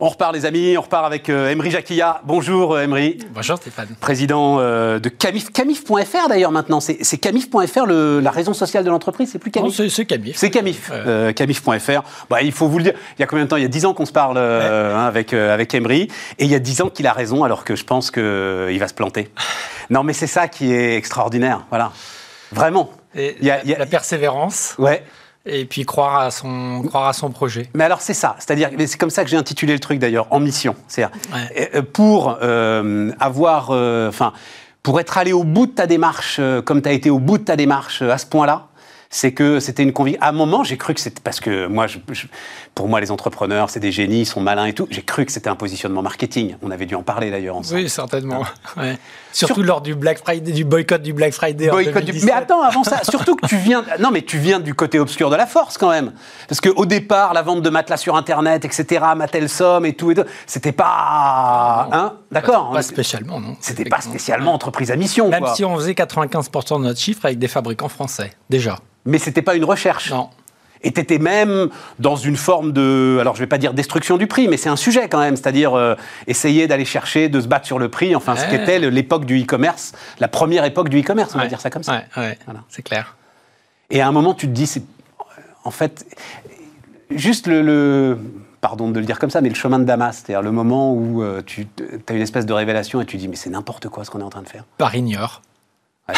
On 0.00 0.08
repart 0.08 0.34
les 0.34 0.44
amis, 0.44 0.76
on 0.76 0.80
repart 0.80 1.06
avec 1.06 1.28
euh, 1.28 1.50
Emery 1.50 1.70
Jacquilla. 1.70 2.20
Bonjour 2.24 2.74
euh, 2.74 2.82
Emery. 2.82 3.18
Bonjour 3.32 3.56
Stéphane. 3.58 3.94
Président 4.00 4.56
euh, 4.58 4.98
de 4.98 5.08
Camif. 5.08 5.52
Camif.fr 5.52 6.28
d'ailleurs 6.28 6.50
maintenant. 6.50 6.80
C'est 6.80 7.18
Camif.fr 7.18 7.86
la 7.86 8.30
raison 8.32 8.54
sociale 8.54 8.82
de 8.82 8.90
l'entreprise, 8.90 9.30
c'est 9.30 9.38
plus 9.38 9.52
Camif? 9.52 9.72
C'est 9.88 10.04
Camif. 10.04 10.36
C'est 10.36 10.50
Camif. 10.50 10.90
Camif.fr. 11.36 12.02
Bah, 12.28 12.42
il 12.42 12.50
faut 12.50 12.66
vous 12.66 12.78
le 12.78 12.84
dire. 12.84 12.94
Il 13.16 13.20
y 13.20 13.22
a 13.22 13.26
combien 13.26 13.44
de 13.44 13.48
temps? 13.48 13.56
Il 13.56 13.62
y 13.62 13.66
a 13.66 13.68
10 13.68 13.86
ans 13.86 13.94
qu'on 13.94 14.06
se 14.06 14.12
parle 14.12 14.36
hein, 14.36 15.06
avec, 15.06 15.32
avec 15.32 15.72
Emery. 15.74 16.08
Et 16.38 16.44
il 16.44 16.50
y 16.50 16.56
a 16.56 16.58
10 16.58 16.82
ans 16.82 16.88
qu'il 16.88 17.06
a 17.06 17.12
raison 17.12 17.44
alors 17.44 17.64
que 17.64 17.76
je 17.76 17.84
pense 17.84 18.10
qu'il 18.10 18.22
va 18.78 18.88
se 18.88 18.94
planter. 18.94 19.30
Non 19.90 20.02
mais 20.02 20.14
c'est 20.14 20.26
ça 20.26 20.48
qui 20.48 20.72
est 20.72 20.96
extraordinaire. 20.96 21.66
Voilà. 21.68 21.92
Vraiment. 22.50 22.90
il 23.14 23.34
y 23.42 23.50
a, 23.50 23.60
la 23.62 23.84
persévérance. 23.84 24.74
Ouais 24.78 25.04
et 25.46 25.64
puis 25.64 25.84
croire 25.84 26.20
à 26.20 26.30
son, 26.30 26.82
croire 26.82 27.06
à 27.06 27.12
son 27.12 27.30
projet. 27.30 27.68
Mais 27.74 27.84
alors 27.84 28.00
c'est 28.00 28.14
ça, 28.14 28.36
c'est-à-dire, 28.38 28.70
c'est 28.86 28.98
comme 28.98 29.10
ça 29.10 29.24
que 29.24 29.30
j'ai 29.30 29.36
intitulé 29.36 29.72
le 29.72 29.78
truc 29.78 29.98
d'ailleurs, 29.98 30.26
en 30.30 30.40
mission. 30.40 30.74
C'est 30.88 31.04
euh, 31.04 31.82
pour 31.82 32.38
euh, 32.42 33.12
avoir, 33.20 33.70
euh, 33.70 34.08
enfin, 34.08 34.32
pour 34.82 35.00
être 35.00 35.18
allé 35.18 35.32
au 35.32 35.44
bout 35.44 35.66
de 35.66 35.72
ta 35.72 35.86
démarche, 35.86 36.40
comme 36.64 36.82
tu 36.82 36.88
as 36.88 36.92
été 36.92 37.10
au 37.10 37.18
bout 37.18 37.38
de 37.38 37.44
ta 37.44 37.56
démarche 37.56 38.02
à 38.02 38.18
ce 38.18 38.26
point-là, 38.26 38.68
c'est 39.10 39.32
que 39.32 39.60
c'était 39.60 39.82
une 39.82 39.92
conviction. 39.92 40.22
À 40.22 40.30
un 40.30 40.32
moment, 40.32 40.64
j'ai 40.64 40.76
cru 40.76 40.92
que 40.92 41.00
c'était 41.00 41.22
parce 41.22 41.40
que 41.40 41.66
moi, 41.66 41.86
je, 41.86 41.98
pour 42.74 42.88
moi, 42.88 43.00
les 43.00 43.12
entrepreneurs, 43.12 43.70
c'est 43.70 43.78
des 43.78 43.92
génies, 43.92 44.22
ils 44.22 44.26
sont 44.26 44.40
malins 44.40 44.66
et 44.66 44.72
tout. 44.72 44.88
J'ai 44.90 45.02
cru 45.02 45.24
que 45.24 45.30
c'était 45.30 45.48
un 45.48 45.54
positionnement 45.54 46.02
marketing. 46.02 46.56
On 46.60 46.72
avait 46.72 46.86
dû 46.86 46.96
en 46.96 47.02
parler 47.02 47.30
d'ailleurs 47.30 47.56
ensemble. 47.56 47.80
Oui, 47.80 47.88
certainement. 47.88 48.44
Ouais. 48.76 48.98
Surtout 49.30 49.62
lors 49.62 49.80
du 49.80 49.94
Black 49.94 50.18
Friday, 50.18 50.50
du 50.50 50.64
boycott 50.64 51.00
du 51.00 51.12
Black 51.12 51.32
Friday. 51.32 51.68
Boycott 51.68 51.96
en 52.02 52.06
2017. 52.06 52.24
Mais 52.24 52.32
attends, 52.32 52.62
avant 52.62 52.82
ça, 52.82 53.04
surtout 53.04 53.36
que 53.36 53.46
tu 53.46 53.56
viens. 53.56 53.84
Non, 54.00 54.10
mais 54.10 54.22
tu 54.22 54.38
viens 54.38 54.58
du 54.58 54.74
côté 54.74 54.98
obscur 54.98 55.30
de 55.30 55.36
la 55.36 55.46
force 55.46 55.78
quand 55.78 55.90
même, 55.90 56.12
parce 56.48 56.60
qu'au 56.60 56.86
départ, 56.86 57.34
la 57.34 57.42
vente 57.42 57.62
de 57.62 57.70
matelas 57.70 57.98
sur 57.98 58.16
Internet, 58.16 58.64
etc., 58.64 59.04
Mattel 59.16 59.48
Somme 59.48 59.86
et 59.86 59.92
tout, 59.92 60.10
et 60.10 60.14
tout 60.16 60.24
c'était 60.46 60.72
pas, 60.72 61.88
hein, 61.92 62.14
d'accord. 62.32 62.72
Pas, 62.72 62.82
spécialement, 62.82 63.38
non. 63.38 63.56
C'était 63.60 63.84
pas 63.84 64.00
spécialement 64.00 64.52
entreprise 64.52 64.90
à 64.90 64.96
mission. 64.96 65.28
Même 65.28 65.46
si 65.54 65.64
on 65.64 65.76
faisait 65.76 65.92
95% 65.92 66.78
de 66.78 66.84
notre 66.84 67.00
chiffre 67.00 67.24
avec 67.26 67.38
des 67.38 67.48
fabricants 67.48 67.88
français, 67.88 68.32
déjà 68.50 68.78
mais 69.04 69.18
c'était 69.18 69.42
pas 69.42 69.54
une 69.54 69.64
recherche. 69.64 70.10
Non. 70.10 70.30
Et 70.84 70.92
tu 70.92 71.00
étais 71.00 71.18
même 71.18 71.70
dans 71.98 72.14
une 72.14 72.36
forme 72.36 72.72
de, 72.72 73.18
alors 73.20 73.34
je 73.34 73.40
vais 73.40 73.48
pas 73.48 73.58
dire 73.58 73.74
destruction 73.74 74.18
du 74.18 74.26
prix, 74.26 74.46
mais 74.48 74.56
c'est 74.56 74.68
un 74.68 74.76
sujet 74.76 75.08
quand 75.08 75.18
même, 75.18 75.34
c'est-à-dire 75.34 75.74
euh, 75.74 75.94
essayer 76.26 76.66
d'aller 76.66 76.84
chercher, 76.84 77.28
de 77.28 77.40
se 77.40 77.48
battre 77.48 77.66
sur 77.66 77.78
le 77.78 77.88
prix, 77.88 78.14
enfin 78.14 78.36
ce 78.36 78.46
qu'était 78.48 78.78
l'époque 78.78 79.24
du 79.24 79.42
e-commerce, 79.42 79.92
la 80.20 80.28
première 80.28 80.64
époque 80.64 80.90
du 80.90 81.00
e-commerce, 81.00 81.34
on 81.34 81.38
va 81.38 81.46
dire 81.46 81.60
ça 81.60 81.70
comme 81.70 81.82
ça. 81.82 82.02
Ouais, 82.16 82.38
voilà. 82.44 82.60
c'est 82.68 82.82
clair. 82.82 83.16
Et 83.90 84.00
à 84.00 84.08
un 84.08 84.12
moment, 84.12 84.34
tu 84.34 84.46
te 84.46 84.52
dis, 84.52 84.66
c'est, 84.66 84.82
en 85.64 85.70
fait, 85.70 86.06
juste 87.10 87.46
le, 87.46 88.18
pardon 88.60 88.90
de 88.90 88.98
le 88.98 89.06
dire 89.06 89.18
comme 89.18 89.30
ça, 89.30 89.40
mais 89.40 89.48
le 89.48 89.54
chemin 89.54 89.78
de 89.78 89.84
Damas, 89.84 90.16
c'est-à-dire 90.16 90.42
le 90.42 90.52
moment 90.52 90.92
où 90.92 91.22
euh, 91.22 91.42
tu 91.44 91.66
as 92.08 92.12
une 92.12 92.22
espèce 92.22 92.46
de 92.46 92.52
révélation 92.52 93.00
et 93.00 93.06
tu 93.06 93.16
dis, 93.16 93.28
mais 93.28 93.36
c'est 93.36 93.50
n'importe 93.50 93.88
quoi 93.88 94.04
ce 94.04 94.10
qu'on 94.10 94.20
est 94.20 94.24
en 94.24 94.30
train 94.30 94.42
de 94.42 94.48
faire. 94.48 94.64
Par 94.78 94.94
ignore. 94.94 95.42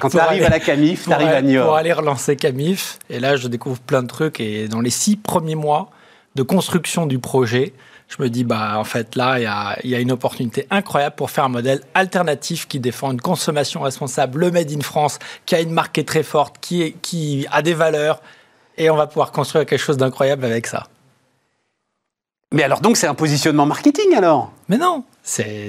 Quand 0.00 0.08
tu 0.08 0.18
arrives 0.18 0.44
à 0.44 0.48
la 0.48 0.60
Camif, 0.60 1.04
tu 1.04 1.12
arrives 1.12 1.28
à 1.28 1.42
Niort. 1.42 1.66
Pour 1.66 1.76
aller 1.76 1.92
relancer 1.92 2.36
Camif, 2.36 2.98
et 3.08 3.20
là 3.20 3.36
je 3.36 3.48
découvre 3.48 3.80
plein 3.80 4.02
de 4.02 4.08
trucs. 4.08 4.40
Et 4.40 4.68
dans 4.68 4.80
les 4.80 4.90
six 4.90 5.16
premiers 5.16 5.54
mois 5.54 5.90
de 6.34 6.42
construction 6.42 7.06
du 7.06 7.18
projet, 7.18 7.74
je 8.08 8.22
me 8.22 8.28
dis, 8.28 8.44
bah, 8.44 8.74
en 8.76 8.84
fait, 8.84 9.16
là, 9.16 9.38
il 9.82 9.88
y 9.88 9.94
a, 9.94 10.00
une 10.00 10.12
opportunité 10.12 10.66
incroyable 10.70 11.16
pour 11.16 11.30
faire 11.30 11.44
un 11.44 11.48
modèle 11.48 11.80
alternatif 11.94 12.68
qui 12.68 12.78
défend 12.78 13.10
une 13.12 13.20
consommation 13.20 13.80
responsable, 13.80 14.40
le 14.40 14.50
Made 14.50 14.70
in 14.70 14.80
France, 14.80 15.18
qui 15.46 15.54
a 15.54 15.60
une 15.60 15.70
marque 15.70 15.94
qui 15.94 16.00
est 16.00 16.08
très 16.08 16.22
forte, 16.22 16.56
qui, 16.60 16.82
est, 16.82 16.92
qui 17.00 17.46
a 17.50 17.62
des 17.62 17.74
valeurs, 17.74 18.20
et 18.76 18.90
on 18.90 18.96
va 18.96 19.06
pouvoir 19.06 19.32
construire 19.32 19.64
quelque 19.64 19.80
chose 19.80 19.96
d'incroyable 19.96 20.44
avec 20.44 20.66
ça. 20.66 20.88
Mais 22.52 22.62
alors, 22.62 22.80
donc, 22.80 22.96
c'est 22.96 23.06
un 23.06 23.14
positionnement 23.14 23.66
marketing, 23.66 24.14
alors? 24.14 24.52
Mais 24.68 24.78
non 24.78 25.04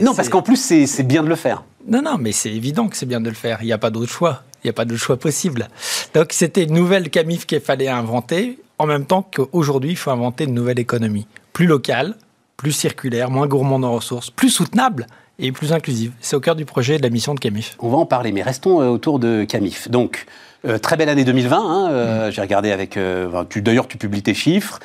Non, 0.01 0.13
parce 0.13 0.29
qu'en 0.29 0.41
plus, 0.41 0.57
c'est 0.57 1.03
bien 1.03 1.23
de 1.23 1.29
le 1.29 1.35
faire. 1.35 1.63
Non, 1.87 2.01
non, 2.01 2.17
mais 2.19 2.31
c'est 2.31 2.51
évident 2.51 2.87
que 2.87 2.95
c'est 2.95 3.05
bien 3.05 3.21
de 3.21 3.29
le 3.29 3.35
faire. 3.35 3.59
Il 3.61 3.65
n'y 3.65 3.73
a 3.73 3.77
pas 3.77 3.89
d'autre 3.89 4.11
choix. 4.11 4.43
Il 4.63 4.67
n'y 4.67 4.69
a 4.69 4.73
pas 4.73 4.85
d'autre 4.85 5.01
choix 5.01 5.17
possible. 5.17 5.67
Donc 6.13 6.31
c'était 6.31 6.63
une 6.63 6.73
nouvelle 6.73 7.09
Camif 7.09 7.45
qu'il 7.45 7.59
fallait 7.59 7.89
inventer, 7.89 8.59
en 8.77 8.85
même 8.85 9.05
temps 9.05 9.21
qu'aujourd'hui, 9.21 9.91
il 9.91 9.97
faut 9.97 10.11
inventer 10.11 10.45
une 10.45 10.53
nouvelle 10.53 10.79
économie. 10.79 11.27
Plus 11.51 11.65
locale, 11.65 12.15
plus 12.55 12.71
circulaire, 12.71 13.29
moins 13.29 13.47
gourmande 13.47 13.83
en 13.83 13.91
ressources, 13.91 14.29
plus 14.29 14.49
soutenable 14.49 15.07
et 15.37 15.51
plus 15.51 15.73
inclusive. 15.73 16.13
C'est 16.21 16.37
au 16.37 16.39
cœur 16.39 16.55
du 16.55 16.63
projet 16.63 16.97
de 16.97 17.03
la 17.03 17.09
mission 17.09 17.33
de 17.33 17.39
Camif. 17.39 17.75
On 17.79 17.89
va 17.89 17.97
en 17.97 18.05
parler, 18.05 18.31
mais 18.31 18.41
restons 18.41 18.81
euh, 18.81 18.87
autour 18.87 19.19
de 19.19 19.43
Camif. 19.43 19.89
Donc, 19.89 20.25
euh, 20.65 20.77
très 20.77 20.95
belle 20.95 21.09
année 21.09 21.25
2020. 21.25 21.57
Hein, 21.57 21.91
euh, 21.91 22.27
mm. 22.29 22.31
J'ai 22.31 22.41
regardé 22.41 22.71
avec. 22.71 22.97
D'ailleurs, 22.97 23.87
tu 23.89 23.97
publies 23.97 24.23
tes 24.23 24.33
chiffres. 24.33 24.79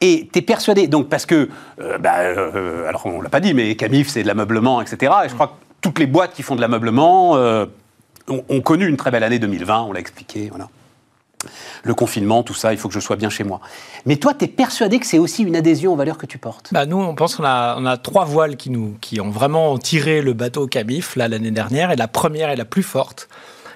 Et 0.00 0.28
tu 0.32 0.38
es 0.38 0.42
persuadé, 0.42 0.86
donc 0.86 1.08
parce 1.08 1.26
que, 1.26 1.48
bah, 2.00 2.12
alors 2.88 3.06
on 3.06 3.20
l'a 3.20 3.28
pas 3.28 3.40
dit, 3.40 3.54
mais 3.54 3.74
Camif 3.74 4.08
c'est 4.08 4.22
de 4.22 4.28
l'ameublement, 4.28 4.80
etc. 4.80 5.12
Et 5.24 5.28
je 5.28 5.34
crois 5.34 5.48
que 5.48 5.64
toutes 5.84 5.98
les 5.98 6.06
boîtes 6.06 6.32
qui 6.32 6.42
font 6.42 6.56
de 6.56 6.62
l'ameublement 6.62 7.36
euh, 7.36 7.66
ont, 8.28 8.60
connu 8.62 8.88
une 8.88 8.96
très 8.96 9.10
belle 9.10 9.22
année 9.22 9.38
2020, 9.38 9.82
on 9.82 9.92
l'a 9.92 10.00
expliqué. 10.00 10.48
Voilà. 10.48 10.70
Le 11.82 11.94
confinement, 11.94 12.42
tout 12.42 12.54
ça, 12.54 12.72
il 12.72 12.78
faut 12.78 12.88
que 12.88 12.94
je 12.94 13.00
sois 13.00 13.16
bien 13.16 13.28
chez 13.28 13.44
moi. 13.44 13.60
Mais 14.06 14.16
toi, 14.16 14.32
tu 14.32 14.46
es 14.46 14.48
persuadé 14.48 14.98
que 14.98 15.04
c'est 15.04 15.18
aussi 15.18 15.42
une 15.42 15.54
adhésion 15.54 15.92
aux 15.92 15.96
valeurs 15.96 16.16
que 16.16 16.24
tu 16.24 16.38
portes? 16.38 16.70
Bah 16.72 16.86
Nous, 16.86 16.96
on 16.96 17.14
pense 17.14 17.36
qu'on 17.36 17.44
a, 17.44 17.96
trois 17.98 18.24
voiles 18.24 18.56
qui, 18.56 18.70
nous, 18.70 18.96
qui 19.02 19.20
ont 19.20 19.28
vraiment 19.28 19.76
tiré 19.76 20.22
le 20.22 20.32
bateau 20.32 20.66
Camif 20.66 21.16
l'année 21.16 21.50
dernière. 21.50 21.90
Et 21.90 21.96
la 21.96 22.08
première 22.08 22.48
est 22.48 22.56
la 22.56 22.64
plus 22.64 22.82
forte 22.82 23.28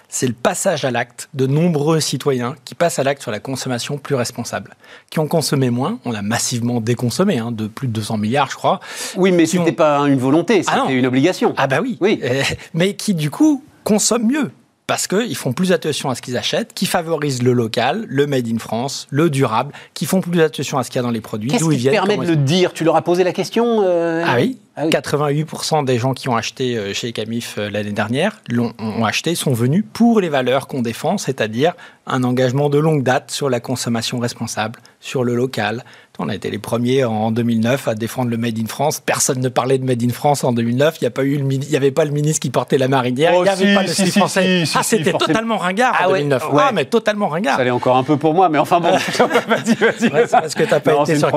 c'est 0.08 0.26
le 0.26 0.32
passage 0.32 0.84
à 0.84 0.90
l'acte 0.90 1.28
de 1.34 1.46
nombreux 1.46 2.00
citoyens 2.00 2.54
qui 2.64 2.74
passent 2.74 2.98
à 2.98 3.02
l'acte 3.02 3.22
sur 3.22 3.30
la 3.30 3.40
consommation 3.40 3.98
plus 3.98 4.14
responsable, 4.14 4.74
qui 5.10 5.18
ont 5.18 5.28
consommé 5.28 5.70
moins. 5.70 5.98
On 6.04 6.14
a 6.14 6.22
massivement 6.22 6.80
déconsommé, 6.80 7.38
hein, 7.38 7.52
de 7.52 7.66
plus 7.66 7.88
de 7.88 7.92
200 7.92 8.18
milliards, 8.18 8.50
je 8.50 8.56
crois. 8.56 8.80
Oui, 9.16 9.32
mais 9.32 9.46
ce 9.46 9.58
n'était 9.58 9.72
pas 9.72 10.00
une 10.00 10.18
volonté, 10.18 10.62
ah 10.66 10.80
c'était 10.82 10.98
une 10.98 11.06
obligation. 11.06 11.54
Ah 11.56 11.66
bah 11.66 11.80
oui. 11.82 11.98
oui. 12.00 12.20
Euh, 12.24 12.42
mais 12.74 12.94
qui, 12.94 13.14
du 13.14 13.30
coup, 13.30 13.62
consomment 13.84 14.26
mieux 14.26 14.50
parce 14.88 15.06
qu'ils 15.06 15.36
font 15.36 15.52
plus 15.52 15.70
attention 15.70 16.08
à 16.08 16.14
ce 16.14 16.22
qu'ils 16.22 16.38
achètent, 16.38 16.72
qui 16.72 16.86
favorisent 16.86 17.42
le 17.42 17.52
local, 17.52 18.06
le 18.08 18.26
made 18.26 18.48
in 18.48 18.58
France, 18.58 19.06
le 19.10 19.28
durable, 19.28 19.74
qui 19.92 20.06
font 20.06 20.22
plus 20.22 20.40
attention 20.40 20.78
à 20.78 20.82
ce 20.82 20.88
qu'il 20.88 20.96
y 20.96 21.00
a 21.00 21.02
dans 21.02 21.10
les 21.10 21.20
produits, 21.20 21.50
d'où 21.50 21.70
ils 21.70 21.76
viennent. 21.76 21.92
Qu'est-ce 21.92 22.02
qui 22.04 22.08
permet 22.08 22.26
de 22.26 22.30
le 22.30 22.36
dire? 22.36 22.72
Tu 22.72 22.84
leur 22.84 22.96
as 22.96 23.02
posé 23.02 23.22
la 23.22 23.34
question 23.34 23.82
euh, 23.84 24.24
ah 24.26 24.36
oui 24.36 24.58
88% 24.78 25.80
ah 25.80 25.82
des 25.82 25.98
gens 25.98 26.14
qui 26.14 26.28
ont 26.28 26.36
acheté 26.36 26.76
euh, 26.76 26.94
chez 26.94 27.12
Camif 27.12 27.56
euh, 27.58 27.68
l'année 27.68 27.92
dernière 27.92 28.40
l'ont 28.48 28.72
ont 28.78 29.04
acheté, 29.04 29.34
sont 29.34 29.52
venus 29.52 29.84
pour 29.92 30.20
les 30.20 30.30
valeurs 30.30 30.68
qu'on 30.68 30.80
défend, 30.80 31.18
c'est-à-dire 31.18 31.74
un 32.06 32.24
engagement 32.24 32.70
de 32.70 32.78
longue 32.78 33.02
date 33.02 33.30
sur 33.30 33.50
la 33.50 33.60
consommation 33.60 34.18
responsable, 34.18 34.80
sur 35.00 35.22
le 35.22 35.34
local. 35.34 35.84
On 36.20 36.28
a 36.28 36.34
été 36.34 36.50
les 36.50 36.58
premiers 36.58 37.04
en 37.04 37.30
2009 37.30 37.88
à 37.88 37.94
défendre 37.94 38.30
le 38.30 38.36
Made 38.36 38.58
in 38.58 38.66
France. 38.66 39.00
Personne 39.04 39.40
ne 39.40 39.48
parlait 39.48 39.78
de 39.78 39.84
Made 39.84 40.02
in 40.02 40.08
France 40.08 40.42
en 40.42 40.52
2009. 40.52 40.96
Il 41.00 41.04
n'y 41.04 41.06
a 41.06 41.10
pas 41.10 41.22
eu 41.22 41.36
le, 41.36 41.52
il 41.52 41.70
y 41.70 41.76
avait 41.76 41.92
pas 41.92 42.04
le 42.04 42.10
ministre 42.10 42.40
qui 42.40 42.50
portait 42.50 42.78
la 42.78 42.88
marinière. 42.88 43.34
il 43.34 43.42
n'y 43.42 43.48
avait 43.48 43.74
pas 43.74 43.82
le 43.82 43.88
si, 43.88 44.10
français. 44.10 44.64
ah, 44.74 44.82
c'était 44.82 45.12
totalement 45.12 45.58
ringard 45.58 45.94
en 46.04 46.08
2009. 46.08 46.42
Ah, 46.44 46.66
ah, 46.68 46.72
mais 46.72 46.86
totalement 46.86 47.28
ringard. 47.28 47.56
Ça 47.56 47.62
allait 47.62 47.70
encore 47.70 47.96
un 47.96 48.02
peu 48.02 48.16
pour 48.16 48.34
moi, 48.34 48.48
mais 48.48 48.58
enfin 48.58 48.80
bon. 48.80 48.90
vas-y, 49.48 49.74
vas-y. 49.74 50.12
Ouais, 50.12 50.26
parce 50.28 50.54
que 50.54 50.64
tu 50.64 50.70
n'as 50.70 50.80
pas 50.80 51.02
été 51.02 51.16
sur. 51.18 51.30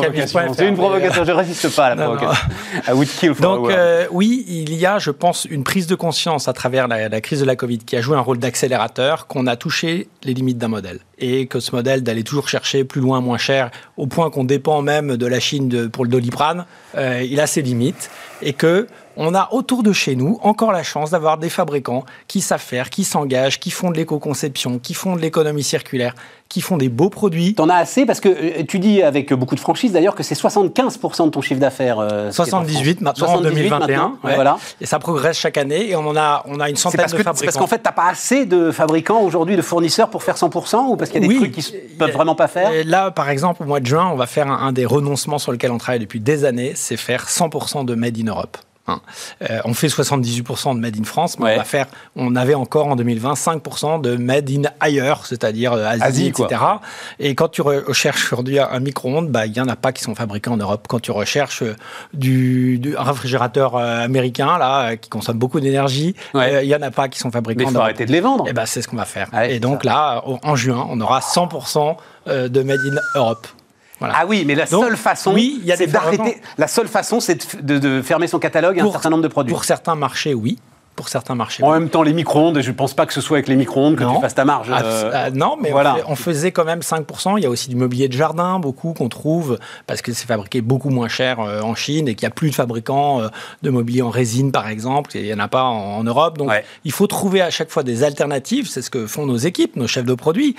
C'est 0.56 0.68
une 0.68 0.76
provocation. 0.76 1.26
Je 1.26 1.32
résiste 1.32 1.76
pas 1.76 1.88
à 1.88 1.96
la 1.96 2.04
provocation. 2.04 2.44
I 2.88 2.92
would 2.94 3.08
kill 3.08 3.32
donc 3.40 3.70
euh, 3.70 4.06
oui, 4.12 4.46
il 4.48 4.74
y 4.74 4.86
a, 4.86 5.00
je 5.00 5.12
pense, 5.12 5.46
une 5.46 5.64
prise 5.64 5.88
de 5.88 5.96
conscience 5.96 6.48
à 6.48 6.54
travers 6.54 6.88
la, 6.88 7.22
crise 7.22 7.40
de 7.40 7.46
la 7.46 7.56
Covid 7.56 7.80
qui 7.80 7.96
a 7.96 8.02
joué 8.02 8.18
un 8.18 8.22
rôle 8.22 8.40
d'accélérateur, 8.40 9.28
qu'on 9.28 9.48
a 9.48 9.56
touché 9.56 10.08
les 10.24 10.34
limites 10.34 10.58
d'un 10.58 10.68
modèle 10.68 11.00
et 11.22 11.46
que 11.46 11.60
ce 11.60 11.74
modèle 11.74 12.04
d'aller 12.04 12.24
toujours 12.24 12.50
chercher 12.50 12.84
plus 12.84 13.00
loin, 13.00 13.22
moins 13.22 13.38
cher, 13.38 13.72
au 13.96 14.08
point 14.08 14.30
qu'on 14.30 14.44
dépend 14.44 14.82
même 14.82 15.16
de 15.16 15.26
la 15.26 15.40
Chine 15.40 15.90
pour 15.90 16.04
le 16.04 16.10
doliprane, 16.10 16.66
euh, 16.98 17.24
il 17.24 17.40
a 17.40 17.48
ses 17.48 17.62
limites 17.62 18.10
et 18.42 18.54
que 18.54 18.88
on 19.18 19.36
a 19.36 19.50
autour 19.52 19.84
de 19.84 19.94
chez 19.94 20.16
nous 20.16 20.40
encore 20.44 20.72
la 20.72 20.84
chance 20.84 21.12
d'avoir 21.12 21.38
des 21.38 21.50
fabricants 21.50 22.06
qui 22.28 22.42
savent 22.42 22.62
faire, 22.62 22.90
qui 22.90 23.04
s'engagent, 23.04 23.60
qui 23.60 23.72
font 23.72 23.92
de 23.92 23.98
l'éco-conception, 23.98 24.80
qui 24.80 24.94
font 24.94 25.16
de 25.16 25.22
l'économie 25.22 25.64
circulaire, 25.64 26.16
qui 26.50 26.62
font 26.62 26.78
des 26.78 26.90
beaux 26.90 27.10
produits. 27.10 27.54
T'en 27.56 27.70
as 27.70 27.76
assez 27.76 28.06
parce 28.06 28.20
que 28.20 28.30
euh, 28.30 28.64
tu 28.68 28.80
dis 28.80 29.02
avec 29.02 29.34
beaucoup 29.34 29.56
de 29.56 29.60
franchise 29.60 29.94
d'ailleurs 29.94 30.16
que 30.16 30.24
c'est 30.24 30.36
75% 30.36 31.26
de 31.26 31.30
ton 31.30 31.42
chiffre 31.42 31.62
d'affaires. 31.62 32.06
78 32.32 32.98
euh, 33.02 33.04
maintenant 33.04 33.28
en 33.28 33.42
2021. 33.42 34.18
Voilà. 34.22 34.58
Et 34.82 34.86
ça 34.86 35.00
progresse 35.00 35.38
chaque 35.38 35.58
année 35.58 35.90
et 35.90 35.96
on 35.96 36.16
a, 36.16 36.44
on 36.46 36.60
a 36.60 36.70
une 36.70 36.76
centaine 36.76 37.06
de 37.06 37.10
fabricants. 37.10 37.32
C'est 37.36 37.46
parce 37.46 37.58
qu'en 37.58 37.68
fait, 37.68 37.80
t'as 37.80 37.92
pas 37.94 38.10
assez 38.10 38.46
de 38.46 38.72
fabricants 38.72 39.22
aujourd'hui, 39.22 39.56
de 39.56 39.62
fournisseurs 39.62 40.10
pour 40.10 40.24
faire 40.24 40.36
100% 40.36 40.90
ou 40.90 40.98
parce 40.98 41.10
qu'il 41.10 41.22
y 41.22 41.26
a 41.26 41.28
des 41.28 41.36
trucs 41.36 41.52
qui 41.52 41.74
peuvent 41.98 42.12
vraiment 42.12 42.36
pas 42.36 42.48
faire? 42.48 42.72
Là, 42.86 43.12
par 43.12 43.30
exemple, 43.30 43.64
au 43.64 43.66
mois 43.66 43.80
de 43.80 43.86
juin, 43.86 44.10
on 44.12 44.16
va 44.16 44.28
faire 44.28 44.48
un 44.48 44.74
des 44.74 44.86
renoncements 44.86 45.40
sur 45.40 45.52
lequel 45.52 45.72
on 45.72 45.78
travaille 45.78 46.00
depuis 46.00 46.20
des 46.20 46.44
années, 46.44 46.74
c'est 46.76 46.98
faire 46.98 47.28
100% 47.28 47.86
de 47.86 47.96
Made 47.96 48.18
in 48.20 48.26
Europe. 48.26 48.58
Hein. 48.88 49.02
Euh, 49.50 49.60
on 49.66 49.74
fait 49.74 49.88
78% 49.88 50.76
de 50.76 50.80
Made 50.80 50.98
in 51.00 51.04
France, 51.04 51.38
mais 51.38 51.54
on 51.54 51.58
va 51.58 51.64
faire, 51.64 51.86
on 52.16 52.36
avait 52.36 52.56
encore 52.56 52.88
en 52.88 52.96
2020 52.96 53.34
5% 53.34 54.02
de 54.02 54.16
Made 54.16 54.50
in 54.50 54.64
ailleurs, 54.80 55.26
c'est-à-dire 55.26 55.74
euh, 55.74 55.86
Asie, 55.86 56.28
etc. 56.28 56.62
Et 57.20 57.36
quand 57.36 57.50
tu 57.50 57.62
recherches 57.62 58.26
aujourd'hui 58.26 58.60
un 58.60 58.80
micro-ondes, 58.80 59.30
bah, 59.30 59.46
il 59.46 59.52
n'y 59.52 59.60
en 59.60 59.68
a 59.68 59.76
pas 59.76 59.92
qui 59.92 60.04
sont 60.04 60.16
fabriqués 60.16 60.50
en 60.50 60.58
Europe. 60.58 60.86
Quand 60.90 61.00
tu 61.00 61.12
recherches 61.12 61.62
euh, 61.62 61.76
du, 62.14 62.82
un 62.98 63.04
réfrigérateur 63.04 63.76
américain, 63.76 64.58
là, 64.58 64.96
qui 64.98 65.10
consomme 65.10 65.38
beaucoup 65.38 65.60
d'énergie, 65.60 66.16
il 66.34 66.68
n'y 66.68 66.76
en 66.76 66.82
a 66.82 66.92
pas 66.92 67.08
qui 67.08 67.20
sont 67.20 67.32
fabriqués 67.32 67.66
en 67.66 67.72
Europe. 67.72 67.74
Mais 67.74 67.74
il 67.74 67.76
faut 67.76 67.82
arrêter 67.84 68.06
de 68.06 68.12
les 68.12 68.22
vendre. 68.22 68.48
Et 68.48 68.52
eh 68.52 68.54
ben, 68.54 68.66
c'est 68.66 68.82
ce 68.82 68.88
qu'on 68.88 68.98
va 68.98 69.06
faire. 69.06 69.30
et 69.44 69.60
donc 69.60 69.84
là, 69.84 70.24
en 70.26 70.56
juin, 70.56 70.88
on 70.90 71.00
aura 71.02 71.20
100% 71.20 71.98
de 72.28 72.64
Made 72.64 72.80
in 72.80 73.20
Europe. 73.20 73.48
Ah 74.02 74.26
oui, 74.28 74.44
mais 74.46 74.56
la 74.56 74.66
seule 74.66 74.98
façon, 74.98 75.36
c'est 75.76 75.88
d'arrêter. 75.88 76.42
La 76.58 76.68
seule 76.68 76.88
façon, 76.88 77.20
c'est 77.20 77.62
de, 77.64 78.02
fermer 78.02 78.28
son 78.28 78.40
catalogue 78.40 78.80
à 78.80 78.84
un 78.84 78.92
certain 78.92 79.10
nombre 79.10 79.24
de 79.24 79.28
produits. 79.28 79.54
Pour 79.54 79.66
certains 79.66 79.96
marchés, 79.96 80.34
oui 80.34 80.58
pour 80.96 81.10
certains 81.10 81.36
marchés. 81.36 81.64
En 81.64 81.72
même 81.72 81.90
temps, 81.90 82.04
les 82.04 82.14
micro-ondes, 82.14 82.62
je 82.62 82.70
ne 82.70 82.76
pense 82.76 82.94
pas 82.94 83.06
que 83.06 83.14
ce 83.14 83.22
soit 83.22 83.38
avec 83.38 83.48
les 83.48 83.56
micro-ondes 83.56 83.96
que 83.96 84.04
tu 84.04 84.22
fasses 84.22 84.36
ta 84.36 84.46
marge. 84.46 84.68
Ah, 84.72 84.84
euh, 84.84 85.12
ah, 85.14 85.32
non, 85.32 85.58
mais 85.60 85.72
voilà. 85.72 85.98
on, 86.08 86.16
faisait 86.16 86.52
quand 86.52 86.66
même 86.66 86.80
5%. 86.80 87.38
Il 87.38 87.44
y 87.44 87.46
a 87.46 87.50
aussi 87.50 87.70
du 87.70 87.76
mobilier 87.76 88.08
de 88.08 88.14
jardin, 88.14 88.60
beaucoup 88.60 88.94
qu'on 88.94 89.10
trouve, 89.10 89.58
parce 89.88 90.02
que 90.02 90.14
c'est 90.14 90.28
fabriqué 90.28 90.62
beaucoup 90.62 90.90
moins 90.90 91.08
cher 91.08 91.40
euh, 91.40 91.62
en 91.62 91.76
Chine 91.76 92.08
et 92.08 92.16
qu'il 92.16 92.26
n'y 92.26 92.32
a 92.32 92.36
plus 92.36 92.50
de 92.50 92.56
fabricants 92.56 93.22
euh, 93.22 93.30
de 93.62 93.70
mobilier 93.70 94.02
en 94.02 94.10
résine, 94.10 94.52
par 94.52 94.68
exemple. 94.68 95.12
Il 95.16 95.24
n'y 95.24 95.34
en 95.34 95.40
a 95.40 95.48
pas 95.48 95.64
en, 95.64 96.04
Europe. 96.04 96.38
Donc, 96.38 96.52
il 96.84 96.92
faut 96.92 97.08
trouver 97.08 97.42
à 97.42 97.50
chaque 97.50 97.70
fois 97.70 97.84
des 97.84 98.04
alternatives. 98.04 98.68
C'est 98.68 98.82
ce 98.82 98.90
que 98.90 99.08
font 99.08 99.26
nos 99.26 99.38
équipes, 99.38 99.76
nos 99.76 99.88
chefs 99.88 100.06
de 100.06 100.14
produits, 100.14 100.56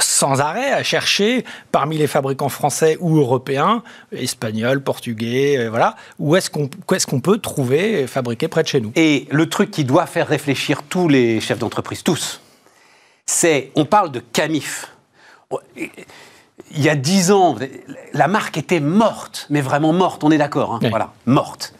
sans 0.00 0.40
arrêt 0.40 0.72
à 0.72 0.82
chercher 0.82 1.44
parmi 1.72 1.98
les 1.98 2.06
fabricants 2.06 2.48
français 2.48 2.96
ou 3.00 3.18
européens, 3.18 3.82
espagnols, 4.12 4.80
portugais, 4.80 5.68
voilà, 5.68 5.96
où 6.18 6.36
est-ce 6.36 6.50
qu'on 6.50 6.64
est 6.64 7.04
qu'on 7.04 7.20
peut 7.20 7.38
trouver 7.38 8.06
fabriqué 8.06 8.48
près 8.48 8.62
de 8.62 8.68
chez 8.68 8.80
nous. 8.80 8.92
Et 8.96 9.26
le 9.30 9.48
truc 9.48 9.70
qui 9.74 9.84
doit 9.84 10.06
faire 10.06 10.28
réfléchir 10.28 10.84
tous 10.84 11.08
les 11.08 11.40
chefs 11.40 11.58
d'entreprise, 11.58 12.04
tous, 12.04 12.40
c'est, 13.26 13.72
on 13.74 13.84
parle 13.84 14.12
de 14.12 14.20
Camif. 14.20 14.92
Il 16.70 16.80
y 16.80 16.88
a 16.88 16.94
dix 16.94 17.32
ans, 17.32 17.56
la 18.12 18.28
marque 18.28 18.56
était 18.56 18.78
morte, 18.78 19.48
mais 19.50 19.60
vraiment 19.60 19.92
morte, 19.92 20.22
on 20.22 20.30
est 20.30 20.38
d'accord, 20.38 20.74
hein, 20.74 20.88
voilà, 20.90 21.12
morte. 21.26 21.74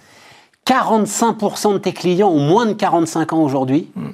45% 0.66 1.74
de 1.74 1.78
tes 1.78 1.92
clients 1.92 2.30
ont 2.30 2.40
moins 2.40 2.66
de 2.66 2.72
45 2.72 3.32
ans 3.32 3.42
aujourd'hui. 3.44 3.88
Mm. 3.94 4.08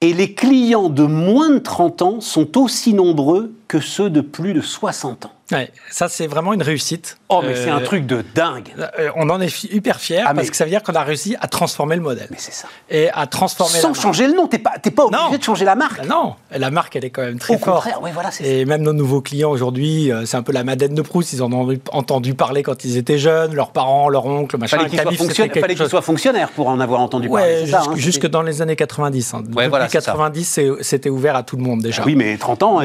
Et 0.00 0.12
les 0.12 0.34
clients 0.34 0.88
de 0.88 1.02
moins 1.02 1.50
de 1.50 1.58
30 1.58 2.02
ans 2.02 2.20
sont 2.20 2.56
aussi 2.56 2.94
nombreux 2.94 3.52
que 3.72 3.80
ceux 3.80 4.10
de 4.10 4.20
plus 4.20 4.52
de 4.52 4.60
60 4.60 5.24
ans. 5.24 5.32
Ouais, 5.50 5.70
ça, 5.90 6.08
c'est 6.08 6.26
vraiment 6.26 6.52
une 6.52 6.62
réussite. 6.62 7.18
Oh, 7.28 7.40
mais 7.42 7.54
c'est 7.54 7.70
un 7.70 7.80
euh, 7.80 7.84
truc 7.84 8.06
de 8.06 8.24
dingue. 8.34 8.68
Euh, 8.78 9.10
on 9.16 9.28
en 9.28 9.40
est 9.40 9.64
hyper 9.64 9.98
fiers 9.98 10.22
ah, 10.24 10.34
parce 10.34 10.50
que 10.50 10.56
ça 10.56 10.64
veut 10.64 10.70
dire 10.70 10.82
qu'on 10.82 10.94
a 10.94 11.02
réussi 11.02 11.36
à 11.40 11.48
transformer 11.48 11.96
le 11.96 12.02
modèle. 12.02 12.28
Mais 12.30 12.36
c'est 12.38 12.52
ça. 12.52 12.68
Et 12.90 13.10
à 13.10 13.26
transformer. 13.26 13.78
Sans 13.78 13.92
changer 13.92 14.26
le 14.26 14.34
nom. 14.34 14.46
T'es 14.46 14.58
pas, 14.58 14.74
pas 14.78 15.04
obligé 15.04 15.38
de 15.38 15.42
changer 15.42 15.64
la 15.64 15.74
marque. 15.74 16.00
Bah 16.00 16.06
non, 16.08 16.34
la 16.54 16.70
marque, 16.70 16.96
elle 16.96 17.04
est 17.04 17.10
quand 17.10 17.22
même 17.22 17.38
très 17.38 17.54
Au 17.54 17.58
forte. 17.58 17.84
Contraire, 17.84 18.12
voilà, 18.12 18.30
Et 18.40 18.64
même 18.64 18.82
nos 18.82 18.92
nouveaux 18.92 19.20
clients 19.20 19.50
aujourd'hui, 19.50 20.12
euh, 20.12 20.24
c'est 20.26 20.36
un 20.36 20.42
peu 20.42 20.52
la 20.52 20.64
Madeleine 20.64 20.94
de 20.94 21.02
Proust. 21.02 21.32
Ils 21.32 21.42
en 21.42 21.52
ont 21.52 21.76
entendu 21.92 22.34
parler 22.34 22.62
quand 22.62 22.84
ils 22.84 22.96
étaient 22.96 23.18
jeunes, 23.18 23.54
leurs 23.54 23.72
parents, 23.72 24.08
leur 24.08 24.26
oncle, 24.26 24.56
machin. 24.58 24.78
Fallait 24.78 24.90
qu'ils 24.90 25.76
soient, 25.76 25.88
soient, 25.88 26.02
fonctionnaires 26.02 26.50
pour 26.50 26.68
en 26.68 26.80
avoir 26.80 27.00
entendu 27.00 27.28
parler. 27.28 27.66
Jusque, 27.66 27.74
hein, 27.74 27.92
jusque 27.96 28.26
dans 28.26 28.42
les 28.42 28.62
années 28.62 28.76
90. 28.76 29.34
Hein. 29.34 29.44
Ouais, 29.54 29.68
Depuis 29.68 29.88
90, 29.88 30.60
c'était 30.80 31.10
ouvert 31.10 31.36
à 31.36 31.42
tout 31.42 31.56
le 31.56 31.62
monde 31.62 31.80
déjà. 31.82 32.04
oui, 32.04 32.16
mais 32.16 32.36
30 32.36 32.62
ans, 32.62 32.80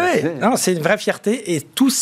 mais, 0.00 0.56
c'est 0.56 0.72
une 0.72 0.82
vraie 0.82 0.98
fierté. 0.98 1.54
Et 1.54 1.60
tous 1.60 1.94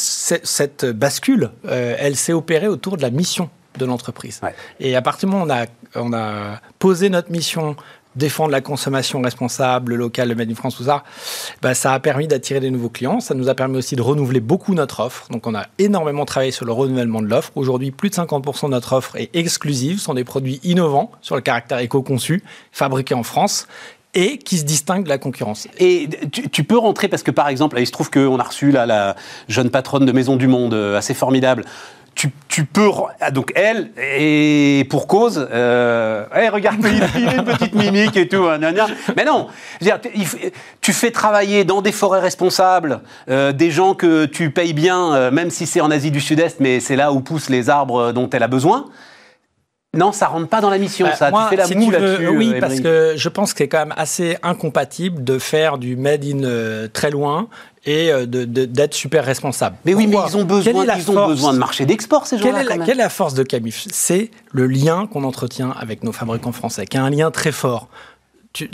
cette 0.43 0.85
bascule, 0.85 1.51
euh, 1.67 1.97
elle 1.99 2.17
s'est 2.17 2.33
opérée 2.33 2.69
autour 2.69 2.97
de 2.97 3.03
la 3.03 3.11
mission 3.11 3.51
de 3.79 3.85
l'entreprise. 3.85 4.41
Et 4.81 4.95
à 4.97 5.03
partir 5.03 5.29
du 5.29 5.35
moment 5.35 5.45
où 5.45 5.49
on 5.49 5.51
a, 5.51 5.67
on 5.97 6.13
a 6.13 6.61
posé 6.79 7.09
notre 7.09 7.31
mission, 7.31 7.77
défendre 8.17 8.51
la 8.51 8.61
consommation 8.61 9.21
responsable, 9.21 9.95
locale, 9.95 10.29
le 10.29 10.35
Made 10.35 10.51
in 10.51 10.55
France, 10.55 10.77
tout 10.77 10.85
ça, 10.85 11.05
bah, 11.63 11.75
ça 11.75 11.93
a 11.93 12.01
permis 12.01 12.29
d'attirer 12.29 12.61
des 12.61 12.71
nouveaux 12.71 12.89
clients. 12.89 13.21
Ça 13.21 13.35
nous 13.35 13.49
a 13.49 13.55
permis 13.55 13.77
aussi 13.77 13.97
de 13.97 14.03
renouveler 14.03 14.41
beaucoup 14.41 14.75
notre 14.75 15.01
offre. 15.01 15.27
Donc, 15.31 15.47
on 15.47 15.55
a 15.55 15.67
énormément 15.79 16.25
travaillé 16.25 16.53
sur 16.53 16.65
le 16.65 16.73
renouvellement 16.73 17.23
de 17.23 17.27
l'offre. 17.27 17.53
Aujourd'hui, 17.57 17.91
plus 17.91 18.11
de 18.11 18.15
50% 18.15 18.67
de 18.67 18.71
notre 18.71 18.93
offre 18.93 19.17
est 19.17 19.35
exclusive. 19.35 19.99
Ce 19.99 20.05
sont 20.05 20.15
des 20.15 20.25
produits 20.25 20.61
innovants 20.63 21.11
sur 21.21 21.35
le 21.35 21.43
caractère 21.43 21.79
éco-conçu, 21.79 22.43
fabriqués 22.73 23.15
en 23.15 23.23
France 23.23 23.67
et 24.15 24.39
qui 24.39 24.59
se 24.59 24.65
distingue 24.65 25.05
de 25.05 25.09
la 25.09 25.19
concurrence. 25.19 25.69
Et 25.79 26.09
tu, 26.31 26.65
peux 26.65 26.79
rentrer, 26.79 27.09
parce 27.09 27.23
que 27.23 27.31
par 27.31 27.49
exemple, 27.49 27.79
il 27.79 27.87
se 27.87 27.93
trouve 27.93 28.11
qu'on 28.11 28.39
a 28.39 28.43
reçu 28.43 28.71
là, 28.71 28.87
la 28.87 29.17
jeune 29.49 29.71
patronne 29.71 30.07
de 30.07 30.13
Maison 30.13 30.37
du 30.37 30.47
Monde, 30.47 30.75
euh, 30.75 30.97
assez 30.97 31.15
formidable. 31.15 31.65
Tu, 32.15 32.31
tu, 32.47 32.65
peux. 32.65 32.91
Ah, 33.21 33.33
donc, 33.33 33.53
elle, 33.57 33.91
et 33.99 34.87
pour 34.89 35.09
cause, 35.09 35.49
euh, 35.51 36.25
regarde, 36.53 36.79
il, 36.81 37.29
a 37.29 37.35
une 37.35 37.45
petite 37.45 37.75
mimique 37.75 38.17
et 38.17 38.29
tout. 38.29 38.45
Hein, 38.45 38.61
Mais 39.17 39.25
non, 39.25 39.49
dire, 39.81 39.99
tu 40.81 40.93
fais 40.93 41.11
travailler 41.11 41.65
dans 41.65 41.83
des 41.83 41.91
forêts 41.91 42.21
responsables 42.21 43.01
euh, 43.29 43.53
des 43.53 43.73
gens 43.73 43.95
que 43.95 44.27
tu 44.27 44.51
payes 44.51 44.75
bien, 44.75 45.13
euh, 45.13 45.31
même 45.33 45.51
si 45.51 45.67
c'est 45.67 45.81
en 45.81 45.91
Asie 45.91 46.13
du 46.13 46.21
Sud-Est, 46.21 46.61
mais 46.61 46.79
c'est 46.79 46.97
là 46.97 47.13
où 47.13 47.21
poussent 47.21 47.51
les 47.51 47.69
arbres 47.69 48.13
dont 48.13 48.31
elle 48.31 48.45
a 48.45 48.49
besoin. 48.49 48.87
Non, 49.95 50.13
ça 50.13 50.27
rentre 50.27 50.49
pas 50.49 50.61
dans 50.61 50.71
la 50.71 50.79
mission, 50.79 51.07
bah, 51.07 51.15
ça. 51.15 51.31
tu 51.31 51.39
fais 51.51 51.57
la 51.57 51.69
moue 51.69 51.91
là-dessus. 51.91 52.29
Oui, 52.29 52.53
euh, 52.55 52.61
parce 52.61 52.81
que 52.81 53.15
je 53.17 53.29
pense 53.29 53.53
que 53.53 53.59
c'est 53.59 53.69
quand 53.69 53.79
même 53.79 53.95
assez 53.97 54.37
incompatible 54.43 55.25
de 55.25 55.39
faire 55.39 55.79
du 55.79 55.97
made 55.97 56.25
in 56.25 56.45
euh, 56.45 56.89
très 56.93 57.11
loin 57.11 57.49
et 57.87 58.11
euh, 58.11 58.27
d'être 58.27 58.95
super 58.95 59.25
responsable. 59.25 59.77
Mais 59.85 59.95
oui, 59.95 60.07
mais 60.07 60.17
ils 60.27 60.37
ont 60.37 60.45
besoin, 60.45 60.85
ils 60.97 61.11
ont 61.11 61.27
besoin 61.27 61.53
de 61.53 61.59
marché 61.59 61.85
d'export, 61.85 62.27
ces 62.27 62.39
gens-là. 62.39 62.65
Quelle, 62.65 62.79
quelle, 62.85 62.91
est 62.91 63.03
la 63.03 63.09
force 63.09 63.35
de 63.35 63.43
Camif 63.43 63.87
C'est 63.93 64.31
le 64.53 64.67
lien 64.67 65.07
qu'on 65.07 65.25
entretient 65.25 65.75
avec 65.79 66.03
nos 66.03 66.13
fabricants 66.13 66.53
français, 66.53 66.87
qui 66.87 66.97
a 66.97 67.05
un 67.05 67.11
lien 67.11 67.31
très 67.31 67.53
fort 67.53 67.89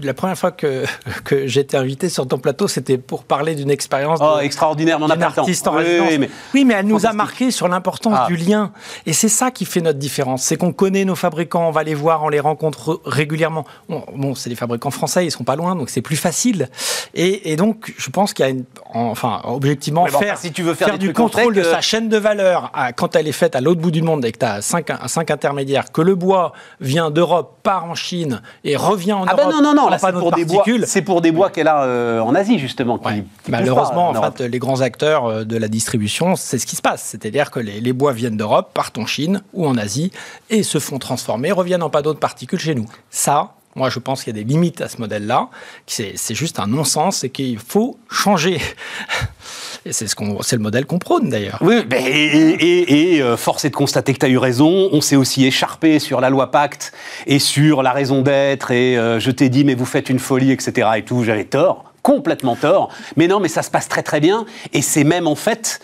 la 0.02 0.14
première 0.14 0.36
fois 0.36 0.50
que, 0.50 0.84
que 1.24 1.46
j'étais 1.46 1.76
invité 1.76 2.08
sur 2.08 2.26
ton 2.26 2.38
plateau, 2.38 2.68
c'était 2.68 2.98
pour 2.98 3.24
parler 3.24 3.54
d'une 3.54 3.70
expérience 3.70 4.18
oh, 4.22 4.38
extraordinaire, 4.40 4.98
mon 4.98 5.08
artiste 5.08 5.66
en 5.66 5.76
oui, 5.76 6.18
Mais, 6.18 6.30
oui, 6.54 6.64
mais 6.64 6.74
elle 6.74 6.86
nous 6.86 7.06
a 7.06 7.12
marqué 7.12 7.50
sur 7.50 7.68
l'importance 7.68 8.16
ah. 8.16 8.26
du 8.26 8.36
lien. 8.36 8.72
Et 9.06 9.12
c'est 9.12 9.28
ça 9.28 9.50
qui 9.50 9.64
fait 9.64 9.80
notre 9.80 9.98
différence. 9.98 10.42
C'est 10.42 10.56
qu'on 10.56 10.72
connaît 10.72 11.04
nos 11.04 11.14
fabricants, 11.14 11.68
on 11.68 11.70
va 11.70 11.82
les 11.82 11.94
voir, 11.94 12.22
on 12.24 12.28
les 12.28 12.40
rencontre 12.40 13.00
régulièrement. 13.04 13.64
Bon, 13.88 14.34
c'est 14.34 14.50
des 14.50 14.56
fabricants 14.56 14.90
français, 14.90 15.24
ils 15.26 15.30
sont 15.30 15.44
pas 15.44 15.56
loin, 15.56 15.74
donc 15.76 15.90
c'est 15.90 16.02
plus 16.02 16.16
facile. 16.16 16.68
Et, 17.14 17.52
et, 17.52 17.56
donc, 17.56 17.94
je 17.96 18.10
pense 18.10 18.34
qu'il 18.34 18.44
y 18.44 18.48
a 18.48 18.50
une, 18.50 18.64
enfin, 18.92 19.40
objectivement, 19.44 20.06
faire, 20.06 20.38
si 20.38 20.52
tu 20.52 20.62
veux 20.62 20.74
faire, 20.74 20.98
du 20.98 21.12
contrôle 21.12 21.54
de 21.54 21.62
sa 21.62 21.80
chaîne 21.80 22.08
de 22.08 22.16
valeur 22.18 22.72
quand 22.96 23.16
elle 23.16 23.28
est 23.28 23.32
faite 23.32 23.56
à 23.56 23.60
l'autre 23.60 23.80
bout 23.80 23.90
du 23.90 24.02
monde 24.02 24.24
et 24.24 24.32
que 24.32 24.38
tu 24.38 24.44
as 24.44 24.62
cinq, 24.62 24.88
cinq 25.06 25.30
intermédiaires, 25.30 25.90
que 25.92 26.02
le 26.02 26.14
bois 26.14 26.52
vient 26.80 27.10
d'Europe, 27.10 27.58
part 27.62 27.84
en 27.84 27.94
Chine 27.94 28.42
et 28.64 28.76
revient 28.76 29.12
en 29.12 29.24
ah 29.26 29.34
ben 29.34 29.44
Europe. 29.50 29.62
non, 29.62 29.69
non, 29.74 29.82
non, 29.82 29.88
là, 29.88 29.98
c'est 29.98 30.12
pour, 30.12 30.32
des 30.32 30.44
bois, 30.44 30.64
c'est 30.84 31.02
pour 31.02 31.20
des 31.20 31.32
bois 31.32 31.50
qu'elle 31.50 31.68
a 31.68 31.84
euh, 31.84 32.20
en 32.20 32.34
Asie, 32.34 32.58
justement. 32.58 32.98
Qui, 32.98 33.24
Malheureusement, 33.48 34.10
en, 34.10 34.32
fait, 34.32 34.40
les 34.40 34.58
grands 34.58 34.80
acteurs 34.80 35.26
euh, 35.26 35.44
de 35.44 35.56
la 35.56 35.68
distribution, 35.68 36.36
c'est 36.36 36.58
ce 36.58 36.66
qui 36.66 36.76
se 36.76 36.82
passe. 36.82 37.02
C'est-à-dire 37.02 37.50
que 37.50 37.60
les, 37.60 37.80
les 37.80 37.92
bois 37.92 38.12
viennent 38.12 38.36
d'Europe, 38.36 38.70
partent 38.74 38.98
en 38.98 39.06
Chine 39.06 39.42
ou 39.52 39.66
en 39.66 39.76
Asie 39.76 40.12
et 40.48 40.62
se 40.62 40.78
font 40.78 40.98
transformer, 40.98 41.52
reviennent 41.52 41.82
en 41.82 41.90
pas 41.90 42.02
d'autres 42.02 42.20
particules 42.20 42.58
chez 42.58 42.74
nous. 42.74 42.86
Ça, 43.10 43.54
moi, 43.76 43.88
je 43.88 44.00
pense 44.00 44.24
qu'il 44.24 44.36
y 44.36 44.40
a 44.40 44.42
des 44.42 44.48
limites 44.48 44.80
à 44.80 44.88
ce 44.88 44.98
modèle-là. 44.98 45.48
C'est 45.86 46.34
juste 46.34 46.58
un 46.58 46.66
non-sens 46.66 47.22
et 47.22 47.30
qu'il 47.30 47.58
faut 47.58 47.98
changer. 48.10 48.60
C'est 49.88 50.06
ce 50.06 50.14
le 50.54 50.58
modèle 50.58 50.84
qu'on 50.86 50.98
prône 50.98 51.30
d'ailleurs. 51.30 51.58
Oui, 51.62 51.76
et, 51.92 53.14
et, 53.14 53.22
euh, 53.22 53.36
force 53.36 53.64
est 53.64 53.70
de 53.70 53.76
constater 53.76 54.12
que 54.12 54.18
tu 54.18 54.26
as 54.26 54.28
eu 54.28 54.36
raison. 54.36 54.90
On 54.92 55.00
s'est 55.00 55.16
aussi 55.16 55.46
écharpé 55.46 55.98
sur 55.98 56.20
la 56.20 56.28
loi 56.28 56.50
Pacte 56.50 56.92
et 57.26 57.38
sur 57.38 57.82
la 57.82 57.92
raison 57.92 58.20
d'être. 58.20 58.70
Et 58.70 58.98
euh, 58.98 59.18
je 59.20 59.30
t'ai 59.30 59.48
dit, 59.48 59.64
mais 59.64 59.74
vous 59.74 59.86
faites 59.86 60.10
une 60.10 60.18
folie, 60.18 60.52
etc. 60.52 60.88
Et 60.96 61.02
tout, 61.02 61.24
j'avais 61.24 61.44
tort, 61.44 61.92
complètement 62.02 62.56
tort. 62.56 62.90
Mais 63.16 63.26
non, 63.26 63.40
mais 63.40 63.48
ça 63.48 63.62
se 63.62 63.70
passe 63.70 63.88
très 63.88 64.02
très 64.02 64.20
bien. 64.20 64.44
Et 64.72 64.82
c'est 64.82 65.04
même 65.04 65.26
en 65.26 65.36
fait 65.36 65.80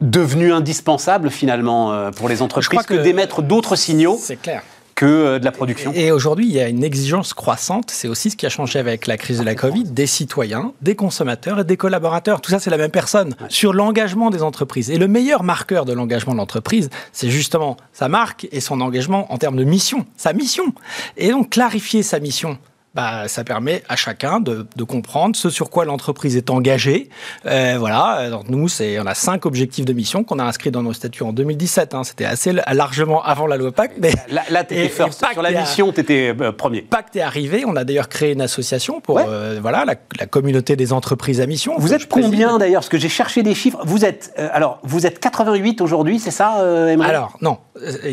devenu 0.00 0.52
indispensable 0.52 1.30
finalement 1.30 1.92
euh, 1.92 2.10
pour 2.10 2.28
les 2.28 2.42
entreprises 2.42 2.82
que 2.82 2.94
d'émettre 2.94 3.42
d'autres 3.42 3.76
signaux. 3.76 4.18
C'est 4.20 4.40
clair 4.40 4.62
que 4.96 5.06
euh, 5.06 5.38
de 5.38 5.44
la 5.44 5.52
production. 5.52 5.92
Et 5.94 6.10
aujourd'hui, 6.10 6.46
il 6.46 6.52
y 6.52 6.60
a 6.60 6.68
une 6.68 6.82
exigence 6.82 7.34
croissante, 7.34 7.90
c'est 7.90 8.08
aussi 8.08 8.30
ce 8.30 8.36
qui 8.36 8.46
a 8.46 8.48
changé 8.48 8.80
avec 8.80 9.06
la 9.06 9.16
crise 9.16 9.38
de 9.38 9.44
la 9.44 9.54
Covid, 9.54 9.84
des 9.84 10.06
citoyens, 10.06 10.72
des 10.82 10.96
consommateurs 10.96 11.60
et 11.60 11.64
des 11.64 11.76
collaborateurs. 11.76 12.40
Tout 12.40 12.50
ça, 12.50 12.58
c'est 12.58 12.70
la 12.70 12.78
même 12.78 12.90
personne, 12.90 13.36
sur 13.48 13.72
l'engagement 13.72 14.30
des 14.30 14.42
entreprises. 14.42 14.90
Et 14.90 14.98
le 14.98 15.06
meilleur 15.06 15.44
marqueur 15.44 15.84
de 15.84 15.92
l'engagement 15.92 16.32
de 16.32 16.38
l'entreprise, 16.38 16.90
c'est 17.12 17.30
justement 17.30 17.76
sa 17.92 18.08
marque 18.08 18.48
et 18.50 18.60
son 18.60 18.80
engagement 18.80 19.32
en 19.32 19.38
termes 19.38 19.56
de 19.56 19.64
mission, 19.64 20.06
sa 20.16 20.32
mission. 20.32 20.72
Et 21.16 21.30
donc, 21.30 21.50
clarifier 21.50 22.02
sa 22.02 22.18
mission, 22.18 22.58
bah, 22.96 23.28
ça 23.28 23.44
permet 23.44 23.82
à 23.90 23.94
chacun 23.94 24.40
de, 24.40 24.66
de 24.74 24.84
comprendre 24.84 25.36
ce 25.36 25.50
sur 25.50 25.68
quoi 25.68 25.84
l'entreprise 25.84 26.34
est 26.34 26.48
engagée. 26.48 27.10
Euh, 27.44 27.76
voilà, 27.78 28.30
donc 28.30 28.48
nous, 28.48 28.68
c'est, 28.68 28.98
on 28.98 29.06
a 29.06 29.14
cinq 29.14 29.44
objectifs 29.44 29.84
de 29.84 29.92
mission 29.92 30.24
qu'on 30.24 30.38
a 30.38 30.44
inscrits 30.44 30.70
dans 30.70 30.82
nos 30.82 30.94
statuts 30.94 31.22
en 31.22 31.34
2017. 31.34 31.94
Hein. 31.94 32.04
C'était 32.04 32.24
assez 32.24 32.52
largement 32.52 33.22
avant 33.22 33.46
la 33.46 33.58
loi 33.58 33.70
Pacte. 33.70 33.98
Mais 34.00 34.12
là, 34.30 34.44
là 34.48 34.64
t'étais 34.64 34.88
first. 34.88 35.22
Sur 35.30 35.42
la 35.42 35.50
mission, 35.52 35.92
tu 35.92 36.00
étais 36.00 36.34
euh, 36.40 36.52
premier. 36.52 36.80
Pacte 36.80 37.16
est 37.16 37.20
arrivé. 37.20 37.64
On 37.66 37.76
a 37.76 37.84
d'ailleurs 37.84 38.08
créé 38.08 38.32
une 38.32 38.40
association 38.40 39.02
pour 39.02 39.18
euh, 39.18 39.58
voilà, 39.60 39.84
la, 39.84 39.96
la, 40.18 40.26
communauté 40.26 40.74
des 40.74 40.94
entreprises 40.94 41.42
à 41.42 41.46
mission. 41.46 41.74
Vous 41.76 41.92
êtes 41.92 42.08
combien 42.08 42.56
d'ailleurs? 42.56 42.80
Parce 42.80 42.88
que 42.88 42.98
j'ai 42.98 43.10
cherché 43.10 43.42
des 43.42 43.54
chiffres. 43.54 43.80
Vous 43.84 44.06
êtes, 44.06 44.32
euh, 44.38 44.48
alors, 44.54 44.78
vous 44.84 45.04
êtes 45.04 45.20
88 45.20 45.82
aujourd'hui, 45.82 46.18
c'est 46.18 46.30
ça, 46.30 46.62
Emmanuel 46.62 47.14
Alors, 47.14 47.36
non. 47.42 47.58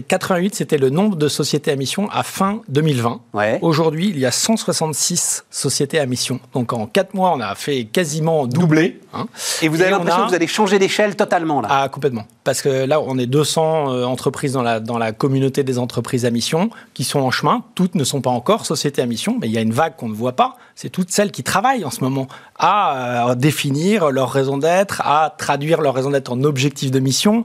88, 0.09 0.55
c'était 0.55 0.77
le 0.77 0.89
nombre 0.89 1.15
de 1.15 1.29
sociétés 1.29 1.71
à 1.71 1.77
mission 1.77 2.09
à 2.11 2.23
fin 2.23 2.61
2020. 2.67 3.21
Ouais. 3.33 3.59
Aujourd'hui, 3.61 4.09
il 4.09 4.19
y 4.19 4.25
a 4.25 4.31
160 4.31 4.72
66 4.73 5.45
sociétés 5.49 5.99
à 5.99 6.05
mission. 6.05 6.39
Donc 6.53 6.73
en 6.73 6.87
4 6.87 7.13
mois, 7.13 7.33
on 7.35 7.39
a 7.39 7.55
fait 7.55 7.85
quasiment 7.85 8.47
doubler. 8.47 8.99
Hein. 9.13 9.27
Et 9.61 9.67
vous 9.67 9.81
avez 9.81 9.91
l'impression 9.91 10.23
que 10.23 10.29
vous 10.29 10.35
allez 10.35 10.47
changer 10.47 10.79
d'échelle 10.79 11.15
totalement 11.15 11.61
là? 11.61 11.67
Ah, 11.71 11.89
complètement. 11.89 12.25
Parce 12.43 12.61
que 12.61 12.85
là, 12.85 12.99
on 12.99 13.17
est 13.17 13.25
200 13.25 13.91
euh, 13.91 14.03
entreprises 14.05 14.53
dans 14.53 14.63
la, 14.63 14.79
dans 14.79 14.97
la 14.97 15.11
communauté 15.11 15.63
des 15.63 15.79
entreprises 15.79 16.25
à 16.25 16.31
mission 16.31 16.69
qui 16.93 17.03
sont 17.03 17.19
en 17.19 17.31
chemin. 17.31 17.63
Toutes 17.75 17.95
ne 17.95 18.03
sont 18.03 18.21
pas 18.21 18.31
encore 18.31 18.65
sociétés 18.65 19.01
à 19.01 19.05
mission, 19.05 19.37
mais 19.39 19.47
il 19.47 19.53
y 19.53 19.57
a 19.57 19.61
une 19.61 19.73
vague 19.73 19.95
qu'on 19.95 20.09
ne 20.09 20.15
voit 20.15 20.33
pas. 20.33 20.57
C'est 20.75 20.89
toutes 20.89 21.11
celles 21.11 21.31
qui 21.31 21.43
travaillent 21.43 21.85
en 21.85 21.89
ce 21.89 22.01
moment 22.01 22.27
à 22.57 23.29
euh, 23.29 23.35
définir 23.35 24.11
leur 24.11 24.31
raison 24.31 24.57
d'être, 24.57 25.01
à 25.01 25.33
traduire 25.37 25.81
leur 25.81 25.93
raison 25.93 26.11
d'être 26.11 26.31
en 26.31 26.43
objectif 26.43 26.91
de 26.91 26.99
mission, 26.99 27.43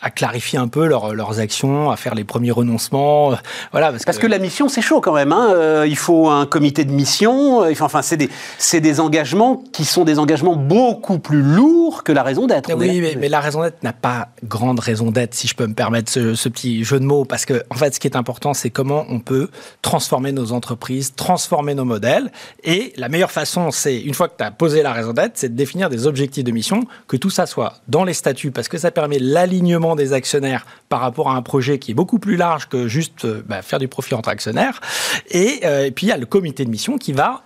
à 0.00 0.10
clarifier 0.10 0.58
un 0.58 0.68
peu 0.68 0.86
leurs 0.86 1.40
actions, 1.40 1.90
à 1.90 1.96
faire 1.96 2.14
les 2.14 2.24
premiers 2.24 2.50
renoncements. 2.50 3.32
Euh, 3.32 3.36
voilà, 3.72 3.92
parce, 4.04 4.18
que, 4.18 4.26
la 4.26 4.38
mission, 4.38 4.68
c'est 4.68 4.82
chaud 4.82 5.00
quand 5.00 5.14
même. 5.14 5.32
Hein. 5.32 5.84
il 5.86 5.96
faut 5.96 6.28
un 6.28 6.46
comité 6.46 6.84
de 6.84 6.92
mission. 6.92 7.64
Enfin, 7.80 8.02
c'est 8.02 8.16
des, 8.16 8.30
des 8.80 9.00
engagements 9.00 9.62
qui 9.72 9.84
sont 9.84 10.04
des 10.04 10.18
engagements 10.18 10.56
beaucoup 10.56 11.18
plus 11.18 11.42
lourds 11.42 12.04
que 12.04 12.12
la 12.12 12.22
raison 12.22 12.46
d'être. 12.46 12.72
Oui, 12.74 13.00
mais, 13.00 13.16
mais 13.18 13.28
la 13.28 13.40
raison 13.40 13.62
d'être 13.62 13.82
n'a 13.82 13.92
pas 13.92 14.28
grande 14.44 14.80
raison 14.80 15.10
d'être, 15.10 15.34
si 15.34 15.48
je 15.48 15.54
peux 15.54 15.66
me 15.66 15.74
permettre 15.74 16.10
ce, 16.10 16.48
petit 16.48 16.84
jeu 16.84 16.98
de 16.98 17.04
mots, 17.04 17.24
parce 17.24 17.44
que 17.44 17.62
en 17.70 17.74
fait, 17.74 17.94
ce 17.94 18.00
qui 18.00 18.06
est 18.08 18.16
important, 18.16 18.54
c'est 18.54 18.70
comment 18.70 19.04
on 19.08 19.20
peut 19.20 19.48
transformer 19.82 20.32
nos 20.32 20.52
entreprises, 20.52 21.14
transformer 21.14 21.74
nos 21.74 21.84
modèles. 21.84 22.30
Et 22.64 22.69
la 22.96 23.08
meilleure 23.08 23.30
façon, 23.30 23.70
c'est 23.70 24.00
une 24.00 24.14
fois 24.14 24.28
que 24.28 24.36
tu 24.36 24.44
as 24.44 24.50
posé 24.50 24.82
la 24.82 24.92
raison 24.92 25.12
d'être, 25.12 25.32
c'est 25.34 25.48
de 25.48 25.56
définir 25.56 25.88
des 25.88 26.06
objectifs 26.06 26.44
de 26.44 26.50
mission, 26.50 26.84
que 27.08 27.16
tout 27.16 27.30
ça 27.30 27.46
soit 27.46 27.74
dans 27.88 28.04
les 28.04 28.14
statuts, 28.14 28.50
parce 28.50 28.68
que 28.68 28.78
ça 28.78 28.90
permet 28.90 29.18
l'alignement 29.18 29.96
des 29.96 30.12
actionnaires 30.12 30.66
par 30.88 31.00
rapport 31.00 31.30
à 31.30 31.34
un 31.34 31.42
projet 31.42 31.78
qui 31.78 31.92
est 31.92 31.94
beaucoup 31.94 32.18
plus 32.18 32.36
large 32.36 32.68
que 32.68 32.88
juste 32.88 33.24
euh, 33.24 33.42
bah, 33.46 33.62
faire 33.62 33.78
du 33.78 33.88
profit 33.88 34.14
entre 34.14 34.28
actionnaires. 34.28 34.80
Et, 35.30 35.60
euh, 35.64 35.86
et 35.86 35.90
puis 35.90 36.06
il 36.06 36.10
y 36.10 36.12
a 36.12 36.16
le 36.16 36.26
comité 36.26 36.64
de 36.64 36.70
mission 36.70 36.98
qui 36.98 37.12
va 37.12 37.42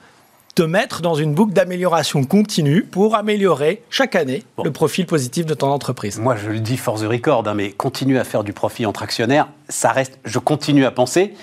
te 0.54 0.62
mettre 0.62 1.02
dans 1.02 1.14
une 1.14 1.34
boucle 1.34 1.52
d'amélioration 1.52 2.24
continue 2.24 2.84
pour 2.84 3.16
améliorer 3.16 3.82
chaque 3.90 4.14
année 4.14 4.44
le 4.62 4.70
profil 4.70 5.04
positif 5.04 5.46
de 5.46 5.54
ton 5.54 5.68
entreprise. 5.68 6.18
Moi, 6.18 6.36
je 6.36 6.50
le 6.50 6.60
dis 6.60 6.76
for 6.76 7.00
the 7.00 7.06
record, 7.06 7.48
hein, 7.48 7.54
mais 7.54 7.72
continue 7.72 8.18
à 8.18 8.24
faire 8.24 8.44
du 8.44 8.52
profit 8.52 8.86
entre 8.86 9.02
actionnaires, 9.02 9.48
ça 9.68 9.90
reste, 9.90 10.18
je 10.24 10.38
continue 10.38 10.84
à 10.84 10.92
penser 10.92 11.34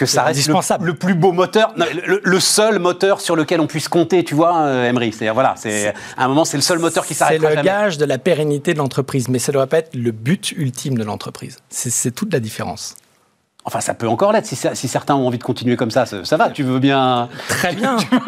que 0.00 0.06
ça 0.06 0.22
reste 0.22 0.48
le, 0.80 0.94
plus 0.94 1.14
beau 1.14 1.32
moteur, 1.32 1.74
le, 1.76 2.40
seul 2.40 2.78
moteur 2.78 3.20
sur 3.20 3.36
lequel 3.36 3.60
on 3.60 3.66
puisse 3.66 3.88
compter, 3.88 4.24
tu 4.24 4.34
vois, 4.34 4.62
euh, 4.62 4.88
Emery. 4.88 5.12
C'est 5.12 5.28
voilà, 5.28 5.54
c'est 5.58 5.92
à 6.16 6.24
un 6.24 6.28
moment 6.28 6.46
c'est 6.46 6.56
le 6.56 6.62
seul 6.62 6.78
moteur 6.78 7.04
qui 7.04 7.12
s'arrête. 7.12 7.40
C'est 7.42 7.56
le 7.56 7.62
gage 7.62 7.98
de 7.98 8.06
la 8.06 8.16
pérennité 8.16 8.72
de 8.72 8.78
l'entreprise, 8.78 9.28
mais 9.28 9.38
ça 9.38 9.52
doit 9.52 9.66
pas 9.66 9.78
être 9.78 9.94
le 9.94 10.10
but 10.10 10.52
ultime 10.52 10.96
de 10.96 11.04
l'entreprise. 11.04 11.58
C'est 11.68 12.14
toute 12.14 12.32
la 12.32 12.40
différence. 12.40 12.96
Enfin, 13.64 13.80
ça 13.80 13.92
peut 13.92 14.08
encore 14.08 14.32
l'être. 14.32 14.46
Si, 14.46 14.56
si, 14.56 14.88
certains 14.88 15.14
ont 15.14 15.26
envie 15.26 15.36
de 15.36 15.42
continuer 15.42 15.76
comme 15.76 15.90
ça, 15.90 16.06
ça, 16.06 16.36
va. 16.38 16.48
Tu 16.48 16.62
veux 16.62 16.78
bien. 16.78 17.28
Très 17.46 17.74
bien. 17.74 17.98
tu 17.98 18.06
veux 18.14 18.20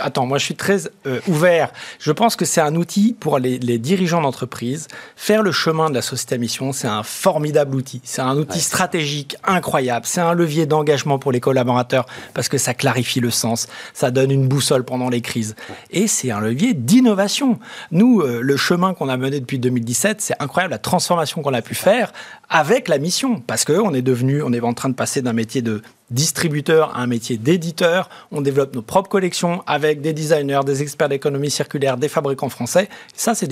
Attends, 0.00 0.24
moi, 0.24 0.38
je 0.38 0.44
suis 0.44 0.54
très 0.54 0.78
euh, 1.06 1.20
ouvert. 1.28 1.70
Je 1.98 2.12
pense 2.12 2.34
que 2.34 2.46
c'est 2.46 2.62
un 2.62 2.74
outil 2.74 3.14
pour 3.18 3.38
les, 3.38 3.58
dirigeants 3.78 4.22
d'entreprise. 4.22 4.88
Faire 5.16 5.42
le 5.42 5.52
chemin 5.52 5.90
de 5.90 5.94
la 5.94 6.00
société 6.00 6.36
à 6.36 6.38
mission, 6.38 6.72
c'est 6.72 6.88
un 6.88 7.02
formidable 7.02 7.76
outil. 7.76 8.00
C'est 8.04 8.22
un 8.22 8.36
outil 8.38 8.60
stratégique 8.60 9.36
incroyable. 9.44 10.06
C'est 10.06 10.22
un 10.22 10.32
levier 10.32 10.64
d'engagement 10.64 11.18
pour 11.18 11.30
les 11.30 11.40
collaborateurs 11.40 12.06
parce 12.32 12.48
que 12.48 12.56
ça 12.56 12.72
clarifie 12.72 13.20
le 13.20 13.30
sens. 13.30 13.68
Ça 13.92 14.10
donne 14.10 14.30
une 14.30 14.48
boussole 14.48 14.84
pendant 14.84 15.10
les 15.10 15.20
crises. 15.20 15.56
Et 15.90 16.06
c'est 16.06 16.30
un 16.30 16.40
levier 16.40 16.72
d'innovation. 16.72 17.58
Nous, 17.90 18.22
euh, 18.22 18.40
le 18.40 18.56
chemin 18.56 18.94
qu'on 18.94 19.10
a 19.10 19.18
mené 19.18 19.40
depuis 19.40 19.58
2017, 19.58 20.22
c'est 20.22 20.34
incroyable 20.40 20.72
la 20.72 20.78
transformation 20.78 21.42
qu'on 21.42 21.52
a 21.52 21.60
pu 21.60 21.74
faire 21.74 22.12
avec 22.52 22.88
la 22.88 22.98
mission, 22.98 23.40
parce 23.40 23.64
qu'on 23.64 23.94
est 23.94 24.02
devenu, 24.02 24.42
on 24.42 24.52
est 24.52 24.60
en 24.60 24.74
train 24.74 24.90
de 24.90 24.94
passer 24.94 25.22
d'un 25.22 25.32
métier 25.32 25.62
de 25.62 25.80
distributeur 26.10 26.94
à 26.94 27.00
un 27.00 27.06
métier 27.06 27.38
d'éditeur. 27.38 28.10
On 28.30 28.42
développe 28.42 28.74
nos 28.74 28.82
propres 28.82 29.08
collections 29.08 29.62
avec 29.66 30.02
des 30.02 30.12
designers, 30.12 30.60
des 30.66 30.82
experts 30.82 31.08
d'économie 31.08 31.50
circulaire, 31.50 31.96
des 31.96 32.08
fabricants 32.08 32.50
français. 32.50 32.90
Ça, 33.14 33.34
c'est 33.34 33.48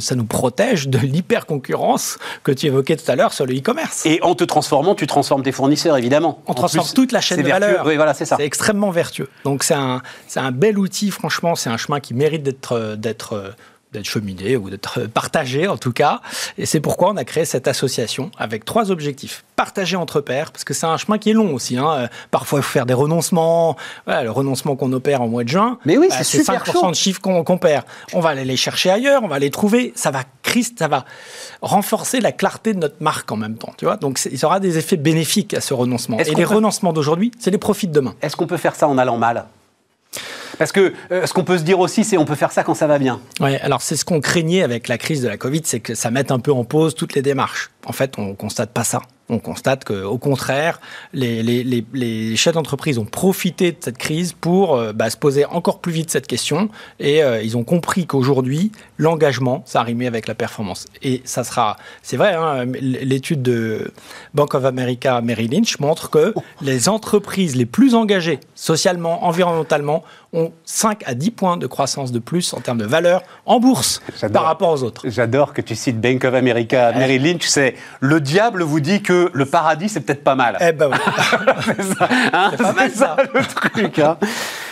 ça 0.00 0.14
nous 0.14 0.24
protège 0.26 0.88
de 0.88 0.98
l'hyper-concurrence 0.98 2.18
que 2.44 2.52
tu 2.52 2.66
évoquais 2.66 2.96
tout 2.96 3.10
à 3.10 3.16
l'heure 3.16 3.32
sur 3.32 3.46
le 3.46 3.56
e-commerce. 3.56 4.04
Et 4.04 4.20
en 4.22 4.34
te 4.34 4.44
transformant, 4.44 4.94
tu 4.94 5.06
transformes 5.06 5.42
tes 5.42 5.52
fournisseurs, 5.52 5.96
évidemment. 5.96 6.42
On 6.46 6.52
transforme 6.52 6.86
toute 6.94 7.12
la 7.12 7.22
chaîne 7.22 7.42
de 7.42 7.48
valeur. 7.48 7.86
Oui, 7.86 7.96
voilà, 7.96 8.12
c'est 8.12 8.26
ça. 8.26 8.36
C'est 8.36 8.44
extrêmement 8.44 8.90
vertueux. 8.90 9.30
Donc, 9.44 9.64
c'est 9.64 9.72
un, 9.72 10.02
un 10.36 10.52
bel 10.52 10.78
outil, 10.78 11.10
franchement. 11.10 11.54
C'est 11.54 11.70
un 11.70 11.78
chemin 11.78 12.00
qui 12.00 12.12
mérite 12.12 12.42
d'être 12.42 13.54
d'être 13.92 14.06
cheminé 14.06 14.56
ou 14.56 14.70
d'être 14.70 15.00
partagé 15.14 15.68
en 15.68 15.76
tout 15.76 15.92
cas. 15.92 16.20
Et 16.58 16.66
c'est 16.66 16.80
pourquoi 16.80 17.10
on 17.10 17.16
a 17.16 17.24
créé 17.24 17.44
cette 17.44 17.68
association 17.68 18.30
avec 18.38 18.64
trois 18.64 18.90
objectifs. 18.90 19.44
Partager 19.56 19.96
entre 19.96 20.20
pairs, 20.20 20.50
parce 20.50 20.64
que 20.64 20.74
c'est 20.74 20.86
un 20.86 20.96
chemin 20.96 21.18
qui 21.18 21.30
est 21.30 21.34
long 21.34 21.54
aussi. 21.54 21.76
Hein. 21.76 22.08
Parfois, 22.30 22.60
il 22.60 22.62
faut 22.62 22.72
faire 22.72 22.86
des 22.86 22.94
renoncements. 22.94 23.76
le 24.06 24.28
renoncement 24.28 24.76
qu'on 24.76 24.92
opère 24.92 25.22
en 25.22 25.28
mois 25.28 25.44
de 25.44 25.48
juin, 25.48 25.78
Mais 25.84 25.98
oui, 25.98 26.08
bah, 26.10 26.24
c'est 26.24 26.42
5% 26.42 26.90
de 26.90 26.94
chiffres 26.94 27.20
qu'on 27.20 27.58
perd. 27.58 27.84
On 28.12 28.20
va 28.20 28.30
aller 28.30 28.44
les 28.44 28.56
chercher 28.56 28.90
ailleurs, 28.90 29.22
on 29.22 29.28
va 29.28 29.38
les 29.38 29.50
trouver. 29.50 29.92
Ça 29.94 30.10
va, 30.10 30.24
Christ, 30.42 30.78
ça 30.78 30.88
va 30.88 31.04
renforcer 31.60 32.20
la 32.20 32.32
clarté 32.32 32.74
de 32.74 32.78
notre 32.78 32.96
marque 33.00 33.30
en 33.30 33.36
même 33.36 33.56
temps. 33.56 33.72
Tu 33.76 33.84
vois 33.84 33.96
Donc, 33.96 34.20
il 34.30 34.38
y 34.38 34.44
aura 34.44 34.60
des 34.60 34.78
effets 34.78 34.96
bénéfiques 34.96 35.54
à 35.54 35.60
ce 35.60 35.74
renoncement. 35.74 36.18
Et 36.18 36.34
les 36.34 36.44
renoncements 36.44 36.92
d'aujourd'hui, 36.92 37.30
c'est 37.38 37.50
les 37.50 37.58
profits 37.58 37.88
de 37.88 37.92
demain. 37.92 38.14
Est-ce 38.22 38.36
qu'on 38.36 38.46
peut 38.46 38.56
faire 38.56 38.74
ça 38.74 38.88
en 38.88 38.98
allant 38.98 39.18
mal? 39.18 39.46
Parce 40.58 40.72
que 40.72 40.92
euh, 41.10 41.26
ce 41.26 41.32
qu'on 41.32 41.44
peut 41.44 41.58
se 41.58 41.62
dire 41.62 41.78
aussi, 41.80 42.04
c'est 42.04 42.16
on 42.16 42.24
peut 42.24 42.34
faire 42.34 42.52
ça 42.52 42.64
quand 42.64 42.74
ça 42.74 42.86
va 42.86 42.98
bien. 42.98 43.20
Oui, 43.40 43.56
alors 43.56 43.82
c'est 43.82 43.96
ce 43.96 44.04
qu'on 44.04 44.20
craignait 44.20 44.62
avec 44.62 44.88
la 44.88 44.98
crise 44.98 45.22
de 45.22 45.28
la 45.28 45.36
Covid, 45.36 45.62
c'est 45.64 45.80
que 45.80 45.94
ça 45.94 46.10
mette 46.10 46.30
un 46.30 46.38
peu 46.38 46.52
en 46.52 46.64
pause 46.64 46.94
toutes 46.94 47.14
les 47.14 47.22
démarches. 47.22 47.70
En 47.86 47.92
fait, 47.92 48.18
on 48.18 48.34
constate 48.34 48.70
pas 48.70 48.84
ça. 48.84 49.00
On 49.28 49.38
constate 49.38 49.84
qu'au 49.84 50.18
contraire, 50.18 50.80
les, 51.14 52.36
chefs 52.36 52.54
d'entreprise 52.54 52.98
ont 52.98 53.06
profité 53.06 53.72
de 53.72 53.78
cette 53.80 53.96
crise 53.96 54.34
pour 54.34 54.76
euh, 54.76 54.92
bah, 54.92 55.08
se 55.08 55.16
poser 55.16 55.46
encore 55.46 55.80
plus 55.80 55.92
vite 55.92 56.10
cette 56.10 56.26
question 56.26 56.68
et 57.00 57.22
euh, 57.22 57.40
ils 57.42 57.56
ont 57.56 57.64
compris 57.64 58.06
qu'aujourd'hui, 58.06 58.72
l'engagement, 59.02 59.62
ça 59.66 59.82
rimé 59.82 60.06
avec 60.06 60.28
la 60.28 60.34
performance. 60.34 60.86
Et 61.02 61.22
ça 61.24 61.42
sera, 61.42 61.76
c'est 62.02 62.16
vrai, 62.16 62.34
hein, 62.34 62.64
l'étude 62.80 63.42
de 63.42 63.92
Bank 64.32 64.54
of 64.54 64.64
America 64.64 65.20
Merrill 65.20 65.50
Lynch 65.50 65.80
montre 65.80 66.08
que 66.08 66.32
les 66.60 66.88
entreprises 66.88 67.56
les 67.56 67.66
plus 67.66 67.96
engagées 67.96 68.38
socialement, 68.54 69.24
environnementalement, 69.24 70.04
ont 70.32 70.52
5 70.64 71.02
à 71.04 71.14
10 71.14 71.30
points 71.32 71.56
de 71.56 71.66
croissance 71.66 72.12
de 72.12 72.20
plus 72.20 72.54
en 72.54 72.60
termes 72.60 72.78
de 72.78 72.86
valeur 72.86 73.22
en 73.44 73.58
bourse 73.58 74.00
par 74.32 74.44
rapport 74.44 74.70
aux 74.70 74.82
autres. 74.84 75.02
J'adore 75.08 75.52
que 75.52 75.60
tu 75.60 75.74
cites 75.74 76.00
Bank 76.00 76.24
of 76.24 76.34
America. 76.34 76.92
Merrill 76.92 77.24
Lynch, 77.24 77.46
c'est 77.46 77.74
le 78.00 78.20
diable 78.20 78.62
vous 78.62 78.80
dit 78.80 79.02
que 79.02 79.30
le 79.34 79.46
paradis, 79.46 79.88
c'est 79.88 80.00
peut-être 80.00 80.24
pas 80.24 80.36
mal. 80.36 80.56
Eh 80.60 80.72
ben 80.72 80.88
oui. 80.90 80.98
Hein, 82.32 82.50
c'est 82.52 82.62
pas 82.62 82.72
mal 82.72 82.90
ça. 82.90 83.16
le 83.34 83.44
truc. 83.44 83.98
Hein. 83.98 84.16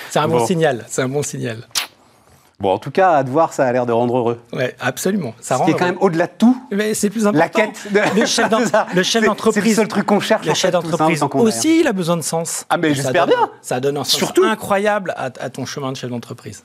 C'est 0.09 0.19
un 0.19 0.29
bon. 0.29 0.47
signal. 0.47 0.85
C'est 0.89 1.03
un 1.03 1.09
bon 1.09 1.23
signal. 1.23 1.67
Bon, 2.61 2.73
en 2.73 2.79
tout 2.79 2.91
cas, 2.91 3.13
à 3.13 3.25
te 3.25 3.31
voir, 3.31 3.55
ça 3.55 3.65
a 3.65 3.73
l'air 3.73 3.87
de 3.87 3.93
rendre 3.93 4.19
heureux. 4.19 4.39
Oui, 4.53 4.65
absolument. 4.81 5.35
Ça 5.41 5.57
rend. 5.57 5.67
quand 5.67 5.87
même 5.87 5.97
au-delà 6.01 6.27
de 6.27 6.33
tout. 6.37 6.63
Mais 6.71 6.93
c'est 6.93 7.09
plus 7.09 7.27
important. 7.27 7.39
La 7.39 7.49
quête. 7.49 7.89
De... 7.91 8.21
Le 8.21 8.27
chef 9.03 9.25
d'entreprise. 9.25 9.63
C'est 9.63 9.69
le 9.71 9.75
seul 9.75 9.89
truc 9.89 10.05
qu'on 10.05 10.21
cherche. 10.21 10.47
Le 10.47 10.53
chef 10.55 10.71
d'entreprise 10.71 11.23
aussi, 11.35 11.81
il 11.81 11.87
a 11.87 11.93
besoin 11.93 12.19
de 12.19 12.23
sens. 12.23 12.67
Ah, 12.69 12.77
mais 12.77 12.95
j'espère 12.95 13.27
bien. 13.27 13.51
Ça 13.63 13.81
donne 13.81 13.97
un 13.97 14.05
sens 14.05 14.15
Surtout. 14.15 14.45
incroyable 14.45 15.15
à, 15.17 15.25
à 15.25 15.51
ton 15.51 15.65
chemin 15.65 15.91
de 15.93 15.97
chef 15.97 16.11
d'entreprise. 16.11 16.65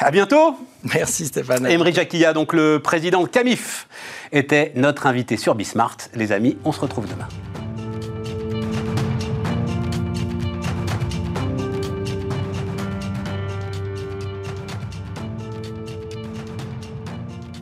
À 0.00 0.10
bientôt. 0.10 0.56
Merci 0.94 1.26
Stéphane. 1.26 1.66
Emery 1.66 1.92
Jacquilla, 1.92 2.32
donc 2.32 2.52
le 2.52 2.80
président 2.80 3.24
Camif, 3.24 3.86
était 4.32 4.72
notre 4.74 5.06
invité 5.06 5.36
sur 5.36 5.54
Bismart. 5.54 5.96
Les 6.14 6.32
amis, 6.32 6.56
on 6.64 6.72
se 6.72 6.80
retrouve 6.80 7.06
demain. 7.06 7.28